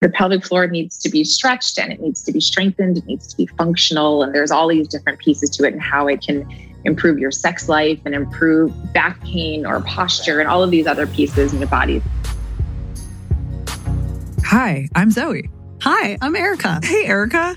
your 0.00 0.10
pelvic 0.10 0.44
floor 0.44 0.66
needs 0.66 0.96
to 0.96 1.10
be 1.10 1.24
stretched 1.24 1.78
and 1.78 1.92
it 1.92 2.00
needs 2.00 2.22
to 2.22 2.32
be 2.32 2.40
strengthened, 2.40 2.96
it 2.96 3.04
needs 3.04 3.26
to 3.26 3.36
be 3.36 3.46
functional. 3.46 4.22
And 4.22 4.34
there's 4.34 4.50
all 4.50 4.66
these 4.66 4.88
different 4.88 5.18
pieces 5.18 5.50
to 5.50 5.64
it 5.64 5.74
and 5.74 5.82
how 5.82 6.06
it 6.08 6.22
can 6.22 6.48
improve 6.84 7.18
your 7.18 7.30
sex 7.30 7.68
life 7.68 8.00
and 8.06 8.14
improve 8.14 8.72
back 8.94 9.20
pain 9.20 9.66
or 9.66 9.82
posture 9.82 10.40
and 10.40 10.48
all 10.48 10.62
of 10.62 10.70
these 10.70 10.86
other 10.86 11.06
pieces 11.06 11.52
in 11.52 11.58
your 11.58 11.68
body. 11.68 12.02
Hi, 14.44 14.88
I'm 14.94 15.10
Zoe. 15.10 15.50
Hi, 15.82 16.16
I'm 16.22 16.34
Erica. 16.34 16.80
Hey, 16.82 17.04
Erica. 17.04 17.56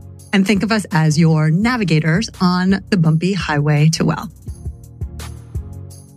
and 0.33 0.45
think 0.45 0.63
of 0.63 0.71
us 0.71 0.85
as 0.91 1.17
your 1.17 1.49
navigators 1.49 2.29
on 2.39 2.83
the 2.89 2.97
bumpy 2.97 3.33
highway 3.33 3.89
to 3.89 4.05
well. 4.05 4.31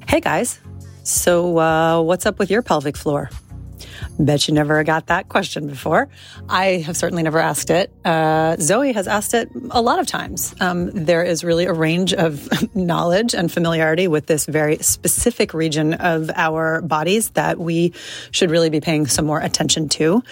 Hey 0.09 0.20
guys. 0.20 0.60
So, 1.02 1.59
uh, 1.59 2.00
what's 2.02 2.24
up 2.24 2.38
with 2.38 2.50
your 2.50 2.62
pelvic 2.62 2.96
floor? 2.96 3.30
Bet 4.18 4.48
you 4.48 4.54
never 4.54 4.82
got 4.84 5.06
that 5.06 5.28
question 5.28 5.66
before. 5.66 6.08
I 6.48 6.82
have 6.86 6.96
certainly 6.96 7.22
never 7.22 7.38
asked 7.38 7.70
it. 7.70 7.92
Uh, 8.04 8.56
Zoe 8.58 8.92
has 8.92 9.08
asked 9.08 9.34
it 9.34 9.50
a 9.70 9.80
lot 9.80 9.98
of 9.98 10.06
times. 10.06 10.54
Um, 10.60 10.90
there 10.90 11.22
is 11.22 11.44
really 11.44 11.64
a 11.64 11.72
range 11.72 12.12
of 12.12 12.48
knowledge 12.74 13.34
and 13.34 13.50
familiarity 13.50 14.09
with 14.09 14.26
this 14.26 14.46
very 14.46 14.78
specific 14.78 15.54
region 15.54 15.95
of 15.95 16.30
our 16.34 16.82
bodies 16.82 17.30
that 17.30 17.59
we 17.59 17.92
should 18.30 18.51
really 18.51 18.70
be 18.70 18.80
paying 18.80 19.06
some 19.06 19.26
more 19.26 19.40
attention 19.40 19.88
to. 19.90 20.23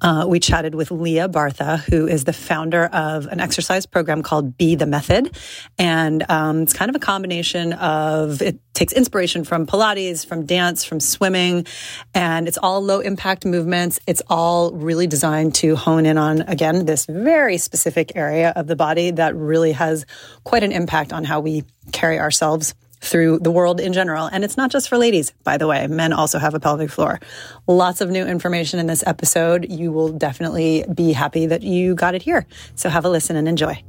Uh, 0.00 0.24
we 0.28 0.40
chatted 0.40 0.74
with 0.74 0.90
Lia 0.90 1.28
Bartha, 1.28 1.78
who 1.78 2.06
is 2.06 2.24
the 2.24 2.32
founder 2.32 2.86
of 2.86 3.26
an 3.26 3.40
exercise 3.40 3.86
program 3.86 4.22
called 4.22 4.56
B 4.56 4.74
The 4.74 4.86
Method. 4.86 5.36
And 5.78 6.24
um, 6.28 6.62
it's 6.62 6.72
kind 6.72 6.88
of 6.88 6.96
a 6.96 7.00
combination 7.00 7.72
of 7.72 8.42
it 8.42 8.60
takes 8.72 8.92
inspiration 8.92 9.44
from 9.44 9.66
Pilates, 9.66 10.24
from 10.24 10.46
dance, 10.46 10.84
from 10.84 11.00
swimming, 11.00 11.66
and 12.14 12.48
it's 12.48 12.56
all 12.56 12.80
low 12.80 13.00
impact 13.10 13.44
movements. 13.44 13.98
It's 14.06 14.22
all 14.28 14.70
really 14.72 15.08
designed 15.08 15.56
to 15.56 15.74
hone 15.74 16.06
in 16.06 16.16
on, 16.16 16.42
again, 16.42 16.86
this 16.86 17.06
very 17.06 17.58
specific 17.58 18.12
area 18.14 18.52
of 18.54 18.68
the 18.68 18.76
body 18.76 19.10
that 19.10 19.34
really 19.34 19.72
has 19.72 20.06
quite 20.44 20.62
an 20.62 20.70
impact 20.70 21.12
on 21.12 21.24
how 21.24 21.40
we 21.40 21.64
carry 21.92 22.18
ourselves 22.20 22.74
through 23.00 23.40
the 23.40 23.50
world 23.50 23.80
in 23.80 23.92
general. 23.92 24.26
And 24.26 24.44
it's 24.44 24.56
not 24.56 24.70
just 24.70 24.88
for 24.88 24.96
ladies, 24.96 25.32
by 25.42 25.56
the 25.56 25.66
way. 25.66 25.86
Men 25.88 26.12
also 26.12 26.38
have 26.38 26.54
a 26.54 26.60
pelvic 26.60 26.90
floor. 26.90 27.18
Lots 27.66 28.00
of 28.00 28.10
new 28.10 28.24
information 28.24 28.78
in 28.78 28.86
this 28.86 29.02
episode. 29.06 29.66
You 29.70 29.90
will 29.90 30.12
definitely 30.12 30.84
be 30.94 31.12
happy 31.12 31.46
that 31.46 31.62
you 31.62 31.94
got 31.94 32.14
it 32.14 32.22
here. 32.22 32.46
So 32.76 32.88
have 32.88 33.04
a 33.04 33.10
listen 33.10 33.36
and 33.36 33.48
enjoy. 33.48 33.82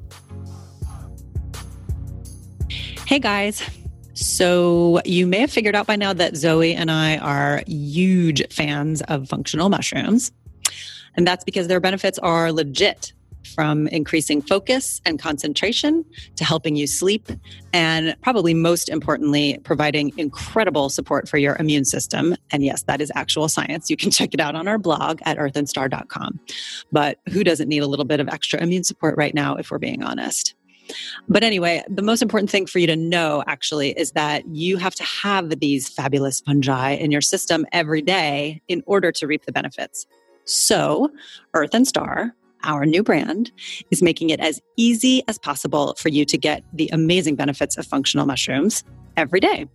Hey 3.06 3.20
guys. 3.20 3.62
So, 4.22 5.02
you 5.04 5.26
may 5.26 5.40
have 5.40 5.52
figured 5.52 5.76
out 5.76 5.88
by 5.88 5.96
now 5.96 6.14
that 6.14 6.38
Zoe 6.38 6.76
and 6.76 6.92
I 6.92 7.18
are 7.18 7.64
huge 7.66 8.44
fans 8.54 9.02
of 9.04 9.28
functional 9.28 9.68
mushrooms. 9.70 10.32
And 11.16 11.26
that's 11.26 11.44
because 11.44 11.68
their 11.68 11.80
benefits 11.80 12.20
are 12.20 12.52
legit 12.52 13.14
from 13.56 13.88
increasing 13.88 14.40
focus 14.40 15.02
and 15.08 15.20
concentration 15.20 16.06
to 16.36 16.46
helping 16.46 16.76
you 16.76 16.86
sleep, 16.86 17.30
and 17.74 18.16
probably 18.22 18.54
most 18.54 18.90
importantly, 18.90 19.60
providing 19.64 20.14
incredible 20.18 20.90
support 20.90 21.28
for 21.28 21.40
your 21.40 21.56
immune 21.56 21.84
system. 21.84 22.36
And 22.52 22.64
yes, 22.64 22.84
that 22.84 23.02
is 23.02 23.12
actual 23.16 23.50
science. 23.50 23.90
You 23.90 23.98
can 23.98 24.12
check 24.12 24.36
it 24.36 24.40
out 24.40 24.56
on 24.56 24.68
our 24.68 24.78
blog 24.78 25.20
at 25.24 25.38
earthandstar.com. 25.38 26.40
But 26.92 27.18
who 27.30 27.44
doesn't 27.44 27.68
need 27.68 27.80
a 27.80 27.88
little 27.88 28.06
bit 28.06 28.20
of 28.20 28.30
extra 28.30 28.62
immune 28.62 28.84
support 28.84 29.16
right 29.18 29.34
now, 29.34 29.56
if 29.56 29.72
we're 29.72 29.80
being 29.80 30.04
honest? 30.04 30.54
But 31.28 31.44
anyway, 31.44 31.84
the 31.88 32.02
most 32.02 32.22
important 32.22 32.50
thing 32.50 32.66
for 32.66 32.80
you 32.80 32.88
to 32.88 32.96
know 32.96 33.44
actually 33.48 33.92
is 33.92 34.12
that 34.12 34.48
you 34.48 34.78
have 34.78 34.96
to 34.96 35.04
have 35.04 35.60
these 35.60 35.88
fabulous 35.90 36.42
fungi 36.42 36.92
in 36.92 37.12
your 37.12 37.22
system 37.22 37.66
every 37.72 38.02
day 38.02 38.62
in 38.68 38.84
order 38.86 39.12
to 39.14 39.28
reap 39.28 39.46
the 39.46 39.52
benefits. 39.52 40.06
So, 40.46 41.12
Earth 41.54 41.74
and 41.74 41.88
Star, 41.88 42.36
our 42.64 42.86
new 42.86 43.04
brand, 43.04 43.52
is 43.90 44.02
making 44.02 44.30
it 44.30 44.40
as 44.40 44.62
easy 44.76 45.24
as 45.28 45.38
possible 45.38 45.96
for 45.98 46.10
you 46.10 46.26
to 46.26 46.38
get 46.38 46.64
the 46.74 46.90
amazing 46.92 47.36
benefits 47.36 47.78
of 47.78 47.86
functional 47.86 48.26
mushrooms 48.26 48.84
every 49.18 49.40
day. 49.40 49.68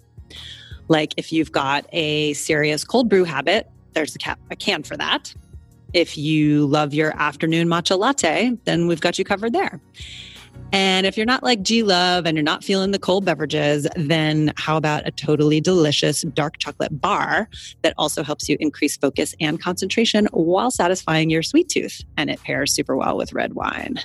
Like 0.89 1.15
if 1.17 1.33
you've 1.33 1.53
got 1.53 1.87
a 1.93 2.33
serious 2.35 2.85
cold 2.85 3.09
brew 3.09 3.25
habit, 3.25 3.69
there's 3.93 4.15
a, 4.15 4.19
cap, 4.19 4.39
a 4.51 4.57
can 4.57 4.83
for 4.83 4.97
that. 4.97 5.35
If 5.93 6.19
you 6.19 6.67
love 6.67 6.93
your 6.95 7.17
afternoon 7.17 7.69
matcha 7.69 7.99
latte, 7.99 8.53
then 8.65 8.87
we've 8.87 9.01
got 9.01 9.19
you 9.19 9.25
covered 9.25 9.53
there. 9.53 9.81
And 10.73 11.07
if 11.07 11.17
you're 11.17 11.27
not 11.27 11.43
like 11.43 11.63
G 11.63 11.83
Love 11.83 12.27
and 12.27 12.37
you're 12.37 12.45
not 12.45 12.65
feeling 12.65 12.91
the 12.91 12.99
cold 12.99 13.25
beverages, 13.25 13.87
then 13.97 14.53
how 14.57 14.77
about 14.77 15.07
a 15.07 15.11
totally 15.11 15.61
delicious 15.61 16.23
dark 16.35 16.59
chocolate 16.59 17.01
bar 17.01 17.49
that 17.83 17.95
also 17.97 18.23
helps 18.23 18.49
you 18.49 18.57
increase 18.61 18.97
focus 18.97 19.35
and 19.41 19.61
concentration 19.61 20.27
while 20.33 20.71
satisfying 20.71 21.31
your 21.31 21.43
sweet 21.43 21.69
tooth? 21.69 22.03
And 22.17 22.31
it 22.31 22.43
pairs 22.43 22.73
super 22.75 22.97
well 22.97 23.17
with 23.17 23.33
red 23.33 23.55
wine. 23.55 24.01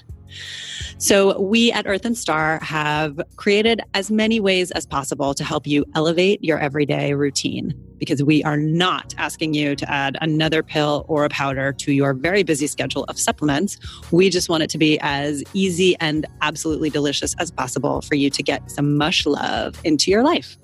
So, 0.98 1.40
we 1.40 1.72
at 1.72 1.88
Earth 1.88 2.06
and 2.06 2.18
Star 2.18 2.60
have 2.60 3.20
created 3.36 3.82
as 3.94 4.12
many 4.12 4.40
ways 4.40 4.72
as 4.72 4.86
possible 4.86 5.34
to 5.34 5.44
help 5.44 5.66
you 5.66 5.86
elevate 5.96 6.44
your 6.44 6.60
everyday 6.60 7.14
routine 7.14 7.74
because 8.02 8.24
we 8.24 8.44
are 8.44 8.58
not 8.58 9.14
asking 9.20 9.54
you 9.54 9.76
to 9.76 9.90
add 9.90 10.18
another 10.22 10.64
pill 10.64 11.06
or 11.08 11.24
a 11.24 11.30
powder 11.30 11.72
to 11.72 11.94
your 11.94 12.16
very 12.16 12.42
busy 12.42 12.66
schedule 12.66 13.04
of 13.04 13.20
supplements. 13.20 13.78
We 14.12 14.32
just 14.32 14.50
want 14.50 14.64
it 14.64 14.72
to 14.72 14.80
be 14.80 15.00
as 15.02 15.44
easy 15.54 15.96
and 16.00 16.26
absolutely 16.42 16.90
delicious 16.90 17.36
as 17.36 17.52
possible 17.52 18.02
for 18.02 18.16
you 18.16 18.32
to 18.32 18.42
get 18.42 18.72
some 18.72 18.98
mush 18.98 19.28
love 19.28 19.80
into 19.84 20.10
your 20.10 20.24
life. 20.24 20.58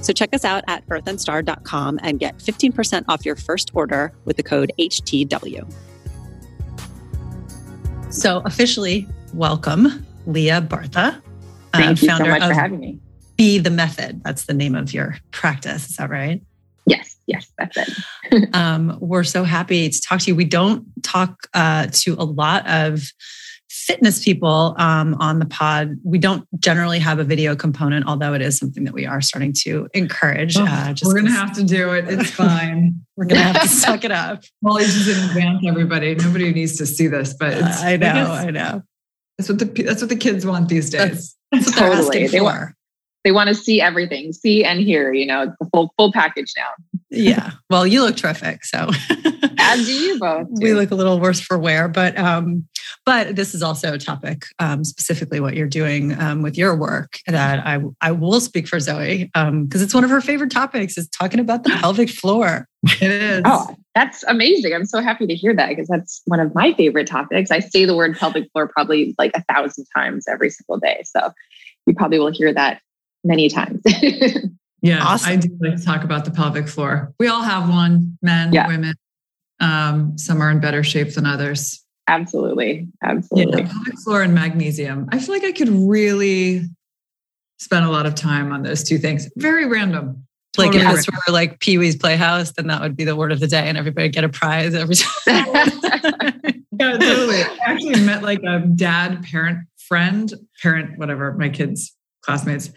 So 0.00 0.12
check 0.14 0.32
us 0.32 0.44
out 0.44 0.64
at 0.68 0.86
earthandstar.com 0.86 2.00
and 2.02 2.18
get 2.18 2.38
15% 2.38 3.04
off 3.08 3.26
your 3.26 3.36
first 3.36 3.70
order 3.74 4.12
with 4.24 4.38
the 4.38 4.42
code 4.42 4.72
HTW. 4.78 5.70
So 8.10 8.40
officially, 8.46 9.06
welcome 9.34 10.06
Lia 10.26 10.62
Bartha. 10.62 11.20
Uh, 11.74 11.78
you 11.90 11.96
so 11.96 12.18
much 12.18 12.42
for 12.42 12.54
having 12.54 12.80
me. 12.80 12.98
B 13.36 13.58
The 13.58 13.70
Method. 13.70 14.22
That's 14.24 14.46
the 14.46 14.54
name 14.54 14.74
of 14.74 14.94
your 14.94 15.18
practice. 15.30 15.90
Is 15.90 15.96
that 15.96 16.08
right? 16.08 16.42
Yes, 16.86 17.16
yes, 17.26 17.50
that's 17.58 17.76
it. 17.76 18.48
um, 18.54 18.96
we're 19.00 19.24
so 19.24 19.44
happy 19.44 19.90
to 19.90 20.00
talk 20.00 20.20
to 20.20 20.28
you. 20.28 20.34
We 20.34 20.46
don't 20.46 20.86
talk 21.02 21.48
uh, 21.52 21.88
to 21.92 22.14
a 22.14 22.24
lot 22.24 22.66
of 22.66 23.02
fitness 23.88 24.22
people 24.22 24.74
um, 24.76 25.14
on 25.18 25.38
the 25.38 25.46
pod. 25.46 25.96
We 26.04 26.18
don't 26.18 26.46
generally 26.60 26.98
have 26.98 27.18
a 27.18 27.24
video 27.24 27.56
component, 27.56 28.06
although 28.06 28.34
it 28.34 28.42
is 28.42 28.58
something 28.58 28.84
that 28.84 28.92
we 28.92 29.06
are 29.06 29.22
starting 29.22 29.54
to 29.64 29.88
encourage. 29.94 30.58
Oh, 30.58 30.66
uh, 30.66 30.94
we're 31.02 31.14
going 31.14 31.24
to 31.24 31.30
have 31.32 31.54
to 31.54 31.64
do 31.64 31.92
it. 31.92 32.04
It's 32.06 32.30
fine. 32.30 33.00
we're 33.16 33.24
going 33.24 33.40
to 33.40 33.44
have 33.44 33.62
to 33.62 33.68
suck 33.86 34.04
it 34.04 34.12
up. 34.12 34.44
Molly's 34.62 34.94
just 34.94 35.08
in 35.08 35.30
advance, 35.30 35.64
everybody. 35.66 36.14
Nobody 36.14 36.52
needs 36.52 36.76
to 36.76 36.86
see 36.86 37.06
this, 37.06 37.32
but 37.32 37.54
uh, 37.54 37.72
I 37.80 37.96
know, 37.96 38.30
I, 38.30 38.42
I, 38.42 38.50
know. 38.50 38.82
That's 39.38 39.48
what 39.48 39.58
the 39.58 39.82
that's 39.82 40.02
what 40.02 40.10
the 40.10 40.16
kids 40.16 40.44
want 40.44 40.68
these 40.68 40.90
days. 40.90 41.34
That's, 41.50 41.64
that's 41.64 41.80
what 41.80 41.96
totally. 41.96 42.26
they 42.26 42.40
want. 42.42 42.74
They 43.24 43.32
want 43.32 43.48
to 43.48 43.54
see 43.54 43.80
everything, 43.80 44.32
see 44.32 44.64
and 44.64 44.80
hear. 44.80 45.12
You 45.12 45.26
know, 45.26 45.54
the 45.58 45.68
full 45.72 45.94
full 45.96 46.12
package 46.12 46.52
now. 46.56 46.97
Yeah. 47.10 47.52
Well, 47.70 47.86
you 47.86 48.02
look 48.02 48.16
terrific. 48.16 48.64
So, 48.64 48.90
as 49.58 49.86
do 49.86 49.92
you 49.92 50.18
both. 50.18 50.46
Do. 50.54 50.62
We 50.62 50.74
look 50.74 50.90
a 50.90 50.94
little 50.94 51.20
worse 51.20 51.40
for 51.40 51.58
wear, 51.58 51.88
but 51.88 52.16
um, 52.18 52.66
but 53.04 53.36
this 53.36 53.54
is 53.54 53.62
also 53.62 53.94
a 53.94 53.98
topic, 53.98 54.44
um, 54.58 54.84
specifically 54.84 55.40
what 55.40 55.54
you're 55.54 55.66
doing 55.66 56.18
um, 56.20 56.42
with 56.42 56.58
your 56.58 56.76
work 56.76 57.18
that 57.26 57.66
I, 57.66 57.80
I 58.02 58.12
will 58.12 58.40
speak 58.40 58.68
for 58.68 58.80
Zoe 58.80 59.24
because 59.24 59.48
um, 59.48 59.68
it's 59.72 59.94
one 59.94 60.04
of 60.04 60.10
her 60.10 60.20
favorite 60.20 60.50
topics 60.50 60.98
is 60.98 61.08
talking 61.08 61.40
about 61.40 61.64
the 61.64 61.70
pelvic 61.70 62.10
floor. 62.10 62.66
It 63.00 63.10
is. 63.10 63.42
Oh, 63.44 63.74
that's 63.96 64.22
amazing. 64.24 64.72
I'm 64.72 64.86
so 64.86 65.00
happy 65.00 65.26
to 65.26 65.34
hear 65.34 65.52
that 65.52 65.70
because 65.70 65.88
that's 65.88 66.22
one 66.26 66.38
of 66.38 66.54
my 66.54 66.72
favorite 66.74 67.08
topics. 67.08 67.50
I 67.50 67.58
say 67.58 67.84
the 67.84 67.96
word 67.96 68.16
pelvic 68.16 68.48
floor 68.52 68.68
probably 68.68 69.16
like 69.18 69.32
a 69.34 69.42
thousand 69.52 69.86
times 69.96 70.26
every 70.28 70.50
single 70.50 70.78
day. 70.78 71.02
So 71.04 71.32
you 71.86 71.94
probably 71.94 72.20
will 72.20 72.32
hear 72.32 72.54
that 72.54 72.80
many 73.24 73.48
times. 73.48 73.82
yeah, 74.80 75.04
awesome. 75.04 75.32
I 75.32 75.36
do 75.36 75.56
like 75.60 75.76
to 75.76 75.84
talk 75.84 76.04
about 76.04 76.24
the 76.24 76.30
pelvic 76.30 76.68
floor. 76.68 77.12
We 77.18 77.28
all 77.28 77.42
have 77.42 77.68
one, 77.68 78.18
men, 78.22 78.52
yeah. 78.52 78.68
women. 78.68 78.94
Um, 79.60 80.16
some 80.16 80.40
are 80.40 80.50
in 80.50 80.60
better 80.60 80.84
shape 80.84 81.14
than 81.14 81.26
others. 81.26 81.84
Absolutely. 82.08 82.88
Absolutely. 83.02 83.62
Yeah, 83.62 83.68
pelvic 83.68 83.98
floor 84.00 84.22
and 84.22 84.34
magnesium. 84.34 85.08
I 85.10 85.18
feel 85.18 85.34
like 85.34 85.44
I 85.44 85.52
could 85.52 85.68
really 85.68 86.62
spend 87.58 87.84
a 87.84 87.90
lot 87.90 88.06
of 88.06 88.14
time 88.14 88.52
on 88.52 88.62
those 88.62 88.84
two 88.84 88.98
things. 88.98 89.28
Very 89.36 89.66
random. 89.66 90.24
Like 90.56 90.74
if 90.74 90.82
this 90.82 91.06
were 91.08 91.32
like 91.32 91.60
Pee 91.60 91.78
Wee's 91.78 91.96
Playhouse, 91.96 92.52
then 92.52 92.66
that 92.68 92.80
would 92.80 92.96
be 92.96 93.04
the 93.04 93.14
word 93.14 93.30
of 93.30 93.38
the 93.38 93.46
day, 93.46 93.68
and 93.68 93.78
everybody 93.78 94.08
get 94.08 94.24
a 94.24 94.28
prize 94.28 94.74
every 94.74 94.96
time. 94.96 95.12
yeah, 95.26 96.98
totally. 96.98 97.42
I 97.42 97.58
actually 97.66 98.00
met 98.04 98.22
like 98.22 98.40
a 98.42 98.60
dad 98.60 99.22
parent 99.22 99.68
friend, 99.76 100.32
parent, 100.60 100.98
whatever, 100.98 101.32
my 101.34 101.48
kids' 101.48 101.94
classmates. 102.28 102.70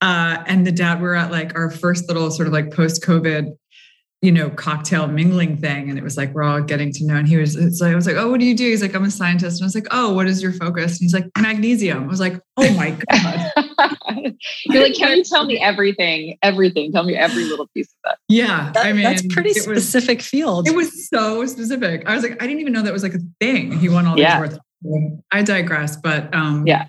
Uh, 0.00 0.44
and 0.46 0.66
the 0.66 0.72
dad, 0.72 1.00
we 1.00 1.08
were 1.08 1.16
at 1.16 1.30
like 1.30 1.56
our 1.56 1.70
first 1.70 2.06
little 2.08 2.30
sort 2.30 2.46
of 2.46 2.52
like 2.52 2.72
post 2.72 3.02
COVID 3.02 3.56
you 4.20 4.32
know, 4.32 4.50
cocktail 4.50 5.06
mingling 5.06 5.56
thing. 5.56 5.88
And 5.88 5.96
it 5.96 6.02
was 6.02 6.16
like, 6.16 6.34
we're 6.34 6.42
all 6.42 6.60
getting 6.60 6.92
to 6.92 7.06
know. 7.06 7.14
And 7.14 7.28
he 7.28 7.36
was, 7.36 7.54
it's 7.54 7.80
like, 7.80 7.92
I 7.92 7.94
was 7.94 8.06
like, 8.06 8.16
oh, 8.16 8.28
what 8.28 8.40
do 8.40 8.46
you 8.46 8.56
do? 8.56 8.64
He's 8.64 8.82
like, 8.82 8.94
I'm 8.94 9.04
a 9.04 9.10
scientist. 9.12 9.60
And 9.60 9.64
I 9.64 9.66
was 9.66 9.76
like, 9.76 9.86
oh, 9.92 10.12
what 10.12 10.26
is 10.26 10.42
your 10.42 10.52
focus? 10.52 10.92
And 10.92 11.02
he's 11.02 11.14
like, 11.14 11.26
magnesium. 11.38 12.02
I 12.02 12.06
was 12.08 12.18
like, 12.18 12.40
oh 12.56 12.72
my 12.74 12.90
God. 13.12 13.52
You're 14.66 14.82
like, 14.82 14.94
can 14.94 15.18
you 15.18 15.24
tell 15.24 15.46
me 15.46 15.60
everything? 15.60 16.36
Everything. 16.42 16.90
Tell 16.90 17.04
me 17.04 17.14
every 17.14 17.44
little 17.44 17.68
piece 17.68 17.86
of 17.86 17.98
that. 18.04 18.18
Yeah. 18.28 18.72
That, 18.74 18.86
I 18.86 18.92
mean, 18.92 19.04
that's 19.04 19.24
pretty 19.28 19.52
specific 19.52 20.18
was, 20.18 20.26
field. 20.26 20.66
It 20.66 20.74
was 20.74 21.08
so 21.08 21.46
specific. 21.46 22.08
I 22.08 22.14
was 22.16 22.24
like, 22.24 22.42
I 22.42 22.46
didn't 22.48 22.60
even 22.60 22.72
know 22.72 22.82
that 22.82 22.92
was 22.92 23.04
like 23.04 23.14
a 23.14 23.20
thing. 23.38 23.70
He 23.70 23.88
won 23.88 24.04
all 24.08 24.18
yeah. 24.18 24.40
these 24.40 24.58
awards. 24.84 25.22
I 25.30 25.42
digress, 25.42 25.96
but 25.96 26.34
um, 26.34 26.66
yeah, 26.66 26.86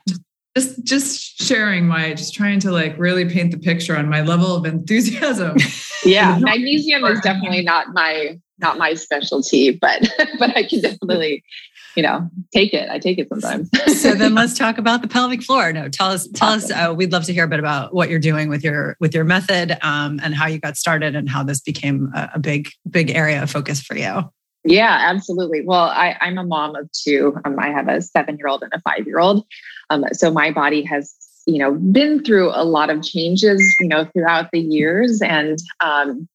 just 0.57 0.83
just 0.83 1.41
sharing 1.41 1.87
my 1.87 2.13
just 2.13 2.33
trying 2.33 2.59
to 2.59 2.71
like 2.71 2.97
really 2.97 3.25
paint 3.25 3.51
the 3.51 3.57
picture 3.57 3.95
on 3.95 4.09
my 4.09 4.21
level 4.21 4.55
of 4.55 4.65
enthusiasm. 4.65 5.57
Yeah. 6.05 6.39
Magnesium 6.39 7.03
is 7.03 7.19
definitely 7.19 7.61
not 7.61 7.87
my 7.91 8.39
not 8.57 8.77
my 8.77 8.93
specialty 8.93 9.71
but 9.71 10.07
but 10.39 10.55
i 10.55 10.63
can 10.63 10.79
definitely 10.79 11.43
you 11.95 12.03
know 12.03 12.29
take 12.53 12.73
it. 12.73 12.89
I 12.89 12.99
take 12.99 13.19
it 13.19 13.27
sometimes. 13.27 13.69
So 14.01 14.13
then 14.15 14.33
let's 14.33 14.53
talk 14.57 14.77
about 14.77 15.01
the 15.01 15.09
pelvic 15.09 15.43
floor. 15.43 15.73
No 15.73 15.89
tell 15.89 16.09
us 16.11 16.27
tell 16.33 16.53
awesome. 16.53 16.77
us 16.77 16.89
uh, 16.89 16.93
we'd 16.93 17.11
love 17.11 17.25
to 17.25 17.33
hear 17.33 17.43
a 17.43 17.47
bit 17.47 17.59
about 17.59 17.93
what 17.93 18.09
you're 18.09 18.19
doing 18.19 18.47
with 18.47 18.63
your 18.63 18.95
with 19.01 19.13
your 19.13 19.25
method 19.25 19.77
um, 19.81 20.19
and 20.23 20.33
how 20.33 20.47
you 20.47 20.59
got 20.59 20.77
started 20.77 21.15
and 21.15 21.29
how 21.29 21.43
this 21.43 21.59
became 21.59 22.09
a, 22.15 22.31
a 22.35 22.39
big 22.39 22.69
big 22.89 23.09
area 23.09 23.43
of 23.43 23.51
focus 23.51 23.81
for 23.81 23.97
you 23.97 24.23
yeah, 24.63 24.97
absolutely. 25.09 25.61
Well, 25.65 25.85
I, 25.85 26.17
am 26.21 26.37
a 26.37 26.43
mom 26.43 26.75
of 26.75 26.91
two. 26.91 27.37
Um, 27.45 27.57
I 27.59 27.69
have 27.69 27.87
a 27.87 28.01
seven 28.01 28.37
year 28.37 28.47
old 28.47 28.61
and 28.61 28.73
a 28.73 28.81
five 28.81 29.05
year 29.05 29.19
old. 29.19 29.45
Um, 29.89 30.05
so 30.11 30.31
my 30.31 30.51
body 30.51 30.83
has, 30.83 31.15
you 31.45 31.57
know, 31.57 31.73
been 31.73 32.23
through 32.23 32.49
a 32.49 32.65
lot 32.65 32.89
of 32.89 33.01
changes, 33.01 33.61
you 33.79 33.87
know, 33.87 34.05
throughout 34.05 34.51
the 34.51 34.59
years. 34.59 35.21
And, 35.21 35.57
um, 35.79 36.27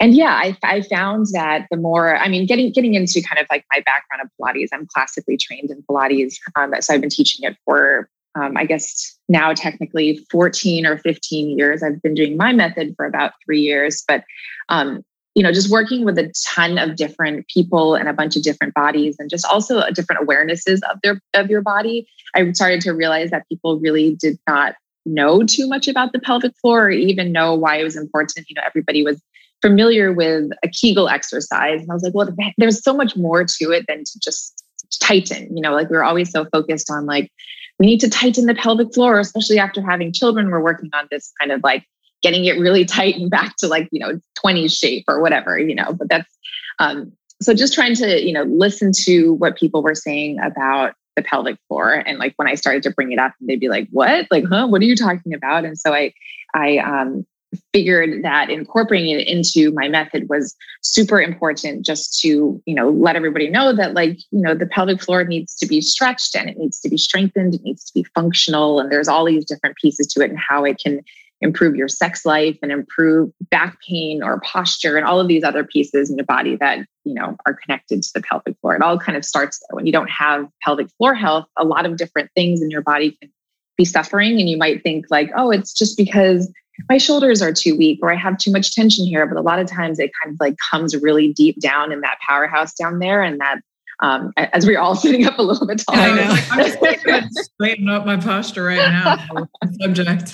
and 0.00 0.14
yeah, 0.14 0.32
I, 0.32 0.56
I 0.64 0.80
found 0.82 1.26
that 1.32 1.66
the 1.70 1.76
more, 1.76 2.16
I 2.16 2.28
mean, 2.28 2.46
getting 2.46 2.72
getting 2.72 2.94
into 2.94 3.22
kind 3.22 3.40
of 3.40 3.46
like 3.50 3.64
my 3.72 3.80
background 3.80 4.22
of 4.22 4.30
Pilates, 4.40 4.68
I'm 4.72 4.86
classically 4.86 5.36
trained 5.36 5.70
in 5.70 5.82
Pilates. 5.82 6.34
Um, 6.56 6.72
so 6.80 6.94
I've 6.94 7.00
been 7.00 7.10
teaching 7.10 7.48
it 7.48 7.56
for, 7.64 8.08
um, 8.34 8.56
I 8.56 8.64
guess 8.64 9.16
now 9.28 9.52
technically 9.52 10.26
14 10.30 10.86
or 10.86 10.98
15 10.98 11.58
years. 11.58 11.82
I've 11.82 12.02
been 12.02 12.14
doing 12.14 12.36
my 12.36 12.52
method 12.52 12.94
for 12.96 13.04
about 13.04 13.32
three 13.44 13.60
years, 13.60 14.02
but 14.08 14.24
um, 14.70 15.04
you 15.34 15.42
know, 15.42 15.52
just 15.52 15.70
working 15.70 16.04
with 16.04 16.18
a 16.18 16.32
ton 16.44 16.76
of 16.78 16.96
different 16.96 17.46
people 17.48 17.94
and 17.94 18.08
a 18.08 18.12
bunch 18.12 18.36
of 18.36 18.42
different 18.42 18.74
bodies 18.74 19.16
and 19.18 19.30
just 19.30 19.44
also 19.46 19.78
uh, 19.78 19.90
different 19.90 20.26
awarenesses 20.26 20.80
of 20.90 20.98
their 21.02 21.20
of 21.34 21.48
your 21.48 21.62
body, 21.62 22.06
I 22.34 22.50
started 22.52 22.80
to 22.82 22.92
realize 22.92 23.30
that 23.30 23.48
people 23.48 23.78
really 23.78 24.16
did 24.16 24.38
not 24.48 24.74
know 25.06 25.42
too 25.42 25.68
much 25.68 25.88
about 25.88 26.12
the 26.12 26.20
pelvic 26.20 26.52
floor 26.60 26.86
or 26.86 26.90
even 26.90 27.32
know 27.32 27.54
why 27.54 27.76
it 27.76 27.84
was 27.84 27.96
important. 27.96 28.46
You 28.48 28.54
know, 28.54 28.62
everybody 28.66 29.02
was 29.02 29.20
familiar 29.62 30.12
with 30.12 30.50
a 30.62 30.68
Kegel 30.68 31.08
exercise. 31.08 31.80
And 31.80 31.90
I 31.90 31.94
was 31.94 32.02
like, 32.02 32.14
well, 32.14 32.28
there's 32.58 32.82
so 32.82 32.94
much 32.94 33.16
more 33.16 33.44
to 33.44 33.70
it 33.70 33.84
than 33.86 34.04
to 34.04 34.20
just 34.20 34.64
tighten. 35.00 35.54
You 35.56 35.62
know, 35.62 35.72
like 35.72 35.90
we 35.90 35.96
we're 35.96 36.02
always 36.02 36.30
so 36.30 36.46
focused 36.46 36.90
on 36.90 37.06
like, 37.06 37.30
we 37.78 37.86
need 37.86 38.00
to 38.00 38.10
tighten 38.10 38.46
the 38.46 38.54
pelvic 38.54 38.92
floor, 38.92 39.18
especially 39.18 39.58
after 39.58 39.82
having 39.82 40.12
children. 40.12 40.50
We're 40.50 40.62
working 40.62 40.90
on 40.92 41.08
this 41.10 41.32
kind 41.40 41.52
of 41.52 41.62
like 41.62 41.84
getting 42.22 42.44
it 42.44 42.58
really 42.58 42.84
tight 42.96 43.16
and 43.16 43.30
back 43.30 43.56
to 43.58 43.68
like, 43.68 43.88
you 43.92 44.00
know, 44.00 44.18
20s 44.44 44.72
shape 44.72 45.04
or 45.08 45.20
whatever, 45.20 45.58
you 45.58 45.74
know, 45.74 45.92
but 45.92 46.08
that's, 46.08 46.38
um, 46.78 47.12
so 47.42 47.54
just 47.54 47.72
trying 47.72 47.94
to, 47.94 48.24
you 48.24 48.32
know, 48.32 48.42
listen 48.44 48.92
to 49.04 49.34
what 49.34 49.56
people 49.56 49.82
were 49.82 49.94
saying 49.94 50.38
about 50.40 50.94
the 51.16 51.22
pelvic 51.22 51.56
floor. 51.68 51.94
And 51.94 52.18
like 52.18 52.34
when 52.36 52.48
I 52.48 52.54
started 52.54 52.82
to 52.84 52.90
bring 52.90 53.12
it 53.12 53.18
up, 53.18 53.32
they'd 53.40 53.60
be 53.60 53.68
like, 53.68 53.88
what? 53.90 54.26
Like, 54.30 54.44
huh? 54.46 54.66
What 54.68 54.82
are 54.82 54.86
you 54.86 54.96
talking 54.96 55.32
about? 55.34 55.64
And 55.64 55.78
so 55.78 55.94
I, 55.94 56.12
I, 56.54 56.78
um, 56.78 57.26
figured 57.72 58.22
that 58.22 58.50
incorporating 58.50 59.18
it 59.18 59.26
into 59.26 59.72
my 59.72 59.88
method 59.88 60.28
was 60.28 60.54
super 60.82 61.20
important 61.20 61.84
just 61.84 62.20
to 62.20 62.62
you 62.64 62.74
know 62.74 62.90
let 62.90 63.16
everybody 63.16 63.48
know 63.48 63.74
that 63.74 63.94
like 63.94 64.18
you 64.30 64.40
know 64.40 64.54
the 64.54 64.66
pelvic 64.66 65.02
floor 65.02 65.24
needs 65.24 65.56
to 65.56 65.66
be 65.66 65.80
stretched 65.80 66.36
and 66.36 66.48
it 66.48 66.56
needs 66.56 66.80
to 66.80 66.88
be 66.88 66.96
strengthened 66.96 67.54
it 67.54 67.62
needs 67.62 67.84
to 67.84 67.92
be 67.92 68.04
functional 68.14 68.78
and 68.78 68.90
there's 68.90 69.08
all 69.08 69.24
these 69.24 69.44
different 69.44 69.76
pieces 69.76 70.06
to 70.06 70.22
it 70.22 70.30
and 70.30 70.38
how 70.38 70.64
it 70.64 70.78
can 70.82 71.00
improve 71.40 71.74
your 71.74 71.88
sex 71.88 72.26
life 72.26 72.58
and 72.62 72.70
improve 72.70 73.32
back 73.50 73.78
pain 73.86 74.22
or 74.22 74.40
posture 74.40 74.96
and 74.96 75.06
all 75.06 75.20
of 75.20 75.28
these 75.28 75.42
other 75.42 75.64
pieces 75.64 76.10
in 76.10 76.16
your 76.16 76.26
body 76.26 76.56
that 76.56 76.78
you 77.04 77.14
know 77.14 77.36
are 77.46 77.54
connected 77.54 78.02
to 78.02 78.10
the 78.14 78.20
pelvic 78.20 78.56
floor 78.60 78.74
it 78.74 78.82
all 78.82 78.98
kind 78.98 79.16
of 79.16 79.24
starts 79.24 79.58
there 79.60 79.74
when 79.74 79.86
you 79.86 79.92
don't 79.92 80.10
have 80.10 80.46
pelvic 80.62 80.88
floor 80.98 81.14
health 81.14 81.46
a 81.56 81.64
lot 81.64 81.86
of 81.86 81.96
different 81.96 82.30
things 82.34 82.60
in 82.60 82.70
your 82.70 82.82
body 82.82 83.16
can 83.20 83.30
be 83.76 83.84
suffering 83.84 84.38
and 84.38 84.48
you 84.48 84.56
might 84.56 84.82
think 84.82 85.06
like 85.10 85.30
oh 85.36 85.50
it's 85.50 85.72
just 85.72 85.96
because 85.96 86.52
my 86.88 86.98
shoulders 86.98 87.40
are 87.40 87.52
too 87.52 87.76
weak 87.76 87.98
or 88.02 88.12
i 88.12 88.16
have 88.16 88.36
too 88.36 88.52
much 88.52 88.74
tension 88.74 89.06
here 89.06 89.26
but 89.26 89.38
a 89.38 89.42
lot 89.42 89.58
of 89.58 89.66
times 89.66 89.98
it 89.98 90.10
kind 90.22 90.34
of 90.34 90.40
like 90.40 90.56
comes 90.70 90.94
really 90.96 91.32
deep 91.32 91.58
down 91.60 91.90
in 91.90 92.02
that 92.02 92.18
powerhouse 92.26 92.74
down 92.74 92.98
there 92.98 93.22
and 93.22 93.40
that 93.40 93.60
um, 94.02 94.32
as 94.36 94.64
we're 94.64 94.78
all 94.78 94.94
sitting 94.96 95.26
up 95.26 95.38
a 95.38 95.42
little 95.42 95.66
bit 95.66 95.82
taller. 95.86 96.00
I 96.00 96.16
know. 96.16 96.36
I'm 96.52 97.28
just 97.28 97.50
straighten 97.52 97.90
up 97.90 98.06
my 98.06 98.16
posture 98.16 98.64
right 98.64 98.76
now. 98.78 99.46
subject 99.78 100.32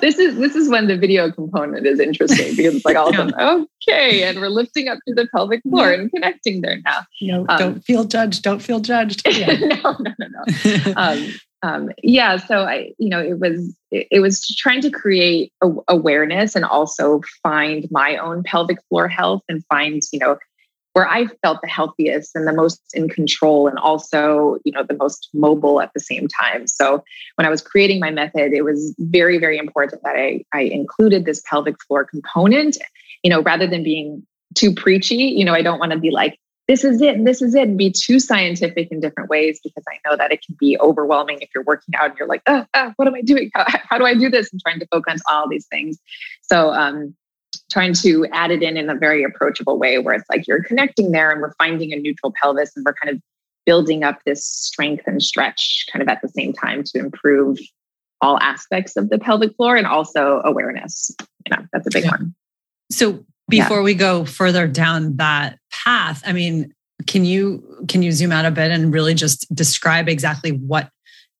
this 0.00 0.18
is 0.18 0.36
this 0.36 0.54
is 0.54 0.68
when 0.68 0.86
the 0.86 0.96
video 0.96 1.30
component 1.30 1.86
is 1.86 2.00
interesting 2.00 2.56
because 2.56 2.76
it's 2.76 2.84
like 2.84 2.96
all 2.96 3.08
of 3.08 3.14
a 3.14 3.30
sudden, 3.30 3.66
okay, 3.88 4.22
and 4.22 4.40
we're 4.40 4.48
lifting 4.48 4.88
up 4.88 4.98
to 5.06 5.14
the 5.14 5.26
pelvic 5.28 5.62
floor 5.62 5.90
and 5.92 6.10
connecting 6.10 6.60
there 6.60 6.78
now. 6.84 7.00
No, 7.20 7.46
um, 7.48 7.58
don't 7.58 7.84
feel 7.84 8.04
judged. 8.04 8.42
Don't 8.42 8.60
feel 8.60 8.80
judged. 8.80 9.22
Yeah. 9.34 9.56
no, 9.56 9.96
no, 9.98 10.12
no, 10.18 10.26
no. 10.28 10.92
um, 10.96 11.26
um, 11.62 11.90
yeah. 12.02 12.36
So 12.36 12.60
I, 12.60 12.92
you 12.98 13.08
know, 13.08 13.20
it 13.20 13.40
was 13.40 13.74
it, 13.90 14.06
it 14.10 14.20
was 14.20 14.46
trying 14.56 14.80
to 14.82 14.90
create 14.90 15.52
a, 15.62 15.70
awareness 15.88 16.54
and 16.54 16.64
also 16.64 17.22
find 17.42 17.88
my 17.90 18.16
own 18.16 18.42
pelvic 18.42 18.78
floor 18.88 19.08
health 19.08 19.42
and 19.48 19.64
find, 19.66 20.02
you 20.12 20.18
know, 20.18 20.38
where 20.94 21.08
I 21.08 21.26
felt 21.42 21.60
the 21.60 21.68
healthiest 21.68 22.34
and 22.34 22.46
the 22.46 22.52
most 22.52 22.80
in 22.94 23.08
control 23.08 23.66
and 23.66 23.78
also, 23.78 24.58
you 24.64 24.72
know, 24.72 24.84
the 24.84 24.96
most 24.96 25.28
mobile 25.34 25.80
at 25.80 25.92
the 25.92 26.00
same 26.00 26.28
time. 26.28 26.66
So 26.68 27.04
when 27.34 27.46
I 27.46 27.50
was 27.50 27.60
creating 27.60 28.00
my 28.00 28.10
method, 28.10 28.52
it 28.52 28.62
was 28.62 28.94
very, 28.98 29.38
very 29.38 29.58
important 29.58 30.02
that 30.04 30.14
I, 30.16 30.44
I 30.52 30.62
included 30.62 31.24
this 31.24 31.42
pelvic 31.50 31.76
floor 31.82 32.04
component, 32.04 32.78
you 33.24 33.30
know, 33.30 33.42
rather 33.42 33.66
than 33.66 33.82
being 33.82 34.24
too 34.54 34.72
preachy, 34.72 35.16
you 35.16 35.44
know, 35.44 35.52
I 35.52 35.62
don't 35.62 35.80
want 35.80 35.90
to 35.90 35.98
be 35.98 36.12
like, 36.12 36.38
this 36.68 36.82
is 36.82 37.02
it 37.02 37.22
this 37.26 37.42
is 37.42 37.54
it 37.54 37.68
and 37.68 37.76
be 37.76 37.90
too 37.90 38.18
scientific 38.18 38.90
in 38.90 39.00
different 39.00 39.28
ways 39.28 39.60
because 39.62 39.84
I 39.86 39.98
know 40.08 40.16
that 40.16 40.32
it 40.32 40.42
can 40.46 40.56
be 40.58 40.78
overwhelming 40.80 41.40
if 41.42 41.50
you're 41.54 41.64
working 41.64 41.94
out 41.94 42.10
and 42.10 42.18
you're 42.18 42.28
like, 42.28 42.40
oh, 42.46 42.64
oh 42.72 42.92
what 42.96 43.06
am 43.06 43.14
I 43.14 43.20
doing? 43.20 43.50
How, 43.52 43.64
how 43.68 43.98
do 43.98 44.06
I 44.06 44.14
do 44.14 44.30
this? 44.30 44.50
And 44.50 44.60
trying 44.62 44.80
to 44.80 44.86
focus 44.86 45.20
on 45.28 45.34
all 45.34 45.48
these 45.48 45.66
things. 45.66 45.98
So, 46.40 46.70
um, 46.70 47.14
trying 47.74 47.92
to 47.92 48.24
add 48.32 48.52
it 48.52 48.62
in 48.62 48.76
in 48.76 48.88
a 48.88 48.94
very 48.94 49.24
approachable 49.24 49.80
way 49.80 49.98
where 49.98 50.14
it's 50.14 50.30
like 50.30 50.46
you're 50.46 50.62
connecting 50.62 51.10
there 51.10 51.32
and 51.32 51.40
we're 51.42 51.52
finding 51.54 51.92
a 51.92 51.96
neutral 51.96 52.32
pelvis 52.40 52.70
and 52.76 52.86
we're 52.86 52.94
kind 52.94 53.12
of 53.12 53.20
building 53.66 54.04
up 54.04 54.20
this 54.24 54.46
strength 54.46 55.02
and 55.08 55.20
stretch 55.20 55.84
kind 55.92 56.00
of 56.00 56.08
at 56.08 56.22
the 56.22 56.28
same 56.28 56.52
time 56.52 56.84
to 56.84 57.00
improve 57.00 57.58
all 58.20 58.38
aspects 58.40 58.96
of 58.96 59.10
the 59.10 59.18
pelvic 59.18 59.56
floor 59.56 59.74
and 59.74 59.88
also 59.88 60.40
awareness. 60.44 61.10
You 61.20 61.56
know, 61.56 61.66
that's 61.72 61.86
a 61.88 61.90
big 61.90 62.04
yeah. 62.04 62.12
one. 62.12 62.34
So 62.92 63.24
before 63.48 63.78
yeah. 63.78 63.82
we 63.82 63.94
go 63.94 64.24
further 64.24 64.68
down 64.68 65.16
that 65.16 65.58
path, 65.72 66.22
I 66.24 66.32
mean, 66.32 66.72
can 67.08 67.24
you 67.24 67.84
can 67.88 68.02
you 68.02 68.12
zoom 68.12 68.30
out 68.30 68.44
a 68.44 68.52
bit 68.52 68.70
and 68.70 68.94
really 68.94 69.14
just 69.14 69.52
describe 69.52 70.08
exactly 70.08 70.52
what 70.52 70.90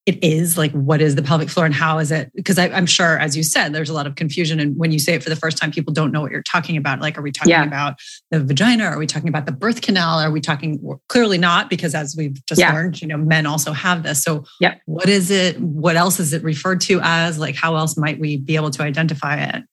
it 0.05 0.23
is 0.23 0.55
like 0.55 0.71
what 0.71 1.01
is 1.01 1.15
the 1.15 1.23
pelvic 1.23 1.49
floor 1.49 1.65
and 1.65 1.73
how 1.73 1.97
is 1.97 2.11
it? 2.11 2.31
Because 2.35 2.59
i'm 2.59 2.85
sure 2.85 3.17
as 3.17 3.35
you 3.35 3.41
said 3.41 3.73
there's 3.73 3.89
a 3.89 3.93
lot 3.93 4.05
of 4.05 4.15
confusion. 4.15 4.59
And 4.59 4.77
when 4.77 4.91
you 4.91 4.99
say 4.99 5.15
it 5.15 5.23
for 5.23 5.29
the 5.29 5.35
first 5.35 5.57
time 5.57 5.71
people 5.71 5.93
don't 5.93 6.11
know 6.11 6.21
what 6.21 6.31
you're 6.31 6.43
talking 6.43 6.77
about. 6.77 7.01
Like 7.01 7.17
are 7.17 7.23
we 7.23 7.31
talking 7.31 7.51
yeah. 7.51 7.63
about 7.63 7.95
the 8.29 8.43
vagina? 8.43 8.83
Are 8.85 8.99
we 8.99 9.07
talking 9.07 9.29
about 9.29 9.47
the 9.47 9.51
birth 9.51 9.81
canal? 9.81 10.19
Are 10.19 10.31
we 10.31 10.41
talking 10.41 10.79
clearly 11.09 11.39
not 11.39 11.69
because 11.69 11.95
as 11.95 12.15
we've 12.15 12.43
just 12.45 12.59
yeah. 12.59 12.71
learned 12.71 13.01
you 13.01 13.07
know 13.07 13.17
men 13.17 13.47
also 13.47 13.71
have 13.71 14.03
this. 14.03 14.21
So 14.21 14.45
yeah. 14.59 14.75
what 14.85 15.09
is 15.09 15.31
it? 15.31 15.59
What 15.59 15.95
else 15.95 16.19
is 16.19 16.33
it 16.33 16.43
referred 16.43 16.81
to 16.81 16.99
as? 17.01 17.39
Like 17.39 17.55
how 17.55 17.75
else 17.75 17.97
might 17.97 18.19
we 18.19 18.37
be 18.37 18.55
able 18.55 18.71
to 18.71 18.83
identify 18.83 19.37
it? 19.37 19.63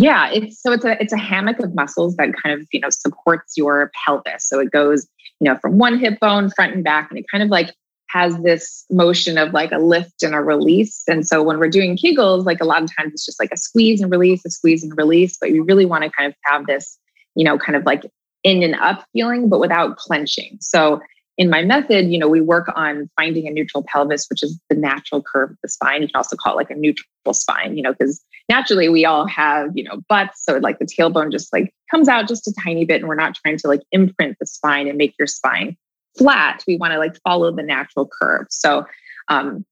Yeah 0.00 0.30
it's 0.30 0.62
so 0.62 0.72
it's 0.72 0.86
a 0.86 1.00
it's 1.02 1.12
a 1.12 1.18
hammock 1.18 1.58
of 1.58 1.74
muscles 1.74 2.16
that 2.16 2.30
kind 2.42 2.58
of 2.58 2.66
you 2.72 2.80
know 2.80 2.88
supports 2.88 3.58
your 3.58 3.90
pelvis. 4.02 4.48
So 4.48 4.60
it 4.60 4.70
goes 4.70 5.06
you 5.40 5.50
know 5.50 5.58
from 5.58 5.76
one 5.76 5.98
hip 5.98 6.20
bone 6.20 6.48
front 6.48 6.74
and 6.74 6.82
back 6.82 7.10
and 7.10 7.18
it 7.18 7.26
kind 7.30 7.42
of 7.42 7.50
like 7.50 7.74
has 8.12 8.36
this 8.42 8.84
motion 8.90 9.38
of 9.38 9.52
like 9.52 9.72
a 9.72 9.78
lift 9.78 10.22
and 10.22 10.34
a 10.34 10.40
release. 10.40 11.02
And 11.08 11.26
so 11.26 11.42
when 11.42 11.58
we're 11.58 11.68
doing 11.68 11.96
Kegels, 11.96 12.44
like 12.44 12.60
a 12.60 12.64
lot 12.64 12.82
of 12.82 12.90
times 12.94 13.12
it's 13.12 13.24
just 13.24 13.40
like 13.40 13.50
a 13.52 13.56
squeeze 13.56 14.00
and 14.00 14.10
release, 14.10 14.44
a 14.44 14.50
squeeze 14.50 14.82
and 14.82 14.92
release, 14.96 15.38
but 15.40 15.50
you 15.50 15.64
really 15.64 15.86
want 15.86 16.04
to 16.04 16.10
kind 16.10 16.28
of 16.28 16.34
have 16.44 16.66
this, 16.66 16.98
you 17.34 17.44
know, 17.44 17.58
kind 17.58 17.76
of 17.76 17.84
like 17.86 18.04
in 18.44 18.62
and 18.62 18.74
up 18.74 19.06
feeling, 19.12 19.48
but 19.48 19.60
without 19.60 19.96
clenching. 19.96 20.58
So 20.60 21.00
in 21.38 21.48
my 21.48 21.62
method, 21.62 22.10
you 22.12 22.18
know, 22.18 22.28
we 22.28 22.42
work 22.42 22.70
on 22.76 23.08
finding 23.16 23.48
a 23.48 23.50
neutral 23.50 23.82
pelvis, 23.82 24.26
which 24.28 24.42
is 24.42 24.60
the 24.68 24.76
natural 24.76 25.22
curve 25.22 25.52
of 25.52 25.56
the 25.62 25.68
spine. 25.68 26.02
You 26.02 26.08
can 26.08 26.16
also 26.16 26.36
call 26.36 26.52
it 26.52 26.56
like 26.56 26.70
a 26.70 26.74
neutral 26.74 27.06
spine, 27.32 27.76
you 27.76 27.82
know, 27.82 27.92
because 27.92 28.22
naturally 28.50 28.90
we 28.90 29.06
all 29.06 29.26
have, 29.26 29.70
you 29.74 29.84
know, 29.84 30.02
butts. 30.10 30.44
So 30.44 30.58
like 30.58 30.78
the 30.78 30.84
tailbone 30.84 31.32
just 31.32 31.50
like 31.52 31.72
comes 31.90 32.08
out 32.08 32.28
just 32.28 32.46
a 32.46 32.54
tiny 32.62 32.84
bit 32.84 33.00
and 33.00 33.08
we're 33.08 33.14
not 33.14 33.34
trying 33.34 33.56
to 33.58 33.68
like 33.68 33.80
imprint 33.92 34.36
the 34.38 34.46
spine 34.46 34.86
and 34.86 34.98
make 34.98 35.14
your 35.18 35.26
spine 35.26 35.76
flat. 36.16 36.62
We 36.66 36.76
want 36.76 36.92
to 36.92 36.98
like 36.98 37.16
follow 37.22 37.50
the 37.52 37.62
natural 37.62 38.08
curve. 38.20 38.46
So, 38.50 38.86
um, 39.28 39.64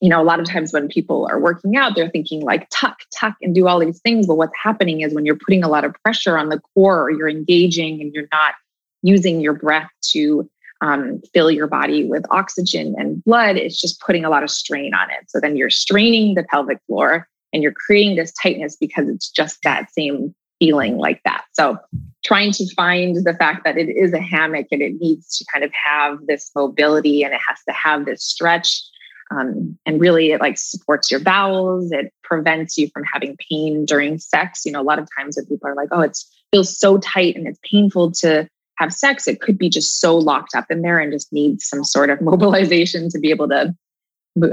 you 0.00 0.10
know, 0.10 0.20
a 0.20 0.24
lot 0.24 0.40
of 0.40 0.46
times 0.46 0.72
when 0.72 0.88
people 0.88 1.26
are 1.30 1.40
working 1.40 1.76
out, 1.76 1.94
they're 1.94 2.10
thinking 2.10 2.42
like 2.42 2.68
tuck, 2.70 2.98
tuck, 3.18 3.34
and 3.40 3.54
do 3.54 3.66
all 3.66 3.78
these 3.78 4.00
things. 4.00 4.26
But 4.26 4.34
what's 4.34 4.56
happening 4.62 5.00
is 5.00 5.14
when 5.14 5.24
you're 5.24 5.36
putting 5.36 5.64
a 5.64 5.68
lot 5.68 5.84
of 5.84 5.94
pressure 6.04 6.36
on 6.36 6.50
the 6.50 6.60
core 6.74 7.02
or 7.02 7.10
you're 7.10 7.28
engaging 7.28 8.00
and 8.00 8.12
you're 8.12 8.28
not 8.30 8.54
using 9.02 9.40
your 9.40 9.54
breath 9.54 9.88
to 10.10 10.48
um, 10.82 11.22
fill 11.32 11.50
your 11.50 11.66
body 11.66 12.04
with 12.04 12.24
oxygen 12.30 12.94
and 12.98 13.24
blood, 13.24 13.56
it's 13.56 13.80
just 13.80 14.00
putting 14.00 14.24
a 14.24 14.30
lot 14.30 14.42
of 14.42 14.50
strain 14.50 14.92
on 14.92 15.10
it. 15.10 15.30
So 15.30 15.40
then 15.40 15.56
you're 15.56 15.70
straining 15.70 16.34
the 16.34 16.42
pelvic 16.42 16.78
floor 16.86 17.26
and 17.52 17.62
you're 17.62 17.72
creating 17.72 18.16
this 18.16 18.32
tightness 18.34 18.76
because 18.76 19.08
it's 19.08 19.30
just 19.30 19.58
that 19.62 19.90
same 19.92 20.34
feeling 20.58 20.98
like 20.98 21.20
that. 21.24 21.44
So 21.52 21.78
trying 22.24 22.52
to 22.52 22.66
find 22.74 23.16
the 23.24 23.34
fact 23.34 23.64
that 23.64 23.78
it 23.78 23.88
is 23.88 24.12
a 24.12 24.20
hammock 24.20 24.66
and 24.70 24.82
it 24.82 24.94
needs 25.00 25.38
to 25.38 25.44
kind 25.52 25.64
of 25.64 25.72
have 25.72 26.26
this 26.26 26.50
mobility 26.54 27.22
and 27.22 27.32
it 27.32 27.40
has 27.46 27.58
to 27.68 27.72
have 27.72 28.04
this 28.04 28.22
stretch. 28.22 28.82
Um, 29.30 29.76
and 29.84 30.00
really 30.00 30.30
it 30.30 30.40
like 30.40 30.56
supports 30.56 31.10
your 31.10 31.18
bowels 31.18 31.90
it 31.90 32.12
prevents 32.22 32.78
you 32.78 32.88
from 32.94 33.02
having 33.12 33.36
pain 33.50 33.84
during 33.84 34.20
sex 34.20 34.64
you 34.64 34.70
know 34.70 34.80
a 34.80 34.84
lot 34.84 35.00
of 35.00 35.08
times 35.18 35.36
when 35.36 35.46
people 35.46 35.68
are 35.68 35.74
like 35.74 35.88
oh 35.90 36.02
it 36.02 36.16
feels 36.52 36.78
so 36.78 36.98
tight 36.98 37.34
and 37.34 37.48
it's 37.48 37.58
painful 37.68 38.12
to 38.20 38.48
have 38.76 38.92
sex 38.92 39.26
it 39.26 39.40
could 39.40 39.58
be 39.58 39.68
just 39.68 40.00
so 40.00 40.16
locked 40.16 40.54
up 40.54 40.66
in 40.70 40.82
there 40.82 41.00
and 41.00 41.10
just 41.10 41.32
needs 41.32 41.66
some 41.66 41.82
sort 41.82 42.08
of 42.08 42.20
mobilization 42.20 43.08
to 43.08 43.18
be 43.18 43.30
able 43.30 43.48
to 43.48 43.74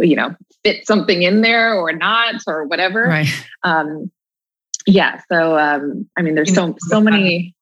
you 0.01 0.15
know 0.15 0.35
fit 0.63 0.87
something 0.87 1.21
in 1.21 1.41
there 1.41 1.75
or 1.75 1.91
not 1.91 2.41
or 2.47 2.65
whatever 2.65 3.03
right 3.03 3.45
um 3.61 4.09
yeah 4.87 5.19
so 5.31 5.57
um 5.57 6.07
i 6.17 6.21
mean 6.21 6.35
there's 6.35 6.53
so 6.53 6.75
so 6.79 6.99
many 6.99 7.55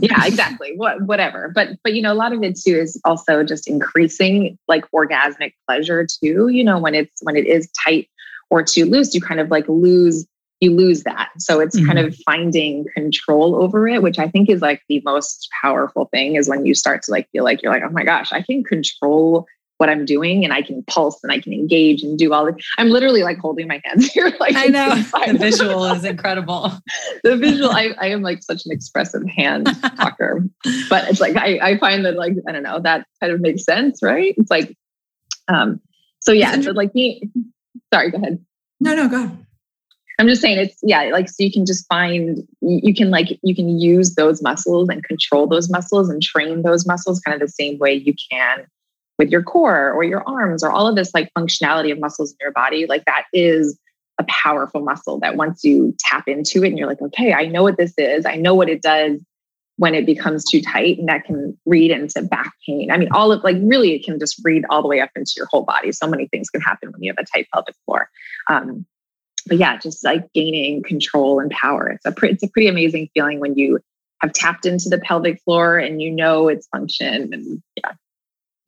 yeah 0.00 0.24
exactly 0.24 0.74
what 0.76 1.02
whatever 1.02 1.50
but 1.54 1.70
but 1.84 1.94
you 1.94 2.02
know 2.02 2.12
a 2.12 2.14
lot 2.14 2.32
of 2.32 2.42
it 2.42 2.58
too 2.58 2.76
is 2.76 3.00
also 3.04 3.42
just 3.42 3.68
increasing 3.68 4.58
like 4.68 4.84
orgasmic 4.92 5.52
pleasure 5.66 6.06
too 6.06 6.48
you 6.48 6.64
know 6.64 6.78
when 6.78 6.94
it's 6.94 7.20
when 7.22 7.36
it 7.36 7.46
is 7.46 7.70
tight 7.84 8.08
or 8.50 8.62
too 8.62 8.84
loose 8.84 9.14
you 9.14 9.20
kind 9.20 9.40
of 9.40 9.50
like 9.50 9.68
lose 9.68 10.26
you 10.60 10.74
lose 10.74 11.04
that 11.04 11.30
so 11.38 11.60
it's 11.60 11.76
mm-hmm. 11.76 11.86
kind 11.86 11.98
of 11.98 12.14
finding 12.26 12.84
control 12.94 13.62
over 13.62 13.88
it 13.88 14.02
which 14.02 14.18
i 14.18 14.28
think 14.28 14.48
is 14.48 14.60
like 14.60 14.82
the 14.88 15.00
most 15.04 15.48
powerful 15.62 16.06
thing 16.06 16.36
is 16.36 16.48
when 16.48 16.66
you 16.66 16.74
start 16.74 17.02
to 17.02 17.10
like 17.10 17.28
feel 17.30 17.44
like 17.44 17.62
you're 17.62 17.72
like 17.72 17.82
oh 17.82 17.90
my 17.90 18.04
gosh 18.04 18.32
i 18.32 18.42
can 18.42 18.62
control 18.62 19.46
what 19.80 19.88
I'm 19.88 20.04
doing 20.04 20.44
and 20.44 20.52
I 20.52 20.60
can 20.60 20.82
pulse 20.82 21.20
and 21.22 21.32
I 21.32 21.40
can 21.40 21.54
engage 21.54 22.02
and 22.02 22.18
do 22.18 22.34
all 22.34 22.44
the 22.44 22.62
I'm 22.76 22.90
literally 22.90 23.22
like 23.22 23.38
holding 23.38 23.66
my 23.66 23.80
hands 23.82 24.06
here. 24.12 24.30
Like 24.38 24.54
I 24.54 24.66
know 24.66 24.94
the 24.94 25.38
visual 25.38 25.86
is 25.86 26.04
incredible. 26.14 26.70
the 27.24 27.38
visual, 27.38 27.70
I, 27.70 27.94
I 27.98 28.08
am 28.08 28.20
like 28.20 28.42
such 28.42 28.66
an 28.66 28.72
expressive 28.72 29.26
hand 29.26 29.74
talker. 29.96 30.44
But 30.90 31.08
it's 31.08 31.20
like 31.20 31.34
I, 31.36 31.58
I 31.62 31.78
find 31.78 32.04
that 32.04 32.16
like, 32.16 32.34
I 32.46 32.52
don't 32.52 32.62
know, 32.62 32.78
that 32.80 33.06
kind 33.20 33.32
of 33.32 33.40
makes 33.40 33.64
sense, 33.64 34.02
right? 34.02 34.34
It's 34.36 34.50
like 34.50 34.76
um 35.48 35.80
so 36.20 36.32
yeah, 36.32 36.60
so 36.60 36.72
like 36.72 36.94
me 36.94 37.30
sorry, 37.92 38.10
go 38.10 38.18
ahead. 38.18 38.44
No, 38.80 38.94
no, 38.94 39.08
go. 39.08 39.30
I'm 40.18 40.28
just 40.28 40.42
saying 40.42 40.58
it's 40.58 40.78
yeah, 40.82 41.04
like 41.04 41.30
so 41.30 41.42
you 41.42 41.50
can 41.50 41.64
just 41.64 41.86
find 41.88 42.46
you 42.60 42.94
can 42.94 43.10
like 43.10 43.38
you 43.42 43.54
can 43.54 43.80
use 43.80 44.14
those 44.16 44.42
muscles 44.42 44.90
and 44.90 45.02
control 45.02 45.46
those 45.46 45.70
muscles 45.70 46.10
and 46.10 46.20
train 46.20 46.60
those 46.60 46.86
muscles 46.86 47.20
kind 47.20 47.34
of 47.34 47.40
the 47.40 47.50
same 47.50 47.78
way 47.78 47.94
you 47.94 48.14
can 48.30 48.66
with 49.20 49.30
your 49.30 49.42
core 49.42 49.92
or 49.92 50.02
your 50.02 50.26
arms 50.26 50.64
or 50.64 50.72
all 50.72 50.86
of 50.86 50.96
this 50.96 51.12
like 51.12 51.30
functionality 51.38 51.92
of 51.92 52.00
muscles 52.00 52.32
in 52.32 52.38
your 52.40 52.52
body, 52.52 52.86
like 52.86 53.04
that 53.04 53.24
is 53.34 53.78
a 54.18 54.24
powerful 54.24 54.80
muscle 54.80 55.20
that 55.20 55.36
once 55.36 55.62
you 55.62 55.94
tap 55.98 56.26
into 56.26 56.64
it 56.64 56.68
and 56.68 56.78
you're 56.78 56.88
like, 56.88 57.02
okay, 57.02 57.34
I 57.34 57.44
know 57.44 57.62
what 57.62 57.76
this 57.76 57.92
is. 57.98 58.24
I 58.24 58.36
know 58.36 58.54
what 58.54 58.70
it 58.70 58.80
does 58.80 59.22
when 59.76 59.94
it 59.94 60.06
becomes 60.06 60.42
too 60.50 60.62
tight 60.62 60.98
and 60.98 61.08
that 61.08 61.24
can 61.24 61.56
read 61.66 61.90
into 61.90 62.22
back 62.22 62.54
pain. 62.66 62.90
I 62.90 62.96
mean, 62.96 63.10
all 63.12 63.30
of 63.30 63.44
like 63.44 63.58
really, 63.60 63.94
it 63.94 64.04
can 64.04 64.18
just 64.18 64.40
read 64.42 64.64
all 64.70 64.80
the 64.80 64.88
way 64.88 65.00
up 65.00 65.10
into 65.14 65.32
your 65.36 65.46
whole 65.50 65.64
body. 65.64 65.92
So 65.92 66.06
many 66.06 66.26
things 66.28 66.48
can 66.48 66.62
happen 66.62 66.90
when 66.90 67.02
you 67.02 67.12
have 67.12 67.22
a 67.22 67.30
tight 67.30 67.46
pelvic 67.52 67.74
floor. 67.84 68.08
Um, 68.48 68.86
but 69.46 69.58
yeah, 69.58 69.76
just 69.76 70.02
like 70.02 70.32
gaining 70.32 70.82
control 70.82 71.40
and 71.40 71.50
power. 71.50 71.88
It's 71.88 72.06
a 72.06 72.12
pre- 72.12 72.30
it's 72.30 72.42
a 72.42 72.48
pretty 72.48 72.68
amazing 72.68 73.10
feeling 73.12 73.38
when 73.38 73.54
you 73.58 73.80
have 74.22 74.32
tapped 74.32 74.64
into 74.64 74.88
the 74.88 74.98
pelvic 74.98 75.42
floor 75.42 75.78
and 75.78 76.00
you 76.00 76.10
know 76.10 76.48
its 76.48 76.66
function 76.68 77.34
and 77.34 77.62
yeah. 77.76 77.92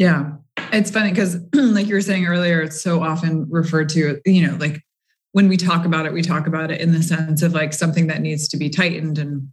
Yeah. 0.02 0.32
It's 0.72 0.90
funny 0.90 1.10
because, 1.10 1.38
like 1.54 1.86
you 1.86 1.94
were 1.94 2.00
saying 2.00 2.26
earlier, 2.26 2.60
it's 2.60 2.82
so 2.82 3.02
often 3.02 3.46
referred 3.48 3.88
to, 3.90 4.20
you 4.26 4.46
know, 4.46 4.56
like 4.56 4.82
when 5.30 5.48
we 5.48 5.56
talk 5.56 5.84
about 5.84 6.06
it, 6.06 6.12
we 6.12 6.22
talk 6.22 6.48
about 6.48 6.72
it 6.72 6.80
in 6.80 6.92
the 6.92 7.02
sense 7.02 7.40
of 7.40 7.52
like 7.54 7.72
something 7.72 8.08
that 8.08 8.20
needs 8.20 8.48
to 8.48 8.56
be 8.56 8.68
tightened. 8.68 9.18
And 9.18 9.48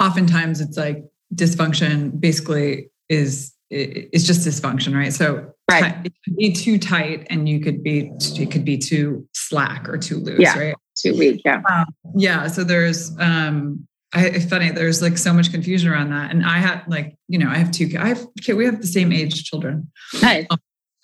oftentimes 0.00 0.60
it's 0.60 0.76
like 0.76 1.04
dysfunction 1.34 2.20
basically 2.20 2.90
is 3.08 3.52
is 3.68 4.26
just 4.26 4.46
dysfunction, 4.46 4.96
right? 4.96 5.12
So 5.12 5.52
right. 5.70 5.94
it 6.04 6.12
could 6.24 6.36
be 6.36 6.52
too 6.52 6.78
tight 6.78 7.26
and 7.30 7.48
you 7.48 7.60
could 7.60 7.82
be 7.82 8.12
it 8.36 8.50
could 8.50 8.64
be 8.64 8.78
too 8.78 9.28
slack 9.32 9.88
or 9.88 9.98
too 9.98 10.18
loose, 10.18 10.40
yeah. 10.40 10.58
right? 10.58 10.74
Too 10.96 11.16
weak, 11.16 11.42
yeah. 11.44 11.62
Um, 11.70 11.86
yeah. 12.16 12.46
So 12.46 12.64
there's 12.64 13.16
um 13.18 13.86
I, 14.12 14.26
it's 14.26 14.46
funny. 14.46 14.70
There's 14.70 15.02
like 15.02 15.16
so 15.16 15.32
much 15.32 15.52
confusion 15.52 15.90
around 15.90 16.10
that, 16.10 16.30
and 16.30 16.44
I 16.44 16.58
had 16.58 16.82
like 16.88 17.16
you 17.28 17.38
know 17.38 17.48
I 17.48 17.58
have 17.58 17.70
two. 17.70 17.86
kids. 17.86 18.02
I 18.02 18.08
have 18.08 18.26
we 18.56 18.64
have 18.64 18.80
the 18.80 18.86
same 18.86 19.12
age 19.12 19.44
children. 19.44 19.90
Nice. 20.20 20.46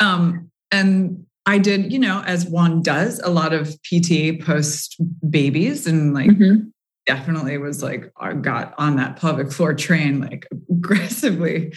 Um, 0.01 0.51
and 0.73 1.25
I 1.47 1.59
did 1.59 1.93
you 1.93 1.99
know 1.99 2.23
as 2.27 2.47
one 2.47 2.83
does 2.83 3.21
a 3.21 3.31
lot 3.31 3.53
of 3.53 3.77
PT 3.83 4.41
post 4.41 4.97
babies, 5.29 5.87
and 5.87 6.15
like 6.15 6.31
mm-hmm. 6.31 6.69
definitely 7.07 7.59
was 7.59 7.83
like 7.83 8.11
I 8.19 8.33
got 8.33 8.75
on 8.77 8.97
that 8.97 9.17
pelvic 9.17 9.53
floor 9.53 9.73
train 9.75 10.21
like 10.21 10.47
aggressively. 10.71 11.73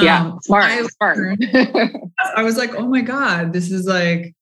Yeah, 0.00 0.24
um, 0.24 0.38
smart. 0.42 0.64
I, 0.64 0.82
smart. 0.86 1.38
I 2.36 2.42
was 2.42 2.56
like, 2.56 2.74
oh 2.74 2.86
my 2.86 3.02
god, 3.02 3.52
this 3.52 3.70
is 3.70 3.86
like 3.86 4.34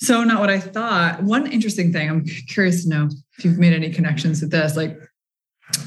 so 0.00 0.24
not 0.24 0.40
what 0.40 0.50
I 0.50 0.60
thought. 0.60 1.22
One 1.22 1.50
interesting 1.50 1.92
thing 1.92 2.10
I'm 2.10 2.24
curious 2.48 2.84
to 2.84 2.90
know 2.90 3.08
if 3.38 3.44
you've 3.44 3.58
made 3.58 3.72
any 3.72 3.92
connections 3.92 4.40
with 4.40 4.50
this, 4.50 4.76
like 4.76 4.98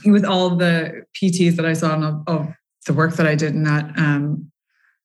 with 0.05 0.25
all 0.25 0.55
the 0.55 1.03
PTs 1.15 1.55
that 1.55 1.65
I 1.65 1.73
saw 1.73 1.93
and 1.93 2.23
of 2.27 2.53
the 2.85 2.93
work 2.93 3.15
that 3.15 3.27
I 3.27 3.35
did 3.35 3.53
in 3.53 3.63
that 3.63 3.97
um, 3.97 4.51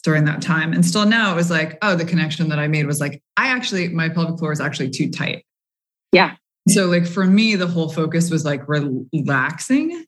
during 0.02 0.24
that 0.24 0.42
time, 0.42 0.72
and 0.72 0.84
still 0.84 1.06
now 1.06 1.32
it 1.32 1.36
was 1.36 1.50
like, 1.50 1.78
oh, 1.82 1.96
the 1.96 2.04
connection 2.04 2.48
that 2.48 2.58
I 2.58 2.68
made 2.68 2.86
was 2.86 3.00
like, 3.00 3.22
I 3.36 3.48
actually 3.48 3.88
my 3.88 4.08
pelvic 4.08 4.38
floor 4.38 4.52
is 4.52 4.60
actually 4.60 4.90
too 4.90 5.10
tight. 5.10 5.44
Yeah. 6.12 6.36
So 6.68 6.86
like 6.86 7.06
for 7.06 7.24
me, 7.24 7.56
the 7.56 7.66
whole 7.66 7.90
focus 7.90 8.30
was 8.30 8.44
like 8.44 8.62
relaxing, 8.66 10.04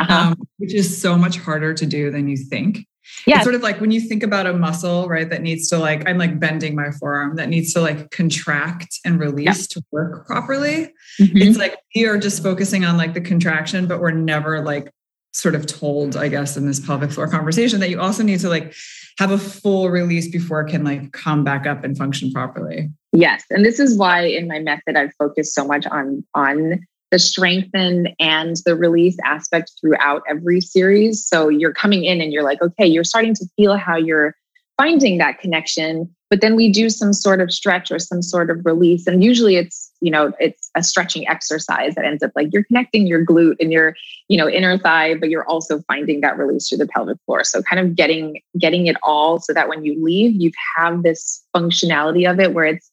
uh-huh. 0.00 0.14
um, 0.14 0.36
which 0.58 0.74
is 0.74 1.00
so 1.00 1.16
much 1.16 1.36
harder 1.36 1.74
to 1.74 1.86
do 1.86 2.10
than 2.10 2.28
you 2.28 2.36
think. 2.36 2.86
Yeah. 3.26 3.36
It's 3.36 3.44
sort 3.44 3.54
of 3.54 3.62
like 3.62 3.80
when 3.80 3.90
you 3.90 4.00
think 4.00 4.22
about 4.22 4.46
a 4.46 4.52
muscle, 4.52 5.08
right, 5.08 5.28
that 5.30 5.42
needs 5.42 5.68
to 5.68 5.78
like, 5.78 6.08
I'm 6.08 6.18
like 6.18 6.40
bending 6.40 6.74
my 6.74 6.90
forearm 6.90 7.36
that 7.36 7.48
needs 7.48 7.72
to 7.74 7.80
like 7.80 8.10
contract 8.10 8.98
and 9.04 9.20
release 9.20 9.46
yeah. 9.46 9.80
to 9.80 9.84
work 9.92 10.26
properly. 10.26 10.92
Mm-hmm. 11.20 11.36
It's 11.36 11.58
like 11.58 11.76
we 11.94 12.06
are 12.06 12.18
just 12.18 12.42
focusing 12.42 12.84
on 12.84 12.96
like 12.96 13.14
the 13.14 13.20
contraction, 13.20 13.86
but 13.86 14.00
we're 14.00 14.10
never 14.10 14.60
like 14.60 14.92
sort 15.32 15.54
of 15.54 15.66
told, 15.66 16.16
I 16.16 16.28
guess, 16.28 16.56
in 16.56 16.66
this 16.66 16.80
pelvic 16.80 17.10
floor 17.10 17.28
conversation 17.28 17.80
that 17.80 17.90
you 17.90 18.00
also 18.00 18.22
need 18.22 18.40
to 18.40 18.48
like 18.48 18.74
have 19.18 19.30
a 19.30 19.38
full 19.38 19.88
release 19.88 20.30
before 20.30 20.60
it 20.60 20.70
can 20.70 20.84
like 20.84 21.12
come 21.12 21.44
back 21.44 21.66
up 21.66 21.84
and 21.84 21.96
function 21.96 22.32
properly. 22.32 22.90
Yes. 23.12 23.44
And 23.50 23.64
this 23.64 23.78
is 23.78 23.96
why 23.96 24.22
in 24.22 24.48
my 24.48 24.58
method 24.58 24.96
I've 24.96 25.14
focused 25.18 25.54
so 25.54 25.66
much 25.66 25.86
on 25.86 26.24
on 26.34 26.86
the 27.12 27.18
strengthen 27.18 28.08
and 28.18 28.56
the 28.64 28.74
release 28.74 29.16
aspect 29.24 29.70
throughout 29.80 30.22
every 30.28 30.60
series. 30.60 31.24
So 31.24 31.48
you're 31.48 31.74
coming 31.74 32.04
in 32.04 32.20
and 32.22 32.32
you're 32.32 32.42
like, 32.42 32.60
okay, 32.62 32.86
you're 32.86 33.04
starting 33.04 33.34
to 33.34 33.46
feel 33.54 33.76
how 33.76 33.96
you're 33.96 34.34
finding 34.78 35.18
that 35.18 35.38
connection. 35.38 36.12
But 36.30 36.40
then 36.40 36.56
we 36.56 36.72
do 36.72 36.88
some 36.88 37.12
sort 37.12 37.42
of 37.42 37.52
stretch 37.52 37.90
or 37.90 37.98
some 37.98 38.22
sort 38.22 38.48
of 38.48 38.64
release. 38.64 39.06
And 39.06 39.22
usually 39.22 39.56
it's, 39.56 39.92
you 40.00 40.10
know, 40.10 40.32
it's 40.40 40.70
a 40.74 40.82
stretching 40.82 41.28
exercise 41.28 41.94
that 41.94 42.06
ends 42.06 42.22
up 42.22 42.32
like 42.34 42.48
you're 42.50 42.64
connecting 42.64 43.06
your 43.06 43.24
glute 43.26 43.56
and 43.60 43.70
your, 43.70 43.94
you 44.28 44.38
know, 44.38 44.48
inner 44.48 44.78
thigh, 44.78 45.14
but 45.14 45.28
you're 45.28 45.46
also 45.46 45.82
finding 45.82 46.22
that 46.22 46.38
release 46.38 46.70
through 46.70 46.78
the 46.78 46.86
pelvic 46.86 47.18
floor. 47.26 47.44
So 47.44 47.60
kind 47.62 47.86
of 47.86 47.94
getting 47.94 48.40
getting 48.58 48.86
it 48.86 48.96
all 49.02 49.38
so 49.38 49.52
that 49.52 49.68
when 49.68 49.84
you 49.84 50.02
leave, 50.02 50.32
you 50.40 50.50
have 50.78 51.02
this 51.02 51.44
functionality 51.54 52.28
of 52.28 52.40
it 52.40 52.54
where 52.54 52.64
it's 52.64 52.90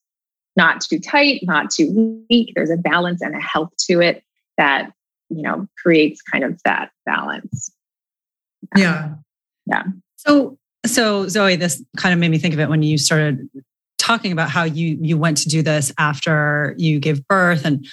not 0.60 0.82
too 0.82 1.00
tight, 1.00 1.40
not 1.44 1.72
too 1.72 2.26
weak. 2.30 2.52
There's 2.54 2.70
a 2.70 2.76
balance 2.76 3.22
and 3.22 3.34
a 3.34 3.40
health 3.40 3.72
to 3.88 4.02
it 4.02 4.24
that, 4.58 4.92
you 5.30 5.42
know, 5.42 5.68
creates 5.82 6.22
kind 6.22 6.44
of 6.44 6.60
that 6.66 6.92
balance. 7.06 7.72
Yeah. 8.76 9.16
Yeah. 9.66 9.84
So, 10.18 10.58
so 10.86 11.30
Zoe, 11.30 11.56
this 11.56 11.82
kind 11.96 12.12
of 12.12 12.20
made 12.20 12.30
me 12.30 12.40
think 12.40 12.54
of 12.54 12.60
it 12.60 12.68
when 12.68 12.84
you 12.84 12.98
started 12.98 13.50
talking 13.98 14.34
about 14.34 14.50
how 14.50 14.64
you 14.64 14.98
you 15.02 15.18
went 15.18 15.38
to 15.38 15.50
do 15.50 15.62
this 15.62 15.94
after 15.98 16.76
you 16.78 17.00
gave 17.00 17.26
birth 17.28 17.64
and 17.64 17.86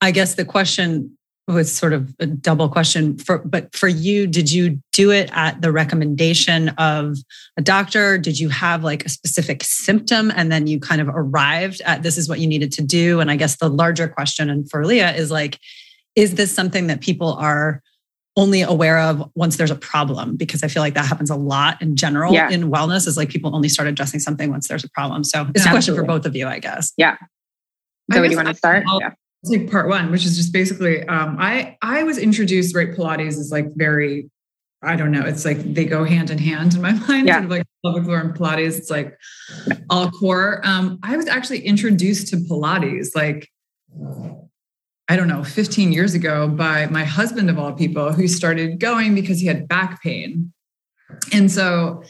I 0.00 0.10
guess 0.10 0.34
the 0.34 0.44
question 0.44 1.17
was 1.48 1.74
sort 1.74 1.92
of 1.92 2.14
a 2.20 2.26
double 2.26 2.68
question 2.68 3.16
for 3.18 3.38
but 3.38 3.74
for 3.74 3.88
you 3.88 4.26
did 4.26 4.50
you 4.52 4.78
do 4.92 5.10
it 5.10 5.30
at 5.32 5.60
the 5.62 5.72
recommendation 5.72 6.68
of 6.70 7.16
a 7.56 7.62
doctor 7.62 8.18
did 8.18 8.38
you 8.38 8.48
have 8.50 8.84
like 8.84 9.04
a 9.06 9.08
specific 9.08 9.62
symptom 9.64 10.30
and 10.36 10.52
then 10.52 10.66
you 10.66 10.78
kind 10.78 11.00
of 11.00 11.08
arrived 11.08 11.80
at 11.86 12.02
this 12.02 12.18
is 12.18 12.28
what 12.28 12.38
you 12.38 12.46
needed 12.46 12.70
to 12.70 12.82
do 12.82 13.18
and 13.20 13.30
i 13.30 13.36
guess 13.36 13.56
the 13.56 13.68
larger 13.68 14.06
question 14.08 14.50
and 14.50 14.70
for 14.70 14.84
Lia 14.84 15.12
is 15.14 15.30
like 15.30 15.58
is 16.14 16.34
this 16.34 16.52
something 16.54 16.86
that 16.88 17.00
people 17.00 17.32
are 17.34 17.82
only 18.36 18.60
aware 18.62 19.00
of 19.00 19.28
once 19.34 19.56
there's 19.56 19.70
a 19.72 19.74
problem 19.74 20.36
because 20.36 20.62
I 20.62 20.68
feel 20.68 20.80
like 20.80 20.94
that 20.94 21.06
happens 21.06 21.28
a 21.28 21.34
lot 21.34 21.82
in 21.82 21.96
general 21.96 22.32
Yeah. 22.32 22.48
in 22.50 22.70
wellness 22.70 23.08
is 23.08 23.16
like 23.16 23.30
people 23.30 23.52
only 23.56 23.68
start 23.68 23.88
addressing 23.88 24.20
something 24.20 24.48
once 24.48 24.68
there's 24.68 24.84
a 24.84 24.90
problem. 24.90 25.24
So 25.24 25.48
it's 25.56 25.66
a 25.66 25.70
question 25.70 25.96
for 25.96 26.04
both 26.04 26.24
of 26.24 26.36
you, 26.36 26.46
I 26.46 26.60
guess. 26.60 26.92
Yeah. 26.96 27.16
So, 28.12 28.22
do 28.22 28.30
you 28.30 28.36
want 28.36 28.46
to 28.48 28.54
start? 28.54 28.84
I'll- 28.86 29.00
Yeah. 29.00 29.10
I'll 29.44 29.50
take 29.52 29.70
part 29.70 29.88
one, 29.88 30.10
which 30.10 30.24
is 30.24 30.36
just 30.36 30.52
basically 30.52 31.06
um, 31.06 31.36
I 31.38 31.76
I 31.82 32.02
was 32.02 32.18
introduced 32.18 32.74
right 32.74 32.90
Pilates 32.90 33.38
is 33.38 33.50
like 33.52 33.66
very 33.74 34.30
I 34.82 34.96
don't 34.96 35.10
know 35.10 35.22
it's 35.24 35.44
like 35.44 35.58
they 35.74 35.84
go 35.84 36.04
hand 36.04 36.30
in 36.30 36.38
hand 36.38 36.74
in 36.74 36.82
my 36.82 36.92
mind 37.08 37.26
Yeah. 37.26 37.34
sort 37.34 37.44
of 37.44 37.50
like 37.50 37.62
pelvic 37.84 38.04
floor 38.04 38.18
and 38.18 38.34
Pilates 38.34 38.78
it's 38.78 38.90
like 38.90 39.16
all 39.90 40.10
core. 40.10 40.60
Um, 40.64 40.98
I 41.02 41.16
was 41.16 41.26
actually 41.28 41.60
introduced 41.60 42.28
to 42.28 42.36
Pilates 42.36 43.14
like 43.14 43.48
I 45.10 45.16
don't 45.16 45.28
know 45.28 45.42
15 45.42 45.92
years 45.92 46.14
ago 46.14 46.48
by 46.48 46.86
my 46.86 47.04
husband 47.04 47.48
of 47.48 47.58
all 47.58 47.72
people 47.72 48.12
who 48.12 48.28
started 48.28 48.78
going 48.78 49.14
because 49.14 49.40
he 49.40 49.46
had 49.46 49.66
back 49.66 50.02
pain, 50.02 50.52
and 51.32 51.50
so 51.50 52.02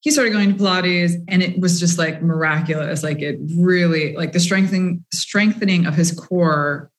he 0.00 0.10
started 0.10 0.30
going 0.32 0.56
to 0.56 0.62
Pilates 0.62 1.14
and 1.28 1.42
it 1.42 1.60
was 1.60 1.78
just 1.78 1.98
like 1.98 2.22
miraculous. 2.22 3.02
Like 3.02 3.20
it 3.20 3.38
really, 3.56 4.16
like 4.16 4.32
the 4.32 4.40
strengthening, 4.40 5.04
strengthening 5.12 5.86
of 5.86 5.94
his 5.94 6.12
core 6.12 6.90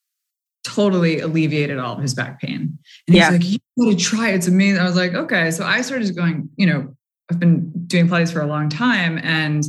totally 0.64 1.20
alleviated 1.20 1.80
all 1.80 1.96
of 1.96 2.02
his 2.02 2.14
back 2.14 2.40
pain. 2.40 2.78
And 3.08 3.16
Yeah. 3.16 3.32
he's 3.32 3.40
like, 3.40 3.52
you 3.52 3.60
gotta 3.86 3.96
try. 3.98 4.30
It's 4.30 4.48
amazing. 4.48 4.80
I 4.80 4.86
was 4.86 4.96
like, 4.96 5.14
okay. 5.14 5.50
So 5.52 5.66
I 5.66 5.82
started 5.82 6.16
going, 6.16 6.50
you 6.56 6.68
know, 6.68 6.96
I've 7.32 7.40
been 7.40 7.72
doing 7.88 8.08
Pilates 8.08 8.32
for 8.32 8.42
a 8.42 8.46
long 8.48 8.70
time 8.70 9.18
and 9.24 9.64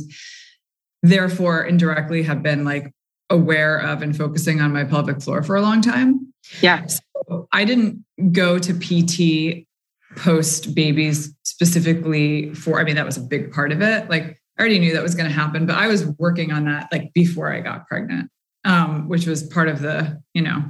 therefore 1.01 1.63
indirectly 1.63 2.23
have 2.23 2.43
been 2.43 2.63
like 2.63 2.91
aware 3.29 3.79
of 3.79 4.01
and 4.03 4.15
focusing 4.15 4.61
on 4.61 4.71
my 4.71 4.83
pelvic 4.83 5.21
floor 5.21 5.41
for 5.41 5.55
a 5.55 5.61
long 5.61 5.81
time. 5.81 6.31
Yeah. 6.61 6.85
So 6.85 7.47
I 7.51 7.65
didn't 7.65 8.03
go 8.31 8.59
to 8.59 8.73
PT 8.73 9.65
post 10.15 10.75
babies 10.75 11.33
specifically 11.43 12.53
for, 12.53 12.79
I 12.79 12.83
mean, 12.83 12.95
that 12.95 13.05
was 13.05 13.17
a 13.17 13.21
big 13.21 13.51
part 13.51 13.71
of 13.71 13.81
it. 13.81 14.09
Like 14.09 14.39
I 14.57 14.61
already 14.61 14.79
knew 14.79 14.93
that 14.93 15.03
was 15.03 15.15
going 15.15 15.27
to 15.27 15.35
happen, 15.35 15.65
but 15.65 15.75
I 15.75 15.87
was 15.87 16.05
working 16.19 16.51
on 16.51 16.65
that 16.65 16.89
like 16.91 17.13
before 17.13 17.51
I 17.51 17.61
got 17.61 17.87
pregnant, 17.87 18.29
um, 18.65 19.07
which 19.07 19.25
was 19.25 19.43
part 19.43 19.67
of 19.67 19.81
the, 19.81 20.21
you 20.33 20.41
know, 20.41 20.63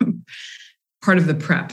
part 1.02 1.18
of 1.18 1.26
the 1.26 1.34
prep. 1.34 1.72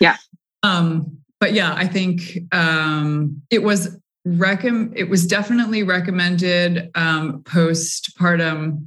Yeah. 0.00 0.16
Um, 0.62 1.18
but 1.40 1.52
yeah, 1.52 1.74
I 1.74 1.86
think 1.86 2.38
um, 2.52 3.42
it 3.50 3.62
was 3.62 3.96
recomm- 4.26 4.92
it 4.94 5.08
was 5.08 5.26
definitely 5.26 5.82
recommended 5.82 6.90
um, 6.94 7.42
postpartum 7.42 8.86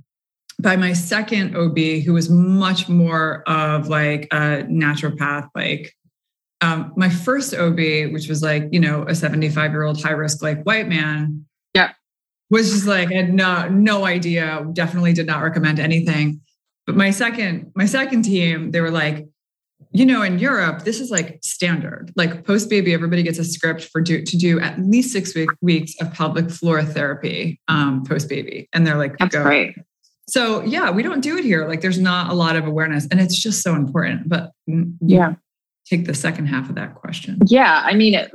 by 0.61 0.77
my 0.77 0.93
second 0.93 1.55
OB, 1.55 1.77
who 2.05 2.13
was 2.13 2.29
much 2.29 2.87
more 2.87 3.43
of 3.47 3.89
like 3.89 4.27
a 4.31 4.63
naturopath. 4.69 5.49
Like 5.53 5.93
um, 6.61 6.93
my 6.95 7.09
first 7.09 7.53
OB, 7.53 7.77
which 8.13 8.27
was 8.27 8.41
like 8.41 8.63
you 8.71 8.79
know 8.79 9.03
a 9.07 9.15
seventy-five 9.15 9.71
year 9.71 9.83
old 9.83 10.01
high 10.01 10.11
risk 10.11 10.41
like 10.41 10.63
white 10.63 10.87
man, 10.87 11.45
Yeah. 11.73 11.91
was 12.49 12.71
just 12.71 12.85
like 12.87 13.11
I 13.11 13.15
had 13.15 13.33
no 13.33 13.67
no 13.69 14.05
idea. 14.05 14.65
Definitely 14.73 15.13
did 15.13 15.27
not 15.27 15.41
recommend 15.43 15.79
anything. 15.79 16.41
But 16.85 16.95
my 16.95 17.11
second 17.11 17.71
my 17.75 17.85
second 17.85 18.23
team, 18.23 18.71
they 18.71 18.79
were 18.81 18.91
like, 18.91 19.25
you 19.91 20.05
know, 20.05 20.21
in 20.21 20.39
Europe, 20.39 20.83
this 20.83 20.99
is 20.99 21.09
like 21.11 21.39
standard. 21.41 22.11
Like 22.15 22.45
post 22.45 22.69
baby, 22.69 22.93
everybody 22.93 23.23
gets 23.23 23.39
a 23.39 23.43
script 23.43 23.85
for 23.91 24.01
do, 24.01 24.21
to 24.21 24.37
do 24.37 24.59
at 24.59 24.79
least 24.79 25.11
six 25.11 25.33
week, 25.35 25.49
weeks 25.61 25.93
of 25.99 26.13
pelvic 26.13 26.49
floor 26.51 26.83
therapy 26.83 27.59
um, 27.67 28.03
post 28.05 28.29
baby, 28.29 28.69
and 28.73 28.85
they're 28.85 28.97
like, 28.97 29.17
That's 29.17 29.35
go. 29.35 29.43
great. 29.43 29.75
So 30.27 30.61
yeah, 30.63 30.89
we 30.91 31.03
don't 31.03 31.21
do 31.21 31.37
it 31.37 31.43
here. 31.43 31.67
Like 31.67 31.81
there's 31.81 31.99
not 31.99 32.31
a 32.31 32.33
lot 32.33 32.55
of 32.55 32.65
awareness, 32.67 33.07
and 33.11 33.19
it's 33.19 33.41
just 33.41 33.61
so 33.61 33.73
important. 33.75 34.29
But 34.29 34.51
Yeah. 35.01 35.35
Take 35.85 36.05
the 36.05 36.13
second 36.13 36.47
half 36.47 36.69
of 36.69 36.75
that 36.75 36.95
question. 36.95 37.39
Yeah. 37.47 37.81
I 37.85 37.93
mean, 37.93 38.15
it, 38.15 38.31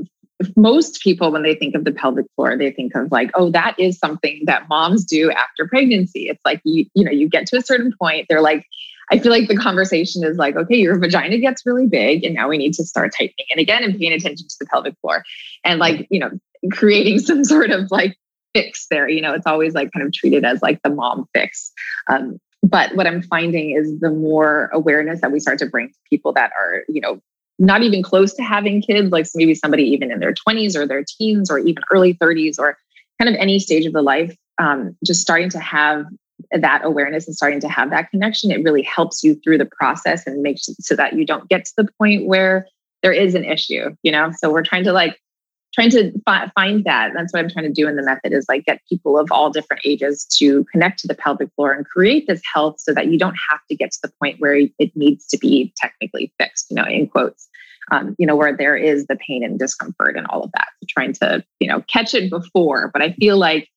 most 0.56 1.00
people, 1.02 1.30
when 1.30 1.42
they 1.42 1.54
think 1.54 1.74
of 1.74 1.84
the 1.84 1.92
pelvic 1.92 2.26
floor, 2.34 2.56
they 2.56 2.70
think 2.70 2.94
of 2.94 3.10
like, 3.10 3.30
oh, 3.34 3.50
that 3.50 3.78
is 3.78 3.98
something 3.98 4.42
that 4.46 4.68
moms 4.68 5.04
do 5.04 5.30
after 5.30 5.66
pregnancy. 5.68 6.28
It's 6.28 6.40
like, 6.44 6.60
you, 6.64 6.86
you 6.94 7.04
know, 7.04 7.10
you 7.10 7.28
get 7.28 7.46
to 7.48 7.58
a 7.58 7.62
certain 7.62 7.92
point, 8.00 8.26
they're 8.28 8.40
like, 8.40 8.66
I 9.10 9.18
feel 9.18 9.32
like 9.32 9.48
the 9.48 9.56
conversation 9.56 10.22
is 10.24 10.36
like, 10.36 10.56
okay, 10.56 10.76
your 10.76 10.96
vagina 10.98 11.38
gets 11.38 11.66
really 11.66 11.86
big, 11.86 12.24
and 12.24 12.34
now 12.34 12.48
we 12.48 12.56
need 12.56 12.74
to 12.74 12.84
start 12.84 13.12
tightening 13.12 13.46
it 13.48 13.58
again 13.58 13.82
and 13.82 13.98
paying 13.98 14.12
attention 14.12 14.46
to 14.46 14.56
the 14.60 14.66
pelvic 14.66 14.94
floor 15.00 15.24
and 15.64 15.80
like, 15.80 16.06
you 16.10 16.20
know, 16.20 16.30
creating 16.70 17.18
some 17.18 17.42
sort 17.42 17.70
of 17.70 17.90
like 17.90 18.16
fix 18.54 18.86
there. 18.88 19.08
You 19.08 19.20
know, 19.20 19.34
it's 19.34 19.46
always 19.46 19.74
like 19.74 19.90
kind 19.92 20.06
of 20.06 20.12
treated 20.12 20.44
as 20.44 20.62
like 20.62 20.80
the 20.82 20.90
mom 20.90 21.26
fix. 21.34 21.72
Um, 22.08 22.38
but 22.62 22.94
what 22.94 23.06
I'm 23.06 23.22
finding 23.22 23.70
is 23.70 23.98
the 24.00 24.10
more 24.10 24.70
awareness 24.72 25.22
that 25.22 25.32
we 25.32 25.40
start 25.40 25.58
to 25.60 25.66
bring 25.66 25.88
to 25.88 25.94
people 26.08 26.32
that 26.34 26.52
are, 26.56 26.84
you 26.88 27.00
know, 27.00 27.20
not 27.60 27.82
even 27.82 28.02
close 28.02 28.32
to 28.34 28.42
having 28.42 28.80
kids, 28.80 29.12
like 29.12 29.26
maybe 29.34 29.54
somebody 29.54 29.84
even 29.84 30.10
in 30.10 30.18
their 30.18 30.32
20s 30.32 30.74
or 30.74 30.86
their 30.86 31.04
teens 31.04 31.50
or 31.50 31.58
even 31.58 31.82
early 31.92 32.14
30s 32.14 32.58
or 32.58 32.76
kind 33.20 33.28
of 33.28 33.38
any 33.38 33.58
stage 33.58 33.84
of 33.84 33.92
the 33.92 34.02
life, 34.02 34.34
um, 34.58 34.96
just 35.04 35.20
starting 35.20 35.50
to 35.50 35.60
have 35.60 36.06
that 36.52 36.80
awareness 36.84 37.26
and 37.26 37.36
starting 37.36 37.60
to 37.60 37.68
have 37.68 37.90
that 37.90 38.10
connection, 38.10 38.50
it 38.50 38.64
really 38.64 38.82
helps 38.82 39.22
you 39.22 39.34
through 39.44 39.58
the 39.58 39.66
process 39.66 40.26
and 40.26 40.42
makes 40.42 40.68
so 40.80 40.96
that 40.96 41.12
you 41.12 41.26
don't 41.26 41.48
get 41.50 41.66
to 41.66 41.72
the 41.76 41.88
point 41.98 42.26
where 42.26 42.66
there 43.02 43.12
is 43.12 43.34
an 43.34 43.44
issue, 43.44 43.94
you 44.02 44.10
know? 44.10 44.32
So 44.38 44.50
we're 44.50 44.64
trying 44.64 44.84
to 44.84 44.92
like, 44.92 45.18
trying 45.72 45.90
to 45.90 46.12
fi- 46.26 46.50
find 46.54 46.84
that. 46.84 47.12
That's 47.14 47.32
what 47.32 47.40
I'm 47.40 47.50
trying 47.50 47.66
to 47.66 47.72
do 47.72 47.88
in 47.88 47.96
the 47.96 48.02
method 48.02 48.32
is 48.32 48.46
like 48.48 48.64
get 48.64 48.80
people 48.88 49.18
of 49.18 49.30
all 49.30 49.50
different 49.50 49.82
ages 49.84 50.24
to 50.38 50.64
connect 50.72 51.00
to 51.00 51.08
the 51.08 51.14
pelvic 51.14 51.50
floor 51.54 51.72
and 51.72 51.86
create 51.86 52.26
this 52.26 52.42
health 52.52 52.76
so 52.78 52.92
that 52.94 53.08
you 53.08 53.18
don't 53.18 53.36
have 53.48 53.60
to 53.68 53.76
get 53.76 53.92
to 53.92 53.98
the 54.02 54.12
point 54.20 54.40
where 54.40 54.54
it 54.54 54.96
needs 54.96 55.26
to 55.28 55.38
be 55.38 55.72
technically 55.76 56.32
fixed, 56.38 56.66
you 56.70 56.76
know, 56.76 56.84
in 56.84 57.08
quotes. 57.08 57.48
Um, 57.92 58.14
you 58.18 58.26
know, 58.26 58.36
where 58.36 58.56
there 58.56 58.76
is 58.76 59.06
the 59.06 59.16
pain 59.16 59.42
and 59.42 59.58
discomfort 59.58 60.16
and 60.16 60.24
all 60.28 60.44
of 60.44 60.52
that. 60.52 60.68
So 60.80 60.86
trying 60.88 61.12
to, 61.14 61.44
you 61.58 61.66
know, 61.66 61.82
catch 61.88 62.14
it 62.14 62.30
before. 62.30 62.88
But 62.92 63.02
I 63.02 63.14
feel 63.14 63.36
like 63.36 63.68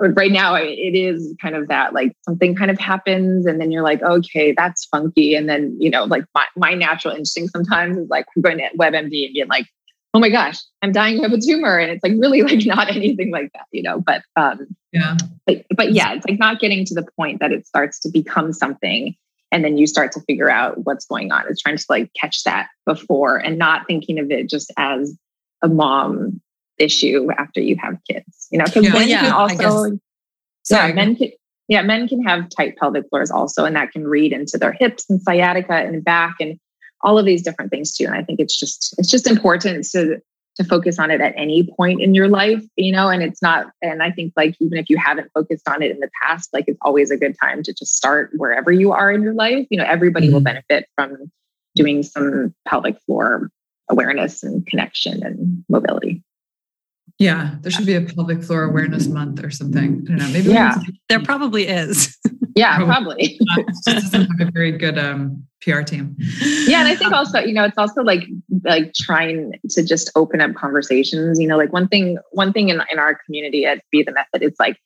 right 0.00 0.30
now 0.30 0.54
it 0.54 0.94
is 0.94 1.34
kind 1.40 1.54
of 1.54 1.68
that 1.68 1.92
like 1.94 2.12
something 2.22 2.54
kind 2.54 2.70
of 2.70 2.78
happens 2.78 3.46
and 3.46 3.60
then 3.60 3.72
you're 3.72 3.82
like 3.82 4.02
okay 4.02 4.52
that's 4.56 4.84
funky 4.86 5.34
and 5.34 5.48
then 5.48 5.76
you 5.80 5.90
know 5.90 6.04
like 6.04 6.24
my, 6.34 6.44
my 6.56 6.74
natural 6.74 7.14
instinct 7.14 7.52
sometimes 7.52 7.96
is 7.96 8.08
like 8.08 8.26
going 8.40 8.58
to 8.58 8.68
webmd 8.78 8.94
and 8.94 9.10
being 9.10 9.48
like 9.48 9.66
oh 10.14 10.18
my 10.20 10.28
gosh 10.30 10.56
i'm 10.82 10.92
dying 10.92 11.24
of 11.24 11.32
a 11.32 11.38
tumor 11.40 11.78
and 11.78 11.90
it's 11.90 12.02
like 12.02 12.12
really 12.18 12.42
like 12.42 12.64
not 12.66 12.88
anything 12.96 13.30
like 13.30 13.50
that 13.52 13.66
you 13.72 13.82
know 13.82 14.00
but 14.00 14.22
um 14.36 14.66
Yeah. 14.92 15.16
but, 15.46 15.64
but 15.76 15.92
yeah 15.92 16.14
it's 16.14 16.26
like 16.26 16.38
not 16.38 16.60
getting 16.60 16.84
to 16.86 16.94
the 16.94 17.06
point 17.16 17.40
that 17.40 17.52
it 17.52 17.66
starts 17.66 17.98
to 18.00 18.10
become 18.10 18.52
something 18.52 19.14
and 19.50 19.64
then 19.64 19.78
you 19.78 19.86
start 19.86 20.12
to 20.12 20.20
figure 20.22 20.50
out 20.50 20.84
what's 20.84 21.04
going 21.06 21.30
on 21.32 21.44
it's 21.48 21.60
trying 21.62 21.76
to 21.76 21.84
like 21.88 22.10
catch 22.18 22.42
that 22.44 22.68
before 22.86 23.36
and 23.36 23.58
not 23.58 23.86
thinking 23.86 24.18
of 24.18 24.30
it 24.30 24.48
just 24.48 24.72
as 24.76 25.16
a 25.62 25.68
mom 25.68 26.40
issue 26.78 27.28
after 27.38 27.60
you 27.60 27.76
have 27.76 27.96
kids 28.08 28.48
you 28.50 28.58
know 28.58 28.64
because 28.64 28.84
Yeah. 28.84 28.92
men 28.92 29.08
Yeah, 29.08 29.20
can 29.22 29.32
also 29.32 29.98
Sorry. 30.64 30.88
yeah 30.88 30.94
men 30.94 31.16
can 31.16 31.30
yeah 31.68 31.82
men 31.82 32.08
can 32.08 32.22
have 32.22 32.48
tight 32.48 32.76
pelvic 32.78 33.04
floors 33.10 33.30
also 33.30 33.64
and 33.64 33.74
that 33.76 33.92
can 33.92 34.06
read 34.06 34.32
into 34.32 34.56
their 34.58 34.72
hips 34.72 35.04
and 35.10 35.20
sciatica 35.20 35.74
and 35.74 36.02
back 36.04 36.36
and 36.40 36.58
all 37.02 37.18
of 37.18 37.24
these 37.26 37.42
different 37.42 37.70
things 37.70 37.94
too. 37.94 38.04
And 38.04 38.14
i 38.14 38.22
think 38.22 38.40
it's 38.40 38.58
just 38.58 38.94
it's 38.98 39.10
just 39.10 39.26
important 39.26 39.84
to 39.90 40.20
to 40.56 40.64
focus 40.64 40.98
on 40.98 41.10
it 41.12 41.20
at 41.20 41.32
any 41.36 41.62
point 41.76 42.00
in 42.02 42.14
your 42.14 42.26
life 42.28 42.64
you 42.74 42.90
know 42.90 43.08
and 43.08 43.22
it's 43.22 43.40
not 43.40 43.68
and 43.80 44.02
i 44.02 44.10
think 44.10 44.32
like 44.36 44.56
even 44.60 44.76
if 44.76 44.90
you 44.90 44.96
haven't 44.98 45.30
focused 45.32 45.68
on 45.68 45.82
it 45.82 45.90
in 45.92 46.00
the 46.00 46.10
past 46.20 46.50
like 46.52 46.64
it's 46.66 46.78
always 46.82 47.12
a 47.12 47.16
good 47.16 47.36
time 47.40 47.62
to 47.62 47.72
just 47.72 47.94
start 47.94 48.30
wherever 48.36 48.72
you 48.72 48.90
are 48.90 49.12
in 49.12 49.22
your 49.22 49.34
life. 49.34 49.66
You 49.70 49.78
know 49.78 49.84
everybody 49.84 50.28
will 50.30 50.40
Mhm. 50.40 50.44
benefit 50.44 50.86
from 50.96 51.30
doing 51.76 52.02
some 52.02 52.54
pelvic 52.66 53.00
floor 53.02 53.50
awareness 53.88 54.42
and 54.42 54.66
connection 54.66 55.22
and 55.24 55.64
mobility 55.68 56.22
Yeah. 57.18 57.56
There 57.62 57.70
should 57.72 57.86
be 57.86 57.94
a 57.94 58.00
pelvic 58.02 58.42
floor 58.44 58.62
awareness 58.64 59.08
month 59.08 59.42
or 59.42 59.50
something. 59.50 60.04
I 60.06 60.10
don't 60.10 60.18
know. 60.18 60.28
Maybe 60.28 60.50
Yeah. 60.50 60.72
to- 60.74 60.92
There 61.08 61.20
probably 61.22 61.66
is. 61.66 62.16
yeah 62.54 62.76
Probably. 62.84 63.38
probably 63.54 63.64
just 63.86 64.12
doesn't 64.12 64.26
have 64.38 64.48
a 64.48 64.50
very 64.50 64.72
good 64.72 64.98
um, 64.98 65.44
PR 65.62 65.82
team. 65.82 66.16
yeah 66.66 66.78
and 66.80 66.88
i 66.88 66.94
think 66.96 67.12
also 67.12 67.38
you 67.40 67.52
know 67.52 67.64
it's 67.64 67.78
also 67.78 68.02
like 68.02 68.22
like 68.64 68.92
trying 68.94 69.52
to 69.70 69.84
just 69.84 70.10
open 70.16 70.40
up 70.40 70.54
conversations 70.54 71.38
you 71.40 71.46
know 71.46 71.56
like 71.56 71.72
one 71.72 71.86
thing 71.88 72.16
one 72.32 72.52
thing 72.52 72.68
in, 72.68 72.80
in 72.90 72.98
our 72.98 73.16
community 73.26 73.64
at 73.64 73.82
B 73.92 74.02
The 74.02 74.12
Method 74.12 74.42
it's 74.42 74.58
like 74.58 74.76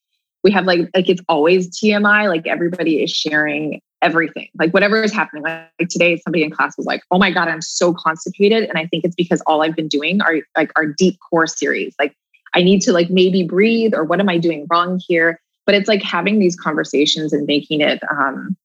we 0.45 0.51
have 0.51 0.65
like 0.67 0.81
like 0.95 1.09
it's 1.09 1.23
always 1.29 1.69
tmi 1.79 2.29
like 2.29 2.47
everybody 2.47 3.03
is 3.03 3.11
sharing 3.11 3.81
everything 4.03 4.49
like 4.59 4.73
whatever 4.73 5.03
is 5.03 5.13
happening 5.13 5.43
like, 5.43 5.69
like 5.79 5.89
today 5.89 6.17
somebody 6.19 6.43
in 6.45 6.51
class 6.51 6.77
was 6.77 6.87
like 6.87 7.03
oh 7.11 7.19
my 7.19 7.31
god 7.31 7.49
i'm 7.49 7.63
so 7.63 7.95
constipated 7.95 8.65
and 8.65 8.77
i 8.79 8.87
think 8.87 9.05
it's 9.05 9.15
because 9.15 9.41
all 9.47 9.63
i've 9.63 9.77
been 9.77 9.89
doing 9.89 10.21
are 10.23 10.37
like 10.57 10.71
our 10.77 10.87
deep 10.87 11.17
core 11.31 11.47
series 11.47 11.95
like 11.99 12.15
i 12.55 12.63
need 12.63 12.81
to 12.81 12.93
like 12.93 13.11
maybe 13.11 13.43
breathe 13.43 13.95
or 13.95 14.05
what 14.05 14.21
am 14.21 14.29
i 14.29 14.39
doing 14.39 14.67
wrong 14.71 15.01
here 15.07 15.41
but 15.67 15.75
it's 15.75 15.89
like 15.89 16.03
having 16.03 16.39
these 16.39 16.57
conversations 16.57 17.33
and 17.33 17.47
making 17.47 17.81
it 17.81 18.01
um 18.11 18.57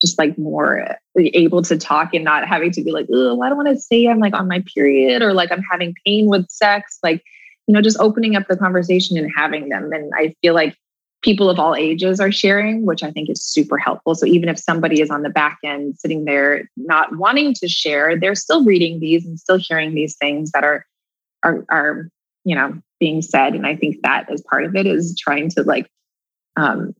just 0.00 0.18
like 0.18 0.36
more 0.38 0.96
able 1.16 1.62
to 1.62 1.76
talk 1.76 2.14
and 2.14 2.24
not 2.24 2.46
having 2.46 2.70
to 2.72 2.82
be 2.82 2.90
like, 2.90 3.06
oh, 3.12 3.40
I 3.42 3.48
don't 3.48 3.58
want 3.58 3.68
to 3.68 3.80
say 3.80 4.06
I'm 4.06 4.18
like 4.18 4.34
on 4.34 4.48
my 4.48 4.64
period 4.74 5.22
or 5.22 5.34
like 5.34 5.52
I'm 5.52 5.62
having 5.70 5.94
pain 6.06 6.26
with 6.26 6.48
sex. 6.48 6.98
Like, 7.02 7.22
you 7.66 7.74
know, 7.74 7.82
just 7.82 8.00
opening 8.00 8.34
up 8.34 8.48
the 8.48 8.56
conversation 8.56 9.18
and 9.18 9.30
having 9.34 9.68
them. 9.68 9.92
And 9.92 10.10
I 10.16 10.34
feel 10.40 10.54
like 10.54 10.76
people 11.22 11.50
of 11.50 11.58
all 11.58 11.74
ages 11.74 12.18
are 12.18 12.32
sharing, 12.32 12.86
which 12.86 13.02
I 13.02 13.10
think 13.10 13.28
is 13.28 13.42
super 13.42 13.76
helpful. 13.76 14.14
So 14.14 14.24
even 14.24 14.48
if 14.48 14.58
somebody 14.58 15.02
is 15.02 15.10
on 15.10 15.22
the 15.22 15.28
back 15.28 15.58
end 15.62 15.98
sitting 15.98 16.24
there 16.24 16.68
not 16.76 17.16
wanting 17.16 17.52
to 17.54 17.68
share, 17.68 18.18
they're 18.18 18.34
still 18.34 18.64
reading 18.64 19.00
these 19.00 19.26
and 19.26 19.38
still 19.38 19.58
hearing 19.58 19.94
these 19.94 20.16
things 20.16 20.50
that 20.52 20.64
are 20.64 20.86
are 21.42 21.64
are 21.70 22.08
you 22.44 22.54
know 22.54 22.80
being 23.00 23.22
said. 23.22 23.54
And 23.54 23.66
I 23.66 23.74
think 23.74 23.96
that 24.02 24.30
is 24.30 24.42
part 24.42 24.64
of 24.64 24.76
it 24.76 24.86
is 24.86 25.18
trying 25.18 25.48
to 25.50 25.62
like 25.62 25.90
um, 26.56 26.94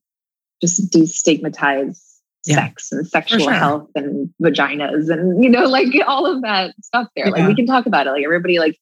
just 0.60 0.90
destigmatize 0.90 2.00
yeah. 2.46 2.56
sex 2.56 2.90
and 2.90 3.06
sexual 3.06 3.40
sure. 3.40 3.52
health 3.52 3.90
and 3.94 4.30
vaginas 4.42 5.10
and 5.10 5.44
you 5.44 5.50
know 5.50 5.64
like 5.64 5.88
all 6.06 6.26
of 6.26 6.42
that 6.42 6.74
stuff 6.82 7.08
there. 7.14 7.26
Yeah. 7.26 7.32
Like 7.32 7.48
we 7.48 7.54
can 7.54 7.66
talk 7.66 7.86
about 7.86 8.06
it. 8.06 8.10
Like 8.10 8.24
everybody 8.24 8.58
like 8.58 8.78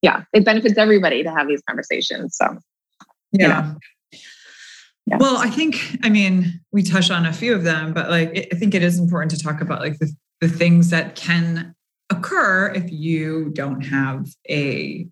yeah, 0.00 0.24
it 0.32 0.44
benefits 0.44 0.78
everybody 0.78 1.22
to 1.22 1.30
have 1.30 1.48
these 1.48 1.62
conversations. 1.68 2.36
So 2.36 2.58
yeah. 3.32 3.42
You 3.42 3.48
know. 3.48 3.78
Yeah. 5.06 5.16
Well, 5.18 5.36
I 5.36 5.50
think, 5.50 5.98
I 6.02 6.08
mean, 6.08 6.62
we 6.72 6.82
touched 6.82 7.10
on 7.10 7.26
a 7.26 7.32
few 7.32 7.54
of 7.54 7.62
them, 7.62 7.92
but 7.92 8.08
like, 8.08 8.48
I 8.50 8.56
think 8.56 8.74
it 8.74 8.82
is 8.82 8.98
important 8.98 9.32
to 9.32 9.38
talk 9.38 9.60
about 9.60 9.80
like 9.80 9.98
the, 9.98 10.10
the 10.40 10.48
things 10.48 10.88
that 10.90 11.14
can 11.14 11.74
occur 12.08 12.72
if 12.74 12.90
you 12.90 13.50
don't 13.52 13.82
have 13.82 14.28
a 14.48 15.06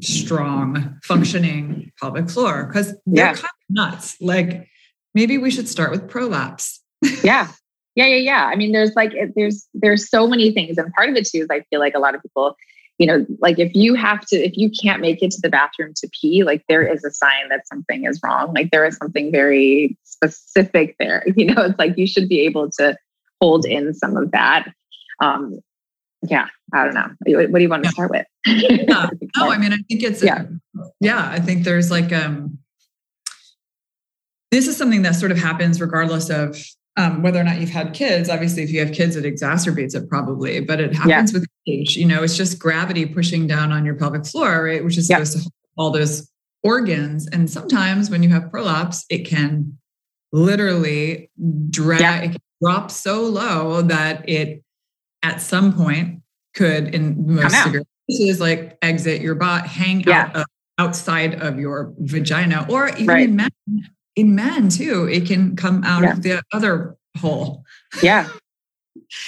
strong 0.00 0.98
functioning 1.04 1.92
pelvic 2.00 2.30
floor 2.30 2.66
because 2.66 2.94
they're 3.06 3.26
yeah. 3.26 3.34
kind 3.34 3.44
of 3.44 3.50
nuts. 3.70 4.16
Like, 4.20 4.68
maybe 5.14 5.38
we 5.38 5.50
should 5.50 5.68
start 5.68 5.90
with 5.90 6.08
prolapse. 6.08 6.80
yeah. 7.22 7.48
Yeah. 7.94 8.06
Yeah. 8.06 8.16
Yeah. 8.16 8.44
I 8.46 8.56
mean, 8.56 8.72
there's 8.72 8.94
like, 8.94 9.12
there's, 9.34 9.66
there's 9.74 10.08
so 10.08 10.26
many 10.26 10.52
things. 10.52 10.78
And 10.78 10.92
part 10.92 11.08
of 11.08 11.16
it 11.16 11.26
too 11.26 11.38
is 11.38 11.48
I 11.50 11.60
feel 11.70 11.80
like 11.80 11.94
a 11.94 11.98
lot 11.98 12.14
of 12.14 12.22
people 12.22 12.56
you 13.00 13.06
know, 13.06 13.24
like 13.40 13.58
if 13.58 13.74
you 13.74 13.94
have 13.94 14.26
to, 14.26 14.36
if 14.36 14.58
you 14.58 14.70
can't 14.70 15.00
make 15.00 15.22
it 15.22 15.30
to 15.30 15.40
the 15.40 15.48
bathroom 15.48 15.94
to 15.96 16.10
pee, 16.20 16.44
like 16.44 16.62
there 16.68 16.86
is 16.86 17.02
a 17.02 17.10
sign 17.10 17.48
that 17.48 17.66
something 17.66 18.04
is 18.04 18.20
wrong. 18.22 18.52
Like 18.52 18.70
there 18.70 18.84
is 18.84 18.98
something 18.98 19.32
very 19.32 19.96
specific 20.04 20.96
there. 21.00 21.24
You 21.34 21.46
know, 21.46 21.62
it's 21.62 21.78
like 21.78 21.96
you 21.96 22.06
should 22.06 22.28
be 22.28 22.40
able 22.40 22.70
to 22.72 22.94
hold 23.40 23.64
in 23.64 23.94
some 23.94 24.18
of 24.18 24.32
that. 24.32 24.68
Um, 25.20 25.60
yeah, 26.22 26.46
I 26.72 26.84
don't 26.84 26.94
know. 26.94 27.08
What 27.26 27.54
do 27.54 27.62
you 27.62 27.68
want 27.68 27.84
to 27.84 27.90
start 27.90 28.10
with? 28.10 28.26
yeah. 28.46 29.08
No, 29.36 29.50
I 29.50 29.58
mean, 29.58 29.72
I 29.72 29.78
think 29.88 30.02
it's 30.02 30.22
yeah, 30.22 30.44
yeah. 31.00 31.28
I 31.30 31.40
think 31.40 31.64
there's 31.64 31.90
like 31.90 32.12
um, 32.12 32.58
this 34.50 34.66
is 34.66 34.76
something 34.76 35.02
that 35.02 35.14
sort 35.14 35.30
of 35.30 35.38
happens 35.38 35.80
regardless 35.80 36.30
of 36.30 36.56
um, 36.96 37.22
whether 37.22 37.40
or 37.40 37.44
not 37.44 37.60
you've 37.60 37.70
had 37.70 37.94
kids. 37.94 38.28
Obviously, 38.28 38.62
if 38.62 38.70
you 38.70 38.80
have 38.80 38.92
kids, 38.92 39.16
it 39.16 39.24
exacerbates 39.24 39.94
it 39.94 40.08
probably, 40.08 40.60
but 40.60 40.80
it 40.80 40.94
happens 40.94 41.32
yeah. 41.32 41.38
with 41.38 41.48
age. 41.66 41.96
You 41.96 42.06
know, 42.06 42.22
it's 42.22 42.36
just 42.36 42.58
gravity 42.58 43.06
pushing 43.06 43.46
down 43.46 43.72
on 43.72 43.84
your 43.84 43.94
pelvic 43.94 44.26
floor, 44.26 44.64
right? 44.64 44.84
Which 44.84 44.98
is 44.98 45.08
yeah. 45.08 45.16
supposed 45.16 45.32
to 45.32 45.38
hold 45.38 45.52
all 45.76 45.90
those 45.90 46.30
organs. 46.62 47.26
And 47.28 47.48
sometimes 47.48 48.10
when 48.10 48.22
you 48.22 48.28
have 48.30 48.50
prolapse, 48.50 49.04
it 49.08 49.26
can 49.26 49.78
literally 50.32 51.30
drag, 51.70 52.00
yeah. 52.00 52.20
it 52.20 52.28
can 52.32 52.42
drop 52.62 52.90
so 52.90 53.22
low 53.22 53.82
that 53.82 54.28
it 54.28 54.62
at 55.22 55.40
some 55.40 55.72
point 55.72 56.22
could, 56.54 56.94
in 56.94 57.34
most 57.34 57.62
severe 57.62 57.82
cases, 58.08 58.40
like 58.40 58.78
exit 58.82 59.20
your 59.20 59.34
butt, 59.34 59.66
hang 59.66 60.08
out 60.08 60.34
of, 60.34 60.42
uh, 60.42 60.44
outside 60.78 61.40
of 61.42 61.58
your 61.58 61.92
vagina, 61.98 62.66
or 62.70 62.88
even 62.90 63.06
right. 63.06 63.28
in 63.28 63.36
men 63.36 63.50
in 64.16 64.34
men 64.34 64.68
too, 64.68 65.08
it 65.10 65.26
can 65.26 65.56
come 65.56 65.82
out 65.84 66.02
yeah. 66.02 66.12
of 66.12 66.22
the 66.22 66.42
other 66.52 66.96
hole. 67.18 67.64
Yeah. 68.02 68.28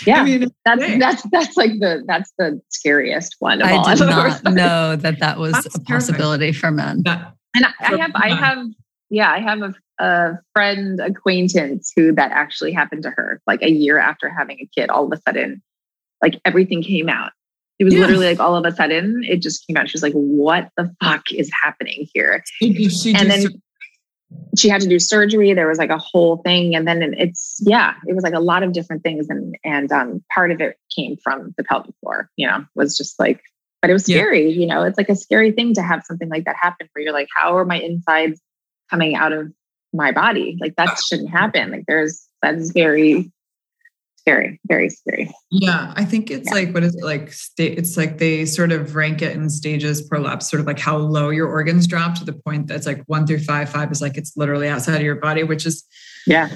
Yeah, 0.07 0.21
I 0.21 0.25
mean, 0.25 0.51
that's 0.65 0.99
that's 0.99 1.23
that's 1.31 1.57
like 1.57 1.73
the 1.79 2.05
that's 2.07 2.33
the 2.37 2.61
scariest 2.69 3.37
one. 3.39 3.63
I 3.63 3.77
all. 3.77 3.85
did 3.85 4.01
not 4.07 4.45
know 4.53 4.97
that 4.97 5.19
that 5.21 5.39
was 5.39 5.53
that's 5.53 5.75
a 5.77 5.81
possibility 5.81 6.49
perfect. 6.49 6.61
for 6.61 6.71
men. 6.71 7.03
and 7.07 7.67
I, 7.67 7.73
I 7.81 7.97
have, 7.97 8.11
I 8.15 8.35
have, 8.35 8.67
yeah, 9.11 9.31
I 9.31 9.41
have 9.41 9.63
a, 9.63 9.75
a 9.99 10.39
friend 10.53 11.01
acquaintance 11.01 11.93
who 11.97 12.13
that 12.13 12.33
actually 12.33 12.73
happened 12.73 13.05
to 13.05 13.11
her. 13.11 13.41
Like 13.47 13.63
a 13.63 13.71
year 13.71 13.99
after 13.99 14.29
having 14.29 14.59
a 14.61 14.67
kid, 14.67 14.91
all 14.91 15.07
of 15.07 15.13
a 15.13 15.23
sudden, 15.23 15.63
like 16.23 16.41
everything 16.45 16.83
came 16.83 17.09
out. 17.09 17.33
It 17.79 17.85
was 17.85 17.95
yeah. 17.95 18.01
literally 18.01 18.27
like 18.27 18.41
all 18.41 18.55
of 18.55 18.65
a 18.65 18.75
sudden, 18.75 19.25
it 19.25 19.43
just 19.43 19.67
came 19.67 19.77
out. 19.77 19.89
She 19.89 19.97
was 19.97 20.03
like, 20.03 20.13
"What 20.13 20.71
the 20.77 20.95
fuck 21.03 21.33
is 21.33 21.51
happening 21.63 22.09
here?" 22.15 22.43
She 22.59 23.15
and 23.15 23.31
then 23.31 23.61
she 24.57 24.69
had 24.69 24.81
to 24.83 24.89
do 24.89 24.99
surgery. 24.99 25.55
There 25.55 25.69
was 25.69 25.79
like 25.79 25.91
a 25.91 25.99
whole 25.99 26.39
thing. 26.39 26.75
And 26.75 26.87
then 26.87 27.03
it's, 27.17 27.59
yeah, 27.63 27.95
it 28.07 28.15
was 28.15 28.23
like 28.23 28.35
a 28.35 28.41
lot 28.41 28.63
of 28.63 28.73
different 28.73 29.03
things. 29.03 29.29
And, 29.29 29.57
and 29.65 29.91
um, 29.91 30.25
part 30.35 30.51
of 30.51 30.61
it 30.61 30.77
came 30.95 31.17
from 31.23 31.55
the 31.57 31.65
pelvic 31.65 31.95
floor, 32.01 32.29
you 32.37 32.47
know, 32.47 32.65
was 32.75 32.97
just 32.97 33.19
like, 33.19 33.41
but 33.81 33.91
it 33.91 33.95
was 33.95 34.05
scary, 34.05 34.51
yeah. 34.51 34.61
you 34.61 34.67
know, 34.67 34.85
it's 34.85 34.99
like 34.99 35.09
a 35.09 35.17
scary 35.17 35.53
thing 35.53 35.75
to 35.75 35.83
have 35.83 36.05
something 36.05 36.29
like 36.29 36.45
that 36.45 36.57
happen 36.61 36.89
where 36.93 37.03
you're 37.03 37.13
like, 37.13 37.29
how 37.35 37.57
are 37.57 37.65
my 37.65 37.81
insides 37.81 38.41
coming 38.91 39.17
out 39.17 39.33
of 39.33 39.53
my 39.93 40.13
body? 40.13 40.57
Like 40.61 40.77
that 40.77 40.99
shouldn't 40.99 41.31
happen. 41.31 41.71
Like 41.73 41.85
there's, 41.89 42.27
that's 42.43 42.71
very 42.71 43.33
scary, 44.23 44.61
very 44.67 44.89
scary. 44.89 45.31
Yeah, 45.51 45.93
I 45.97 46.05
think 46.05 46.31
it's 46.31 46.49
yeah. 46.49 46.55
like 46.55 46.75
what 46.75 46.83
is 46.83 46.95
it 46.95 47.05
like? 47.05 47.33
Sta- 47.33 47.75
it's 47.75 47.97
like 47.97 48.19
they 48.19 48.47
sort 48.47 48.73
of 48.73 48.95
rank 48.95 49.21
it 49.21 49.37
in 49.37 49.51
stages 49.51 50.01
prolapse, 50.01 50.49
sort 50.49 50.61
of 50.61 50.67
like 50.67 50.79
how 50.79 50.97
low 50.97 51.31
your 51.31 51.49
organs 51.49 51.87
drop 51.87 52.15
to 52.17 52.25
the 52.25 52.33
point 52.33 52.69
that's 52.69 52.87
like 52.87 53.03
one 53.07 53.27
through 53.27 53.41
five. 53.41 53.69
Five 53.69 53.93
is 53.93 54.01
like 54.01 54.17
it's 54.17 54.37
literally 54.37 54.69
outside 54.69 54.97
of 54.97 55.03
your 55.03 55.17
body, 55.17 55.43
which 55.43 55.67
is 55.67 55.85
yeah 56.27 56.49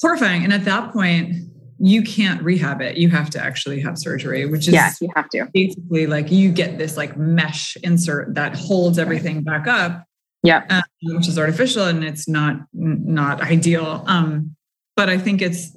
horrifying. 0.00 0.44
And 0.44 0.52
at 0.52 0.64
that 0.64 0.92
point, 0.92 1.34
you 1.78 2.02
can't 2.02 2.42
rehab 2.42 2.80
it. 2.80 2.96
You 2.96 3.08
have 3.10 3.30
to 3.30 3.42
actually 3.42 3.80
have 3.80 3.98
surgery, 3.98 4.46
which 4.46 4.68
is 4.68 4.74
yeah, 4.74 4.92
you 5.00 5.08
have 5.14 5.28
to 5.30 5.48
basically 5.52 6.06
like 6.06 6.30
you 6.30 6.52
get 6.52 6.78
this 6.78 6.96
like 6.96 7.16
mesh 7.16 7.76
insert 7.82 8.34
that 8.34 8.56
holds 8.56 8.98
everything 8.98 9.42
back 9.42 9.66
up. 9.66 10.04
Yeah, 10.42 10.64
um, 10.70 10.82
which 11.14 11.28
is 11.28 11.38
artificial 11.38 11.84
and 11.84 12.04
it's 12.04 12.28
not 12.28 12.60
not 12.72 13.40
ideal. 13.40 14.04
Um, 14.06 14.56
but 14.96 15.08
I 15.08 15.18
think 15.18 15.40
it's 15.40 15.76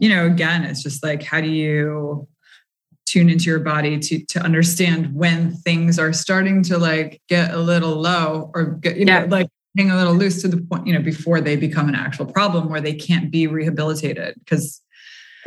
you 0.00 0.08
know, 0.08 0.26
again, 0.26 0.64
it's 0.64 0.82
just 0.82 1.04
like, 1.04 1.22
how 1.22 1.40
do 1.40 1.48
you 1.48 2.26
tune 3.06 3.28
into 3.28 3.44
your 3.44 3.60
body 3.60 3.98
to 3.98 4.24
to 4.26 4.40
understand 4.40 5.14
when 5.14 5.52
things 5.56 5.98
are 5.98 6.12
starting 6.12 6.62
to 6.62 6.78
like 6.78 7.20
get 7.28 7.52
a 7.52 7.58
little 7.58 8.00
low 8.00 8.50
or 8.54 8.64
get, 8.64 8.96
you 8.96 9.06
yeah. 9.06 9.20
know, 9.20 9.26
like 9.26 9.48
hang 9.76 9.90
a 9.90 9.96
little 9.96 10.14
loose 10.14 10.42
to 10.42 10.48
the 10.48 10.60
point, 10.60 10.86
you 10.86 10.92
know, 10.92 11.02
before 11.02 11.40
they 11.40 11.54
become 11.54 11.88
an 11.88 11.94
actual 11.94 12.26
problem 12.26 12.68
where 12.68 12.80
they 12.80 12.94
can't 12.94 13.30
be 13.30 13.46
rehabilitated 13.46 14.34
because 14.38 14.82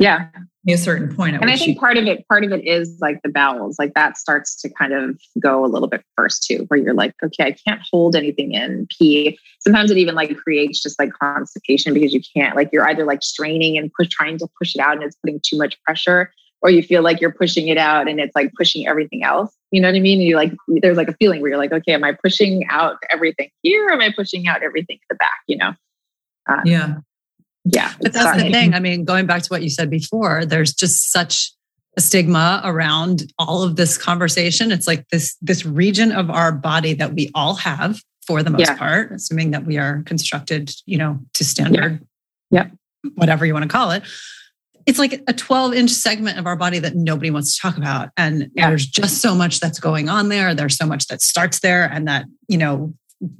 yeah 0.00 0.28
a 0.68 0.76
certain 0.76 1.14
point 1.14 1.36
and 1.36 1.50
i 1.50 1.56
think 1.56 1.74
you- 1.74 1.80
part 1.80 1.96
of 1.96 2.04
it 2.06 2.26
part 2.28 2.44
of 2.44 2.52
it 2.52 2.66
is 2.66 2.98
like 3.00 3.20
the 3.22 3.28
bowels 3.28 3.78
like 3.78 3.94
that 3.94 4.16
starts 4.16 4.60
to 4.60 4.68
kind 4.68 4.92
of 4.92 5.20
go 5.40 5.64
a 5.64 5.68
little 5.68 5.88
bit 5.88 6.02
first 6.16 6.42
too 6.42 6.64
where 6.68 6.80
you're 6.80 6.94
like 6.94 7.14
okay 7.22 7.44
i 7.44 7.56
can't 7.66 7.80
hold 7.92 8.16
anything 8.16 8.52
in 8.52 8.86
pee 8.98 9.38
sometimes 9.64 9.90
it 9.90 9.98
even 9.98 10.14
like 10.14 10.36
creates 10.36 10.82
just 10.82 10.98
like 10.98 11.10
constipation 11.12 11.94
because 11.94 12.12
you 12.12 12.20
can't 12.34 12.54
like 12.56 12.70
you're 12.72 12.88
either 12.88 13.04
like 13.04 13.22
straining 13.22 13.76
and 13.78 13.92
push 13.92 14.08
trying 14.08 14.38
to 14.38 14.48
push 14.58 14.74
it 14.74 14.80
out 14.80 14.94
and 14.94 15.02
it's 15.02 15.16
putting 15.16 15.40
too 15.42 15.56
much 15.56 15.80
pressure 15.82 16.32
or 16.62 16.70
you 16.70 16.82
feel 16.82 17.02
like 17.02 17.20
you're 17.20 17.32
pushing 17.32 17.68
it 17.68 17.76
out 17.76 18.08
and 18.08 18.20
it's 18.20 18.34
like 18.34 18.52
pushing 18.56 18.86
everything 18.86 19.22
else 19.24 19.54
you 19.70 19.80
know 19.80 19.88
what 19.88 19.96
i 19.96 20.00
mean 20.00 20.18
and 20.18 20.28
you 20.28 20.36
like 20.36 20.52
there's 20.82 20.96
like 20.96 21.08
a 21.08 21.14
feeling 21.14 21.40
where 21.40 21.50
you're 21.50 21.58
like 21.58 21.72
okay 21.72 21.92
am 21.92 22.04
i 22.04 22.12
pushing 22.12 22.66
out 22.68 22.96
everything 23.10 23.48
here 23.62 23.88
or 23.88 23.92
am 23.92 24.00
i 24.00 24.12
pushing 24.14 24.46
out 24.46 24.62
everything 24.62 24.96
to 24.98 25.06
the 25.10 25.16
back 25.16 25.40
you 25.46 25.56
know 25.56 25.72
um, 26.46 26.60
yeah 26.64 26.94
yeah. 27.64 27.92
But 28.00 28.12
that's 28.12 28.42
the 28.42 28.50
thing. 28.50 28.74
I 28.74 28.80
mean, 28.80 29.04
going 29.04 29.26
back 29.26 29.42
to 29.42 29.48
what 29.48 29.62
you 29.62 29.70
said 29.70 29.90
before, 29.90 30.44
there's 30.44 30.74
just 30.74 31.10
such 31.10 31.52
a 31.96 32.00
stigma 32.00 32.60
around 32.64 33.32
all 33.38 33.62
of 33.62 33.76
this 33.76 33.96
conversation. 33.96 34.70
It's 34.70 34.86
like 34.86 35.08
this 35.08 35.36
this 35.40 35.64
region 35.64 36.12
of 36.12 36.30
our 36.30 36.52
body 36.52 36.94
that 36.94 37.14
we 37.14 37.30
all 37.34 37.54
have 37.54 38.00
for 38.26 38.42
the 38.42 38.50
most 38.50 38.60
yeah. 38.60 38.76
part, 38.76 39.12
assuming 39.12 39.50
that 39.52 39.64
we 39.64 39.78
are 39.78 40.02
constructed, 40.04 40.70
you 40.86 40.98
know, 40.98 41.20
to 41.34 41.44
standard. 41.44 42.04
Yeah. 42.50 42.66
yeah. 43.04 43.10
Whatever 43.14 43.44
you 43.46 43.52
want 43.52 43.64
to 43.64 43.68
call 43.68 43.90
it. 43.90 44.02
It's 44.86 44.98
like 44.98 45.22
a 45.26 45.32
12 45.32 45.74
inch 45.74 45.90
segment 45.90 46.38
of 46.38 46.46
our 46.46 46.56
body 46.56 46.78
that 46.78 46.94
nobody 46.94 47.30
wants 47.30 47.54
to 47.54 47.60
talk 47.60 47.76
about. 47.78 48.10
And 48.16 48.50
yeah. 48.54 48.68
there's 48.68 48.86
just 48.86 49.22
so 49.22 49.34
much 49.34 49.60
that's 49.60 49.80
going 49.80 50.08
on 50.08 50.28
there. 50.28 50.54
There's 50.54 50.76
so 50.76 50.86
much 50.86 51.06
that 51.06 51.22
starts 51.22 51.60
there 51.60 51.84
and 51.90 52.06
that, 52.06 52.26
you 52.48 52.58
know, 52.58 52.94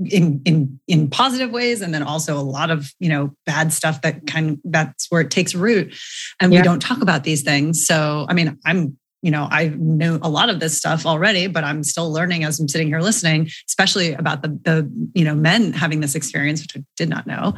in 0.07 0.41
in 0.45 0.81
in 0.89 1.11
positive 1.11 1.51
ways 1.51 1.81
and 1.83 1.93
then 1.93 2.03
also 2.03 2.39
a 2.39 2.43
lot 2.43 2.71
of 2.71 2.91
you 3.01 3.09
know 3.09 3.35
bad 3.45 3.73
stuff 3.73 4.01
that 4.03 4.27
kind 4.27 4.59
that's 4.65 5.11
where 5.11 5.21
it 5.21 5.31
takes 5.31 5.55
root 5.55 5.95
and 6.41 6.53
yeah. 6.53 6.61
we 6.61 6.63
don't 6.63 6.81
talk 6.81 7.03
about 7.03 7.25
these 7.25 7.43
things 7.43 7.85
so 7.85 8.25
i 8.29 8.35
mean 8.35 8.57
i'm 8.65 8.97
you 9.25 9.31
know 9.31 9.49
i 9.51 9.69
know 9.79 10.19
a 10.23 10.29
lot 10.29 10.51
of 10.51 10.61
this 10.61 10.77
stuff 10.77 11.07
already 11.07 11.47
but 11.47 11.65
i'm 11.65 11.83
still 11.83 12.13
learning 12.13 12.45
as 12.45 12.61
i'm 12.61 12.69
sitting 12.69 12.89
here 12.89 13.01
listening 13.01 13.49
especially 13.69 14.13
about 14.13 14.43
the 14.43 14.49
the 14.65 15.11
you 15.15 15.25
know 15.25 15.35
men 15.35 15.73
having 15.73 16.01
this 16.01 16.15
experience 16.15 16.61
which 16.61 16.77
i 16.77 16.85
did 16.97 17.09
not 17.09 17.27
know. 17.27 17.55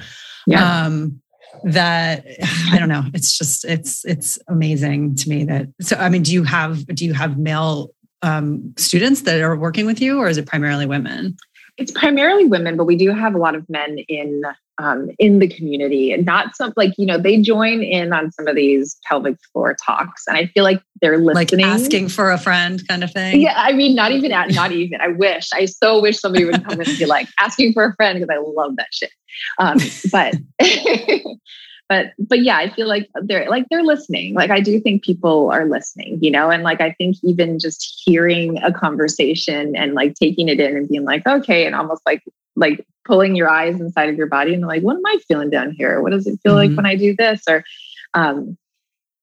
Yeah. 0.47 0.85
um 0.85 1.21
that 1.65 2.25
i 2.71 2.79
don't 2.79 2.89
know. 2.89 3.05
It's 3.15 3.37
just 3.37 3.65
it's 3.65 4.05
it's 4.05 4.39
amazing 4.49 5.17
to 5.17 5.29
me 5.29 5.45
that 5.45 5.69
so 5.81 5.97
i 5.97 6.09
mean 6.09 6.23
do 6.23 6.33
you 6.33 6.45
have 6.45 6.87
do 6.87 7.05
you 7.05 7.15
have 7.15 7.39
male 7.39 7.91
um, 8.23 8.75
students 8.77 9.23
that 9.23 9.41
are 9.41 9.57
working 9.57 9.87
with 9.87 10.01
you 10.01 10.19
or 10.19 10.29
is 10.29 10.39
it 10.39 10.47
primarily 10.47 10.87
women? 10.87 11.37
It's 11.77 11.93
primarily 11.93 12.47
women, 12.47 12.77
but 12.77 12.85
we 12.85 12.97
do 12.97 13.11
have 13.13 13.35
a 13.35 13.39
lot 13.39 13.55
of 13.55 13.69
men 13.69 13.99
in 14.09 14.43
um, 14.79 15.11
in 15.19 15.39
the 15.39 15.49
community 15.49 16.13
and 16.13 16.25
not 16.27 16.55
some 16.55 16.73
like 16.77 16.93
you 16.99 17.07
know 17.07 17.19
they 17.19 17.41
join 17.41 17.83
in 17.83 18.13
on 18.13 18.31
some 18.33 18.47
of 18.47 18.55
these 18.57 18.97
pelvic 19.09 19.37
floor 19.53 19.75
talks 19.75 20.25
and 20.27 20.37
i 20.37 20.47
feel 20.47 20.65
like 20.65 20.83
they're 21.01 21.19
listening. 21.19 21.65
like 21.65 21.75
asking 21.75 22.09
for 22.09 22.31
a 22.31 22.39
friend 22.39 22.87
kind 22.89 23.03
of 23.03 23.11
thing? 23.11 23.41
Yeah 23.41 23.55
i 23.57 23.73
mean 23.73 23.95
not 23.95 24.13
even 24.13 24.33
at 24.33 24.51
not 24.53 24.73
even. 24.73 25.01
I 25.01 25.09
wish 25.09 25.49
i 25.55 25.65
so 25.65 26.01
wish 26.01 26.21
somebody 26.21 26.45
would 26.45 26.65
come 26.65 26.81
and 26.81 26.99
be 26.99 27.07
like 27.07 27.29
asking 27.39 27.73
for 27.73 27.85
a 27.85 27.95
friend 27.95 28.21
because 28.21 28.35
i 28.35 28.39
love 28.39 28.77
that 28.77 28.89
shit. 28.93 29.11
Um, 29.59 29.79
but 30.11 30.35
but 31.89 32.13
but 32.19 32.43
yeah 32.43 32.57
i 32.57 32.69
feel 32.71 32.89
like 32.89 33.09
they're 33.23 33.49
like 33.49 33.67
they're 33.71 33.83
listening. 33.83 34.35
Like 34.35 34.51
i 34.51 34.61
do 34.61 34.81
think 34.81 35.05
people 35.05 35.51
are 35.51 35.67
listening 35.67 36.19
you 36.21 36.31
know 36.31 36.51
and 36.51 36.63
like 36.63 36.81
i 36.81 36.93
think 36.93 37.17
even 37.23 37.59
just 37.59 38.03
hearing 38.05 38.63
a 38.63 38.73
conversation 38.73 39.75
and 39.77 39.95
like 39.95 40.15
taking 40.15 40.49
it 40.49 40.61
in 40.61 40.77
and 40.77 40.89
being 40.89 41.05
like 41.05 41.27
okay 41.27 41.65
and 41.65 41.75
almost 41.75 42.03
like 42.05 42.23
like 42.57 42.85
pulling 43.05 43.37
your 43.37 43.49
eyes 43.49 43.81
inside 43.81 44.09
of 44.09 44.17
your 44.17 44.27
body 44.27 44.55
and 44.55 44.67
like, 44.67 44.83
what 44.83 44.97
am 44.97 45.07
I 45.07 45.19
feeling 45.29 45.51
down 45.51 45.73
here? 45.73 46.03
What 46.03 46.11
does 46.11 46.27
it 46.27 46.41
feel 46.43 46.55
mm-hmm. 46.55 46.71
like 46.71 46.77
when 46.77 46.87
I 46.87 46.97
do 46.97 47.15
this? 47.17 47.43
Or, 47.49 47.63
um, 48.15 48.57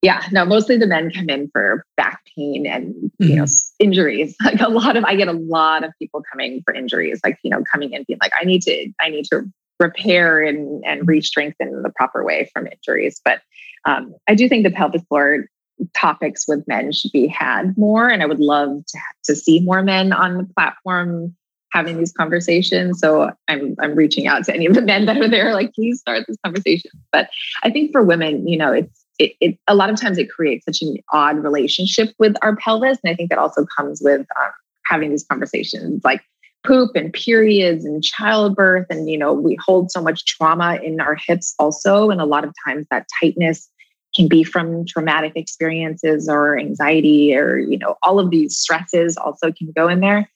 yeah, 0.02 0.24
no, 0.32 0.46
mostly 0.46 0.78
the 0.78 0.88
men 0.88 1.12
come 1.12 1.30
in 1.30 1.50
for 1.52 1.86
back 1.98 2.22
pain 2.36 2.66
and, 2.66 2.94
mm-hmm. 2.94 3.24
you 3.24 3.36
know, 3.36 3.44
mm-hmm. 3.44 3.86
injuries. 3.86 4.36
Like 4.44 4.62
a 4.62 4.70
lot 4.70 4.96
of, 4.96 5.04
I 5.04 5.16
get 5.16 5.28
a 5.28 5.34
lot 5.34 5.84
of 5.84 5.92
people 6.00 6.24
coming 6.32 6.62
for 6.64 6.74
injuries, 6.74 7.20
like, 7.24 7.38
you 7.44 7.50
know, 7.50 7.64
coming 7.72 7.94
in 7.94 8.04
being 8.08 8.20
like, 8.22 8.34
I 8.40 8.46
need 8.46 8.62
to, 8.64 8.92
I 9.02 9.10
need 9.10 9.26
to 9.32 9.44
repair 9.80 10.42
and, 10.42 10.84
and 10.86 11.08
re-strengthen 11.08 11.82
the 11.82 11.92
proper 11.96 12.24
way 12.24 12.50
from 12.54 12.68
injuries. 12.68 13.20
But 13.24 13.42
um, 13.86 14.14
I 14.28 14.36
do 14.36 14.48
think 14.48 14.64
the 14.64 14.72
pelvic 14.72 15.06
floor 15.08 15.46
topics 15.94 16.46
with 16.48 16.68
men 16.68 16.92
should 16.92 17.12
be 17.12 17.28
had 17.28 17.78
more. 17.78 18.08
And 18.08 18.22
I 18.22 18.26
would 18.26 18.40
love 18.40 18.86
to, 18.86 19.00
to 19.26 19.36
see 19.36 19.62
more 19.62 19.82
men 19.82 20.14
on 20.14 20.38
the 20.38 20.46
platform 20.54 21.36
having 21.74 21.98
these 21.98 22.14
conversations. 22.14 23.00
So 23.00 23.32
I'm 23.48 23.76
I'm 23.82 23.96
reaching 23.96 24.28
out 24.28 24.46
to 24.46 24.54
any 24.54 24.66
of 24.66 24.76
the 24.76 24.82
men 24.82 25.06
that 25.06 25.18
are 25.18 25.28
there, 25.28 25.54
like 25.54 25.74
please 25.74 26.00
start 26.00 26.26
this 26.28 26.38
conversation. 26.44 26.92
But 27.12 27.30
I 27.64 27.72
think 27.72 27.92
for 27.92 28.04
women, 28.04 28.48
you 28.48 28.58
know, 28.58 28.72
it's 28.72 29.04
it, 29.20 29.34
it 29.42 29.58
a 29.68 29.76
lot 29.76 29.90
of 29.90 30.00
times 30.00 30.18
it 30.18 30.30
creates 30.30 30.66
such 30.66 30.82
an 30.82 30.98
odd 31.12 31.44
relationship 31.44 32.14
with 32.20 32.36
our 32.42 32.56
pelvis, 32.56 33.00
and 33.04 33.12
I 33.12 33.16
think 33.16 33.30
that 33.30 33.40
also 33.40 33.66
comes 33.78 34.02
with 34.02 34.22
um, 34.22 34.52
having 34.86 35.10
these 35.10 35.26
conversations, 35.26 36.02
like 36.04 36.22
poop 36.66 36.92
and 36.96 37.12
periods 37.12 37.84
and 37.84 38.04
childbirth, 38.04 38.88
and 38.90 39.10
you 39.10 39.18
know, 39.18 39.34
we 39.34 39.58
hold 39.64 39.92
so 39.92 40.02
much 40.02 40.26
trauma 40.26 40.80
in 40.84 41.02
our 41.02 41.16
hips 41.16 41.56
also, 41.60 42.10
and 42.10 42.22
a 42.22 42.26
lot 42.26 42.44
of 42.44 42.54
times 42.66 42.86
that 42.92 43.08
tightness 43.20 43.68
can 44.16 44.28
be 44.28 44.44
from 44.44 44.86
traumatic 44.86 45.34
experiences 45.36 46.30
or 46.30 46.60
anxiety 46.60 47.36
or 47.36 47.58
you 47.58 47.80
know 47.80 47.96
all 48.04 48.20
of 48.20 48.30
these 48.30 48.56
stresses 48.56 49.18
also 49.18 49.52
can 49.52 49.72
go 49.76 49.88
in 49.88 50.02
there 50.02 50.30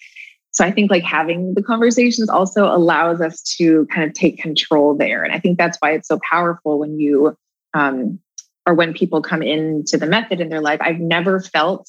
so 0.58 0.66
I 0.66 0.72
think 0.72 0.90
like 0.90 1.04
having 1.04 1.54
the 1.54 1.62
conversations 1.62 2.30
also 2.30 2.66
allows 2.66 3.22
us 3.22 3.44
to 3.58 3.86
kind 3.94 4.10
of 4.10 4.16
take 4.16 4.40
control 4.40 4.96
there. 4.96 5.24
And 5.24 5.32
I 5.32 5.38
think 5.38 5.60
that's 5.60 5.78
why 5.78 5.92
it's 5.92 6.08
so 6.08 6.20
powerful 6.28 6.80
when 6.80 7.00
you, 7.00 7.38
um, 7.76 8.18
or 8.66 8.74
when 8.74 8.92
people 8.92 9.22
come 9.22 9.44
into 9.44 9.98
the 9.98 10.08
method 10.08 10.42
in 10.42 10.50
their 10.50 10.62
life. 10.62 10.80
I've 10.82 11.00
never 11.00 11.40
felt 11.40 11.88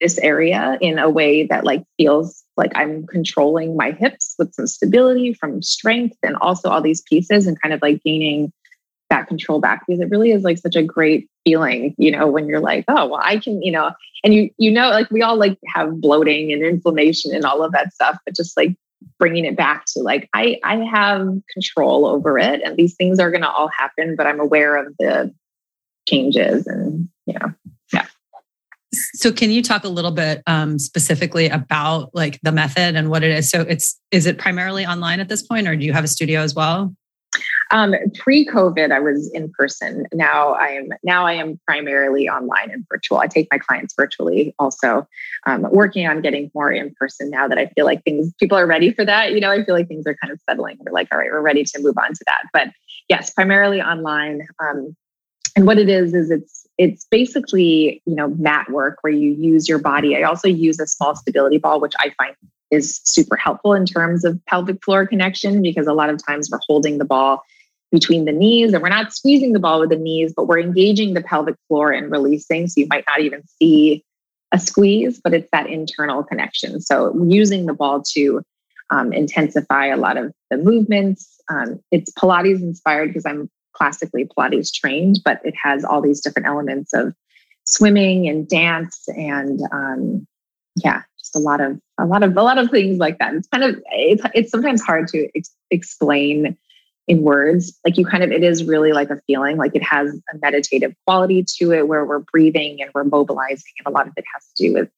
this 0.00 0.18
area 0.18 0.76
in 0.80 0.98
a 0.98 1.08
way 1.08 1.46
that 1.46 1.62
like 1.62 1.84
feels 1.98 2.42
like 2.56 2.72
I'm 2.74 3.06
controlling 3.06 3.76
my 3.76 3.92
hips 3.92 4.34
with 4.40 4.54
some 4.54 4.66
stability 4.66 5.32
from 5.32 5.62
strength 5.62 6.16
and 6.24 6.34
also 6.40 6.68
all 6.68 6.82
these 6.82 7.02
pieces 7.02 7.46
and 7.46 7.62
kind 7.62 7.72
of 7.72 7.80
like 7.80 8.02
gaining 8.02 8.52
that 9.10 9.26
control 9.26 9.60
back 9.60 9.84
because 9.86 10.00
it 10.00 10.08
really 10.08 10.30
is 10.30 10.42
like 10.42 10.56
such 10.56 10.76
a 10.76 10.82
great 10.82 11.28
feeling, 11.44 11.94
you 11.98 12.10
know, 12.10 12.26
when 12.26 12.46
you're 12.46 12.60
like, 12.60 12.84
oh, 12.88 13.06
well, 13.06 13.20
I 13.22 13.38
can, 13.38 13.62
you 13.62 13.72
know, 13.72 13.90
and 14.24 14.32
you, 14.32 14.50
you 14.56 14.70
know, 14.70 14.88
like 14.90 15.10
we 15.10 15.20
all 15.22 15.36
like 15.36 15.58
have 15.74 16.00
bloating 16.00 16.52
and 16.52 16.62
inflammation 16.62 17.34
and 17.34 17.44
all 17.44 17.62
of 17.62 17.72
that 17.72 17.92
stuff, 17.92 18.18
but 18.24 18.34
just 18.34 18.56
like 18.56 18.76
bringing 19.18 19.44
it 19.44 19.56
back 19.56 19.84
to 19.86 20.00
like, 20.00 20.28
I, 20.32 20.58
I 20.62 20.76
have 20.76 21.26
control 21.52 22.06
over 22.06 22.38
it 22.38 22.62
and 22.64 22.76
these 22.76 22.94
things 22.94 23.18
are 23.18 23.30
going 23.30 23.42
to 23.42 23.50
all 23.50 23.68
happen, 23.68 24.14
but 24.16 24.26
I'm 24.26 24.40
aware 24.40 24.76
of 24.76 24.94
the 24.98 25.34
changes 26.08 26.66
and, 26.66 27.08
you 27.26 27.34
know, 27.34 27.52
yeah. 27.92 28.06
So 28.92 29.32
can 29.32 29.50
you 29.50 29.62
talk 29.62 29.84
a 29.84 29.88
little 29.88 30.10
bit 30.10 30.42
um, 30.46 30.78
specifically 30.78 31.48
about 31.48 32.14
like 32.14 32.40
the 32.42 32.52
method 32.52 32.96
and 32.96 33.10
what 33.10 33.22
it 33.22 33.30
is? 33.30 33.50
So 33.50 33.62
it's, 33.62 33.98
is 34.10 34.26
it 34.26 34.38
primarily 34.38 34.86
online 34.86 35.20
at 35.20 35.28
this 35.28 35.42
point 35.42 35.66
or 35.66 35.74
do 35.74 35.84
you 35.84 35.92
have 35.92 36.04
a 36.04 36.08
studio 36.08 36.40
as 36.40 36.54
well? 36.54 36.94
Um, 37.72 37.94
pre-COVID, 38.18 38.90
I 38.90 38.98
was 38.98 39.30
in 39.32 39.50
person. 39.52 40.06
Now 40.12 40.54
I 40.54 40.68
am 40.68 40.88
now 41.04 41.24
I 41.24 41.34
am 41.34 41.60
primarily 41.66 42.28
online 42.28 42.70
and 42.70 42.84
virtual. 42.88 43.18
I 43.18 43.28
take 43.28 43.48
my 43.52 43.58
clients 43.58 43.94
virtually. 43.96 44.54
Also, 44.58 45.06
um, 45.46 45.66
working 45.70 46.06
on 46.06 46.20
getting 46.20 46.50
more 46.52 46.72
in 46.72 46.92
person 46.98 47.30
now 47.30 47.46
that 47.46 47.58
I 47.58 47.66
feel 47.66 47.84
like 47.84 48.02
things 48.02 48.32
people 48.40 48.58
are 48.58 48.66
ready 48.66 48.92
for 48.92 49.04
that. 49.04 49.32
You 49.32 49.40
know, 49.40 49.50
I 49.50 49.64
feel 49.64 49.74
like 49.74 49.86
things 49.86 50.06
are 50.06 50.16
kind 50.16 50.32
of 50.32 50.40
settling. 50.48 50.78
We're 50.80 50.92
like, 50.92 51.08
all 51.12 51.18
right, 51.18 51.30
we're 51.30 51.40
ready 51.40 51.62
to 51.62 51.80
move 51.80 51.96
on 51.96 52.12
to 52.12 52.24
that. 52.26 52.42
But 52.52 52.68
yes, 53.08 53.30
primarily 53.30 53.80
online. 53.80 54.46
Um, 54.62 54.96
and 55.56 55.66
what 55.66 55.78
it 55.78 55.88
is 55.88 56.12
is 56.12 56.30
it's 56.30 56.66
it's 56.76 57.06
basically 57.10 58.02
you 58.04 58.16
know 58.16 58.28
mat 58.30 58.68
work 58.70 58.98
where 59.02 59.12
you 59.12 59.32
use 59.32 59.68
your 59.68 59.78
body. 59.78 60.16
I 60.16 60.22
also 60.22 60.48
use 60.48 60.80
a 60.80 60.88
small 60.88 61.14
stability 61.14 61.58
ball, 61.58 61.80
which 61.80 61.94
I 62.00 62.12
find 62.18 62.34
is 62.70 63.00
super 63.04 63.36
helpful 63.36 63.74
in 63.74 63.84
terms 63.84 64.24
of 64.24 64.40
pelvic 64.46 64.82
floor 64.84 65.06
connection 65.06 65.60
because 65.62 65.86
a 65.86 65.92
lot 65.92 66.08
of 66.08 66.24
times 66.24 66.48
we're 66.50 66.60
holding 66.68 66.98
the 66.98 67.04
ball 67.04 67.42
between 67.90 68.24
the 68.24 68.32
knees 68.32 68.72
and 68.72 68.82
we're 68.82 68.88
not 68.88 69.12
squeezing 69.12 69.52
the 69.52 69.58
ball 69.58 69.80
with 69.80 69.90
the 69.90 69.96
knees, 69.96 70.32
but 70.34 70.46
we're 70.46 70.60
engaging 70.60 71.14
the 71.14 71.20
pelvic 71.20 71.56
floor 71.68 71.90
and 71.90 72.10
releasing. 72.10 72.68
So 72.68 72.80
you 72.80 72.86
might 72.88 73.04
not 73.08 73.20
even 73.20 73.42
see 73.60 74.04
a 74.52 74.58
squeeze, 74.58 75.20
but 75.22 75.34
it's 75.34 75.48
that 75.52 75.68
internal 75.68 76.22
connection. 76.22 76.80
So 76.80 77.14
using 77.24 77.66
the 77.66 77.72
ball 77.72 78.02
to 78.12 78.42
um, 78.90 79.12
intensify 79.12 79.86
a 79.86 79.96
lot 79.96 80.16
of 80.16 80.32
the 80.50 80.56
movements. 80.56 81.40
Um, 81.48 81.80
it's 81.90 82.12
Pilates 82.12 82.60
inspired 82.60 83.08
because 83.08 83.26
I'm 83.26 83.48
classically 83.72 84.24
Pilates 84.24 84.72
trained, 84.72 85.20
but 85.24 85.40
it 85.44 85.54
has 85.62 85.84
all 85.84 86.00
these 86.00 86.20
different 86.20 86.48
elements 86.48 86.92
of 86.92 87.14
swimming 87.64 88.28
and 88.28 88.48
dance 88.48 89.04
and 89.08 89.60
um, 89.72 90.26
yeah, 90.76 91.02
just 91.18 91.36
a 91.36 91.38
lot 91.38 91.60
of 91.60 91.80
a 91.98 92.06
lot 92.06 92.22
of 92.22 92.36
a 92.36 92.42
lot 92.42 92.58
of 92.58 92.70
things 92.70 92.98
like 92.98 93.18
that. 93.18 93.34
It's 93.34 93.48
kind 93.48 93.64
of 93.64 93.80
it's 93.92 94.22
it's 94.34 94.50
sometimes 94.50 94.82
hard 94.82 95.08
to 95.08 95.28
ex- 95.36 95.54
explain 95.70 96.56
in 97.06 97.22
words. 97.22 97.78
Like 97.84 97.96
you 97.96 98.06
kind 98.06 98.22
of 98.22 98.30
it 98.30 98.42
is 98.42 98.64
really 98.64 98.92
like 98.92 99.10
a 99.10 99.20
feeling. 99.26 99.56
Like 99.56 99.74
it 99.74 99.82
has 99.82 100.14
a 100.32 100.38
meditative 100.38 100.94
quality 101.06 101.44
to 101.58 101.72
it 101.72 101.88
where 101.88 102.04
we're 102.04 102.20
breathing 102.20 102.80
and 102.80 102.90
we're 102.94 103.04
mobilizing, 103.04 103.72
and 103.78 103.92
a 103.92 103.96
lot 103.96 104.06
of 104.06 104.12
it 104.16 104.24
has 104.34 104.46
to 104.56 104.66
do 104.68 104.74
with 104.74 104.90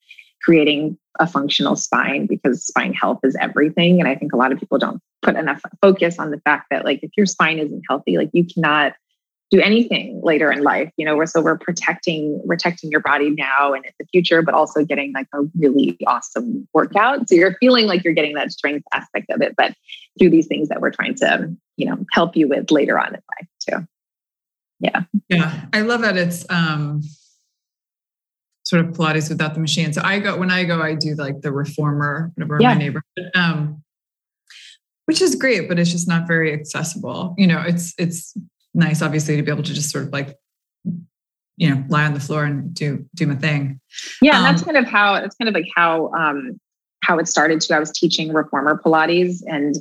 creating 0.43 0.99
a 1.21 1.27
functional 1.27 1.77
spine 1.77 2.27
because 2.27 2.65
spine 2.65 2.93
health 2.93 3.21
is 3.23 3.37
everything. 3.41 4.01
And 4.01 4.09
I 4.09 4.15
think 4.15 4.33
a 4.33 4.37
lot 4.37 4.53
of 4.53 4.59
people 4.59 4.79
don't 4.79 5.01
put 5.23 5.37
enough 5.37 5.63
focus 5.81 6.19
on 6.19 6.31
the 6.31 6.41
fact 6.41 6.67
that 6.71 6.85
like 6.85 7.01
if 7.03 7.11
your 7.17 7.27
spine 7.27 7.59
isn't 7.59 7.83
healthy, 7.89 8.17
like 8.17 8.31
you 8.33 8.45
cannot 8.45 8.95
do 9.53 9.61
anything 9.61 10.19
later 10.25 10.51
in 10.51 10.63
life 10.63 10.91
you 10.97 11.05
know 11.05 11.15
we're 11.15 11.27
so 11.27 11.41
we're 11.41 11.59
protecting 11.59 12.43
protecting 12.49 12.91
your 12.91 13.01
body 13.01 13.31
now 13.31 13.75
and 13.75 13.85
in 13.85 13.93
the 14.01 14.07
future 14.07 14.41
but 14.43 14.55
also 14.55 14.85
getting 14.85 15.13
like 15.13 15.27
a 15.35 15.41
really 15.59 15.97
awesome 16.07 16.67
workout. 16.73 17.29
So 17.29 17.35
you're 17.35 17.57
feeling 17.61 17.87
like 17.87 18.03
you're 18.03 18.15
getting 18.15 18.35
that 18.35 18.51
strength 18.51 18.85
aspect 18.93 19.31
of 19.31 19.43
it 19.43 19.55
but 19.57 19.75
through 20.19 20.31
these 20.31 20.47
things 20.47 20.69
that 20.69 20.81
we're 20.81 20.91
trying 20.91 21.15
to 21.17 21.55
you 21.77 21.87
know 21.87 21.99
help 22.13 22.37
you 22.37 22.49
with 22.49 22.71
later 22.71 22.99
on 22.99 23.09
in 23.09 23.21
life 23.39 23.49
too. 23.69 23.87
Yeah. 24.81 25.03
Yeah. 25.29 25.67
I 25.73 25.83
love 25.83 26.01
that 26.03 26.17
it's 26.17 26.45
um 26.51 27.03
sort 28.65 28.85
of 28.85 28.93
pilates 28.95 29.29
without 29.29 29.55
the 29.55 29.61
machine. 29.61 29.93
So 29.93 30.01
i 30.03 30.19
go 30.19 30.39
when 30.39 30.51
i 30.51 30.65
go 30.65 30.81
i 30.81 30.95
do 30.95 31.15
like 31.15 31.43
the 31.43 31.53
reformer 31.53 32.33
whatever 32.35 32.59
yeah. 32.61 32.73
in 32.73 32.79
my 32.79 32.85
neighborhood 32.85 33.31
um 33.35 33.83
which 35.07 35.21
is 35.21 35.35
great 35.35 35.69
but 35.69 35.79
it's 35.79 35.91
just 35.91 36.09
not 36.09 36.27
very 36.27 36.53
accessible. 36.53 37.35
You 37.37 37.49
know 37.49 37.63
it's 37.67 37.95
it's 37.99 38.35
nice, 38.75 39.03
obviously, 39.03 39.37
to 39.37 39.43
be 39.43 39.51
able 39.51 39.63
to 39.63 39.75
just 39.75 39.91
sort 39.91 40.05
of 40.05 40.13
like, 40.13 40.37
you 41.57 41.71
know, 41.71 41.85
lie 41.89 42.07
on 42.07 42.15
the 42.15 42.21
floor 42.21 42.45
and 42.45 42.75
do 42.75 43.07
do 43.15 43.27
my 43.27 43.35
thing. 43.35 43.81
Yeah, 44.21 44.39
um, 44.39 44.45
that's 44.45 44.63
kind 44.63 44.77
of 44.77 44.87
how 44.87 45.21
that's 45.21 45.37
kind 45.37 45.49
of 45.49 45.55
like 45.55 45.69
how 45.75 46.13
um 46.13 46.61
how 47.03 47.19
it 47.19 47.29
started 47.29 47.61
too. 47.61 47.75
I 47.75 47.79
was 47.79 47.93
teaching 47.93 48.33
reformer 48.33 48.81
Pilates 48.83 49.43
and 49.47 49.77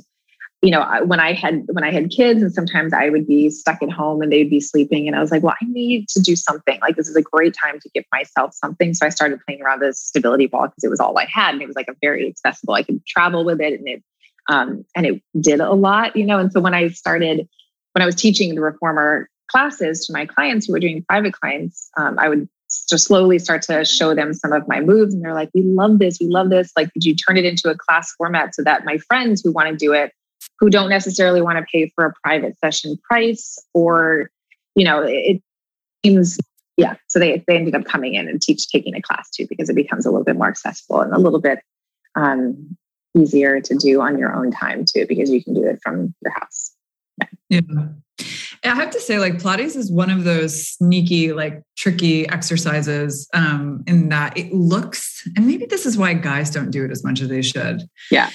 you 0.62 0.70
know 0.70 0.86
when 1.04 1.20
i 1.20 1.32
had 1.32 1.64
when 1.72 1.84
i 1.84 1.90
had 1.90 2.10
kids 2.10 2.40
and 2.40 2.54
sometimes 2.54 2.92
i 2.92 3.10
would 3.10 3.26
be 3.26 3.50
stuck 3.50 3.82
at 3.82 3.90
home 3.90 4.22
and 4.22 4.32
they'd 4.32 4.48
be 4.48 4.60
sleeping 4.60 5.06
and 5.06 5.16
i 5.16 5.20
was 5.20 5.30
like 5.30 5.42
well 5.42 5.54
i 5.60 5.64
need 5.66 6.08
to 6.08 6.20
do 6.20 6.34
something 6.36 6.78
like 6.80 6.96
this 6.96 7.08
is 7.08 7.16
a 7.16 7.22
great 7.22 7.54
time 7.60 7.78
to 7.80 7.90
give 7.90 8.04
myself 8.12 8.54
something 8.54 8.94
so 8.94 9.04
i 9.04 9.08
started 9.08 9.40
playing 9.44 9.60
around 9.60 9.80
this 9.80 10.00
stability 10.00 10.46
ball 10.46 10.68
because 10.68 10.84
it 10.84 10.88
was 10.88 11.00
all 11.00 11.18
i 11.18 11.26
had 11.26 11.52
and 11.52 11.62
it 11.62 11.66
was 11.66 11.76
like 11.76 11.88
a 11.88 11.96
very 12.00 12.28
accessible 12.28 12.74
i 12.74 12.82
could 12.82 13.04
travel 13.06 13.44
with 13.44 13.60
it 13.60 13.78
and 13.78 13.88
it 13.88 14.02
um, 14.48 14.84
and 14.96 15.06
it 15.06 15.22
did 15.40 15.60
a 15.60 15.72
lot 15.72 16.16
you 16.16 16.24
know 16.24 16.38
and 16.38 16.52
so 16.52 16.60
when 16.60 16.74
i 16.74 16.88
started 16.88 17.48
when 17.92 18.02
I 18.02 18.06
was 18.06 18.14
teaching 18.14 18.54
the 18.54 18.60
reformer 18.60 19.28
classes 19.48 20.06
to 20.06 20.12
my 20.12 20.26
clients 20.26 20.66
who 20.66 20.72
were 20.72 20.80
doing 20.80 21.04
private 21.08 21.34
clients, 21.34 21.90
um, 21.96 22.18
I 22.18 22.28
would 22.28 22.48
just 22.88 23.04
slowly 23.04 23.38
start 23.38 23.60
to 23.62 23.84
show 23.84 24.14
them 24.14 24.32
some 24.32 24.52
of 24.52 24.66
my 24.66 24.80
moves. 24.80 25.12
And 25.12 25.22
they're 25.22 25.34
like, 25.34 25.50
we 25.54 25.62
love 25.62 25.98
this. 25.98 26.18
We 26.18 26.26
love 26.26 26.48
this. 26.48 26.72
Like, 26.74 26.90
could 26.92 27.04
you 27.04 27.14
turn 27.14 27.36
it 27.36 27.44
into 27.44 27.68
a 27.68 27.76
class 27.76 28.14
format 28.16 28.54
so 28.54 28.62
that 28.62 28.84
my 28.84 28.96
friends 28.96 29.42
who 29.42 29.52
want 29.52 29.68
to 29.68 29.76
do 29.76 29.92
it, 29.92 30.12
who 30.58 30.70
don't 30.70 30.88
necessarily 30.88 31.42
want 31.42 31.58
to 31.58 31.66
pay 31.70 31.92
for 31.94 32.06
a 32.06 32.12
private 32.24 32.58
session 32.58 32.96
price 33.02 33.58
or, 33.74 34.30
you 34.74 34.84
know, 34.84 35.02
it 35.02 35.42
seems, 36.04 36.38
yeah. 36.78 36.94
So 37.08 37.18
they, 37.18 37.44
they 37.46 37.56
ended 37.56 37.74
up 37.74 37.84
coming 37.84 38.14
in 38.14 38.26
and 38.26 38.40
teach 38.40 38.68
taking 38.68 38.94
a 38.94 39.02
class 39.02 39.28
too, 39.30 39.46
because 39.48 39.68
it 39.68 39.76
becomes 39.76 40.06
a 40.06 40.10
little 40.10 40.24
bit 40.24 40.36
more 40.36 40.48
accessible 40.48 41.02
and 41.02 41.12
a 41.12 41.18
little 41.18 41.40
bit 41.40 41.58
um, 42.14 42.76
easier 43.14 43.60
to 43.60 43.74
do 43.74 44.00
on 44.00 44.18
your 44.18 44.34
own 44.34 44.50
time 44.50 44.86
too, 44.86 45.04
because 45.06 45.30
you 45.30 45.44
can 45.44 45.52
do 45.52 45.64
it 45.64 45.78
from 45.82 46.14
your 46.22 46.32
house. 46.32 46.74
Yeah. 47.48 47.60
I 48.64 48.74
have 48.76 48.90
to 48.90 49.00
say, 49.00 49.18
like 49.18 49.34
Pilates 49.34 49.76
is 49.76 49.90
one 49.90 50.10
of 50.10 50.24
those 50.24 50.68
sneaky, 50.68 51.32
like 51.32 51.62
tricky 51.76 52.28
exercises 52.28 53.28
um, 53.34 53.82
in 53.86 54.08
that 54.10 54.36
it 54.38 54.52
looks, 54.52 55.26
and 55.36 55.46
maybe 55.46 55.66
this 55.66 55.84
is 55.84 55.98
why 55.98 56.14
guys 56.14 56.50
don't 56.50 56.70
do 56.70 56.84
it 56.84 56.90
as 56.90 57.02
much 57.02 57.20
as 57.20 57.28
they 57.28 57.42
should. 57.42 57.82
Yeah. 58.10 58.30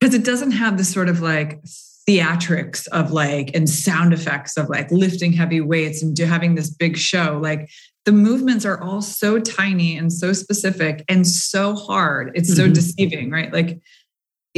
Because 0.00 0.14
it 0.14 0.24
doesn't 0.24 0.52
have 0.52 0.76
this 0.78 0.92
sort 0.92 1.08
of 1.08 1.20
like 1.20 1.60
theatrics 2.08 2.88
of 2.88 3.12
like 3.12 3.50
and 3.54 3.68
sound 3.68 4.12
effects 4.12 4.56
of 4.56 4.68
like 4.68 4.90
lifting 4.90 5.32
heavy 5.32 5.60
weights 5.60 6.02
and 6.02 6.16
do, 6.16 6.24
having 6.24 6.54
this 6.54 6.70
big 6.70 6.96
show. 6.96 7.38
Like 7.40 7.70
the 8.04 8.12
movements 8.12 8.64
are 8.64 8.82
all 8.82 9.02
so 9.02 9.38
tiny 9.38 9.96
and 9.96 10.12
so 10.12 10.32
specific 10.32 11.04
and 11.08 11.26
so 11.26 11.74
hard. 11.74 12.32
It's 12.34 12.54
so 12.54 12.64
mm-hmm. 12.64 12.72
deceiving, 12.72 13.30
right? 13.30 13.52
Like 13.52 13.80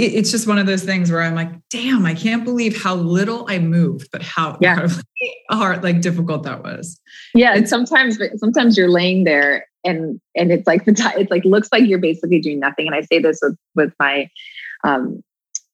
it, 0.01 0.15
it's 0.15 0.31
just 0.31 0.47
one 0.47 0.59
of 0.59 0.67
those 0.67 0.83
things 0.83 1.11
where 1.11 1.21
I'm 1.21 1.35
like, 1.35 1.51
damn, 1.69 2.07
I 2.07 2.15
can't 2.15 2.45
believe 2.45 2.83
how 2.83 2.95
little 2.95 3.45
I 3.49 3.59
moved, 3.59 4.09
but 4.11 4.23
how 4.23 4.57
yeah. 4.61 4.89
hard, 5.51 5.83
like 5.83 6.01
difficult 6.01 6.45
that 6.45 6.63
was. 6.63 6.99
Yeah, 7.35 7.55
and 7.55 7.69
sometimes, 7.69 8.19
sometimes 8.37 8.77
you're 8.77 8.91
laying 8.91 9.25
there 9.25 9.67
and 9.85 10.21
and 10.35 10.53
it's 10.53 10.67
like 10.67 10.85
the 10.85 10.93
it's 11.17 11.31
like 11.31 11.45
looks 11.45 11.69
like 11.73 11.87
you're 11.87 11.99
basically 11.99 12.41
doing 12.41 12.61
nothing. 12.61 12.87
And 12.87 12.95
I 12.95 13.03
say 13.03 13.19
this 13.19 13.41
with 13.43 13.57
with 13.75 13.93
my 13.99 14.29
um, 14.85 15.23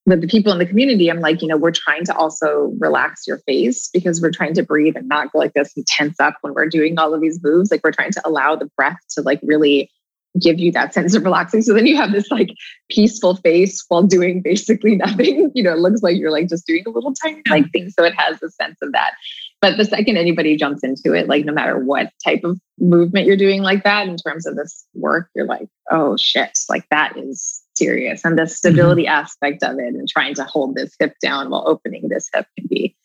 with 0.07 0.21
the 0.21 0.29
people 0.29 0.53
in 0.53 0.59
the 0.59 0.67
community, 0.67 1.09
I'm 1.09 1.21
like, 1.21 1.43
you 1.43 1.49
know, 1.49 1.57
we're 1.57 1.73
trying 1.73 2.05
to 2.05 2.17
also 2.17 2.73
relax 2.79 3.27
your 3.27 3.39
face 3.39 3.89
because 3.93 4.21
we're 4.21 4.31
trying 4.31 4.55
to 4.55 4.63
breathe 4.63 4.97
and 4.97 5.09
not 5.09 5.33
go 5.33 5.39
like 5.39 5.53
this 5.55 5.73
and 5.77 5.87
tense 5.87 6.19
up 6.21 6.37
when 6.43 6.55
we're 6.55 6.69
doing 6.69 6.99
all 6.99 7.13
of 7.13 7.21
these 7.21 7.43
moves. 7.43 7.71
Like 7.71 7.81
we're 7.83 7.93
trying 7.93 8.13
to 8.13 8.23
allow 8.25 8.55
the 8.55 8.71
breath 8.77 8.99
to 9.11 9.23
like 9.23 9.41
really 9.43 9.91
give 10.41 10.59
you 10.59 10.73
that 10.73 10.95
sense 10.95 11.15
of 11.15 11.25
relaxing. 11.25 11.63
So 11.63 11.75
then 11.75 11.87
you 11.87 11.97
have 11.97 12.13
this 12.13 12.31
like 12.31 12.51
peaceful 12.91 13.37
face 13.37 13.85
while 13.89 14.03
doing 14.03 14.43
basically 14.43 14.97
nothing. 14.97 15.51
You 15.55 15.63
know, 15.63 15.73
it 15.73 15.79
looks 15.79 16.03
like 16.03 16.17
you're 16.17 16.31
like 16.31 16.49
just 16.49 16.67
doing 16.67 16.85
a 16.87 16.91
little 16.91 17.15
tiny 17.15 17.43
like 17.49 17.71
thing. 17.73 17.91
So 17.91 18.05
it 18.05 18.15
has 18.17 18.43
a 18.43 18.51
sense 18.51 18.79
of 18.83 18.93
that. 18.93 19.15
But 19.61 19.79
the 19.79 19.85
second 19.85 20.17
anybody 20.17 20.57
jumps 20.57 20.85
into 20.85 21.15
it, 21.15 21.29
like 21.29 21.45
no 21.45 21.53
matter 21.53 21.79
what 21.79 22.11
type 22.25 22.45
of 22.45 22.61
movement 22.79 23.27
you're 23.27 23.37
doing 23.37 23.63
like 23.63 23.85
that 23.85 24.07
in 24.07 24.17
terms 24.17 24.47
of 24.47 24.55
this 24.57 24.87
work, 24.95 25.31
you're 25.35 25.47
like, 25.47 25.69
oh 25.91 26.17
shit, 26.17 26.59
like 26.69 26.87
that 26.91 27.17
is 27.17 27.63
serious. 27.75 28.25
And 28.25 28.39
the 28.39 28.47
stability 28.47 29.05
mm-hmm. 29.05 29.13
aspect 29.13 29.63
of 29.63 29.79
it 29.79 29.95
and 29.95 30.09
trying 30.09 30.35
to 30.35 30.45
hold 30.45 30.75
this 30.75 30.95
hip 30.99 31.15
down 31.23 31.51
while 31.51 31.65
opening 31.67 32.09
this 32.09 32.29
hip 32.35 32.47
can 32.59 32.67
be 32.69 32.97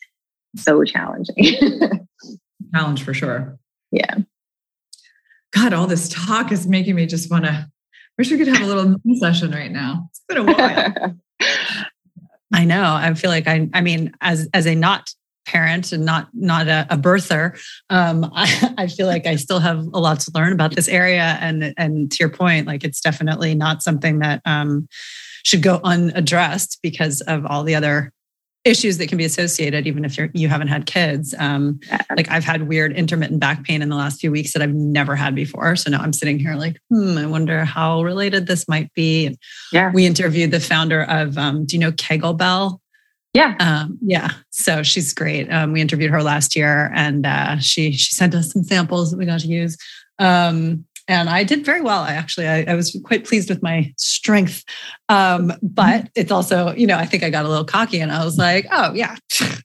so 0.58 0.84
challenging. 0.84 1.58
Challenge 2.74 3.04
for 3.04 3.14
sure. 3.14 3.58
Yeah. 3.92 4.18
God, 5.52 5.74
all 5.74 5.88
this 5.88 6.10
talk 6.10 6.52
is 6.52 6.68
making 6.68 6.96
me 6.96 7.06
just 7.06 7.30
want 7.30 7.46
to 7.46 7.70
wish 8.18 8.32
we 8.32 8.38
could 8.38 8.48
have 8.48 8.62
a 8.62 8.66
little 8.66 8.96
session 9.16 9.52
right 9.52 9.72
now. 9.72 10.10
It's 10.10 10.22
been 10.28 10.38
a 10.38 10.44
while. 10.44 11.18
I 12.54 12.66
know. 12.66 12.84
I 12.84 13.14
feel 13.14 13.30
like 13.30 13.48
I 13.48 13.70
I 13.74 13.82
mean, 13.82 14.14
as 14.22 14.48
as 14.54 14.66
a 14.68 14.76
not 14.76 15.10
parent 15.46 15.92
and 15.92 16.06
not 16.06 16.30
not 16.34 16.68
a, 16.68 16.86
a 16.90 16.98
birther, 16.98 17.60
um, 17.90 18.30
I, 18.36 18.74
I, 18.78 18.88
feel 18.88 19.08
like 19.08 19.26
I 19.26 19.36
still 19.38 19.60
have 19.60 19.80
a 19.94 20.00
lot 20.00 20.20
to 20.22 20.32
learn 20.36 20.54
about 20.54 20.76
this 20.76 20.88
area. 20.88 21.38
And 21.42 21.74
and 21.78 22.12
to 22.12 22.18
your 22.20 22.30
point, 22.30 22.68
like 22.68 22.84
it's 22.84 23.02
definitely 23.02 23.56
not 23.56 23.82
something 23.82 24.20
that 24.20 24.42
um, 24.46 24.88
should 25.44 25.64
go 25.64 25.80
unaddressed 25.84 26.80
because 26.84 27.22
of 27.22 27.46
all 27.46 27.64
the 27.64 27.76
other 27.76 28.12
issues 28.64 28.98
that 28.98 29.08
can 29.08 29.18
be 29.18 29.26
associated 29.26 29.88
even 29.88 30.06
if 30.06 30.18
you're 30.18 30.30
you 30.34 30.48
haven't 30.48 30.68
had 30.68 30.86
kids 30.86 31.34
um 31.40 31.80
like 32.16 32.30
i've 32.30 32.44
had 32.44 32.68
weird 32.68 32.94
intermittent 32.94 33.40
back 33.40 33.64
pain 33.64 33.82
in 33.82 33.90
the 33.90 33.96
last 33.96 34.22
few 34.22 34.32
weeks 34.32 34.54
that 34.54 34.62
i've 34.62 34.74
never 34.74 35.16
had 35.16 35.34
before. 35.34 35.76
So 35.76 35.90
now 35.90 36.00
i'm 36.00 36.14
sitting 36.14 36.38
here 36.38 36.54
like 36.56 36.78
hmm 36.90 37.18
i 37.18 37.26
wonder 37.26 37.66
how 37.66 38.04
related 38.04 38.48
this 38.48 38.68
might 38.68 38.94
be. 38.94 39.28
And 39.28 39.38
yeah. 39.72 39.92
we 39.92 40.06
interviewed 40.06 40.52
the 40.52 40.60
founder 40.60 41.04
of 41.04 41.38
um 41.38 41.66
do 41.66 41.76
you 41.76 41.80
know 41.80 41.92
Kegelbell 41.92 42.80
yeah. 43.34 43.56
Um 43.60 43.98
yeah. 44.02 44.32
So 44.50 44.84
she's 44.84 45.14
great. 45.14 45.50
Um 45.50 45.72
we 45.72 45.82
interviewed 45.82 46.12
her 46.12 46.22
last 46.22 46.56
year 46.56 46.92
and 46.94 47.26
uh 47.26 47.60
she 47.60 47.94
she 47.94 48.14
sent 48.14 48.36
us 48.36 48.52
some 48.52 48.64
samples 48.64 49.12
that 49.12 49.18
we 49.18 49.26
got 49.26 49.40
to 49.40 49.48
use. 49.48 49.78
Um 50.20 50.86
and 51.12 51.30
I 51.30 51.44
did 51.44 51.66
very 51.66 51.82
well. 51.82 52.02
I 52.02 52.14
actually, 52.14 52.48
I, 52.48 52.64
I 52.68 52.76
was 52.76 52.98
quite 53.04 53.26
pleased 53.26 53.50
with 53.50 53.62
my 53.62 53.94
strength. 53.98 54.64
Um, 55.10 55.54
but 55.62 55.84
mm-hmm. 55.84 56.08
it's 56.16 56.32
also, 56.32 56.74
you 56.74 56.88
know, 56.88 56.98
I 56.98 57.06
think 57.06 57.24
I 57.24 57.30
got 57.30 57.46
a 57.46 57.50
little 57.50 57.66
cocky 57.66 58.00
and 58.00 58.12
I 58.12 58.24
was 58.24 58.38
like, 58.38 58.66
oh 58.72 58.94
yeah, 58.94 59.18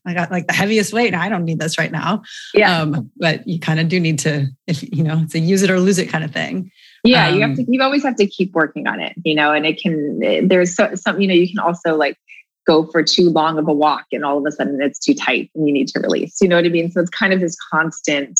I 0.05 0.13
got 0.13 0.29
like 0.29 0.47
the 0.47 0.53
heaviest 0.53 0.93
weight. 0.93 1.13
I 1.13 1.29
don't 1.29 1.45
need 1.45 1.59
this 1.59 1.77
right 1.77 1.91
now. 1.91 2.21
Yeah. 2.53 2.81
Um, 2.81 3.09
but 3.17 3.47
you 3.47 3.59
kind 3.59 3.79
of 3.79 3.87
do 3.87 3.99
need 3.99 4.19
to, 4.19 4.47
if 4.67 4.83
you 4.83 5.03
know, 5.03 5.21
it's 5.23 5.35
a 5.35 5.39
use 5.39 5.63
it 5.63 5.71
or 5.71 5.79
lose 5.79 5.99
it 5.99 6.07
kind 6.09 6.23
of 6.23 6.31
thing. 6.31 6.71
Yeah, 7.03 7.27
um, 7.27 7.35
you 7.35 7.41
have 7.41 7.55
to. 7.55 7.65
You 7.67 7.81
always 7.81 8.03
have 8.03 8.15
to 8.17 8.27
keep 8.27 8.53
working 8.53 8.87
on 8.87 8.99
it, 8.99 9.13
you 9.23 9.35
know. 9.35 9.53
And 9.53 9.65
it 9.65 9.81
can. 9.81 10.47
There's 10.47 10.75
so, 10.75 10.93
some, 10.95 11.21
you 11.21 11.27
know, 11.27 11.33
you 11.33 11.47
can 11.47 11.59
also 11.59 11.95
like 11.95 12.17
go 12.65 12.85
for 12.87 13.01
too 13.03 13.29
long 13.29 13.57
of 13.57 13.67
a 13.67 13.73
walk, 13.73 14.05
and 14.11 14.25
all 14.25 14.37
of 14.37 14.45
a 14.45 14.51
sudden 14.51 14.81
it's 14.81 14.99
too 14.99 15.13
tight, 15.13 15.49
and 15.55 15.67
you 15.67 15.73
need 15.73 15.87
to 15.89 15.99
release. 15.99 16.41
You 16.41 16.49
know 16.49 16.57
what 16.57 16.65
I 16.65 16.69
mean? 16.69 16.91
So 16.91 16.99
it's 16.99 17.09
kind 17.09 17.33
of 17.33 17.39
this 17.39 17.55
constant 17.71 18.39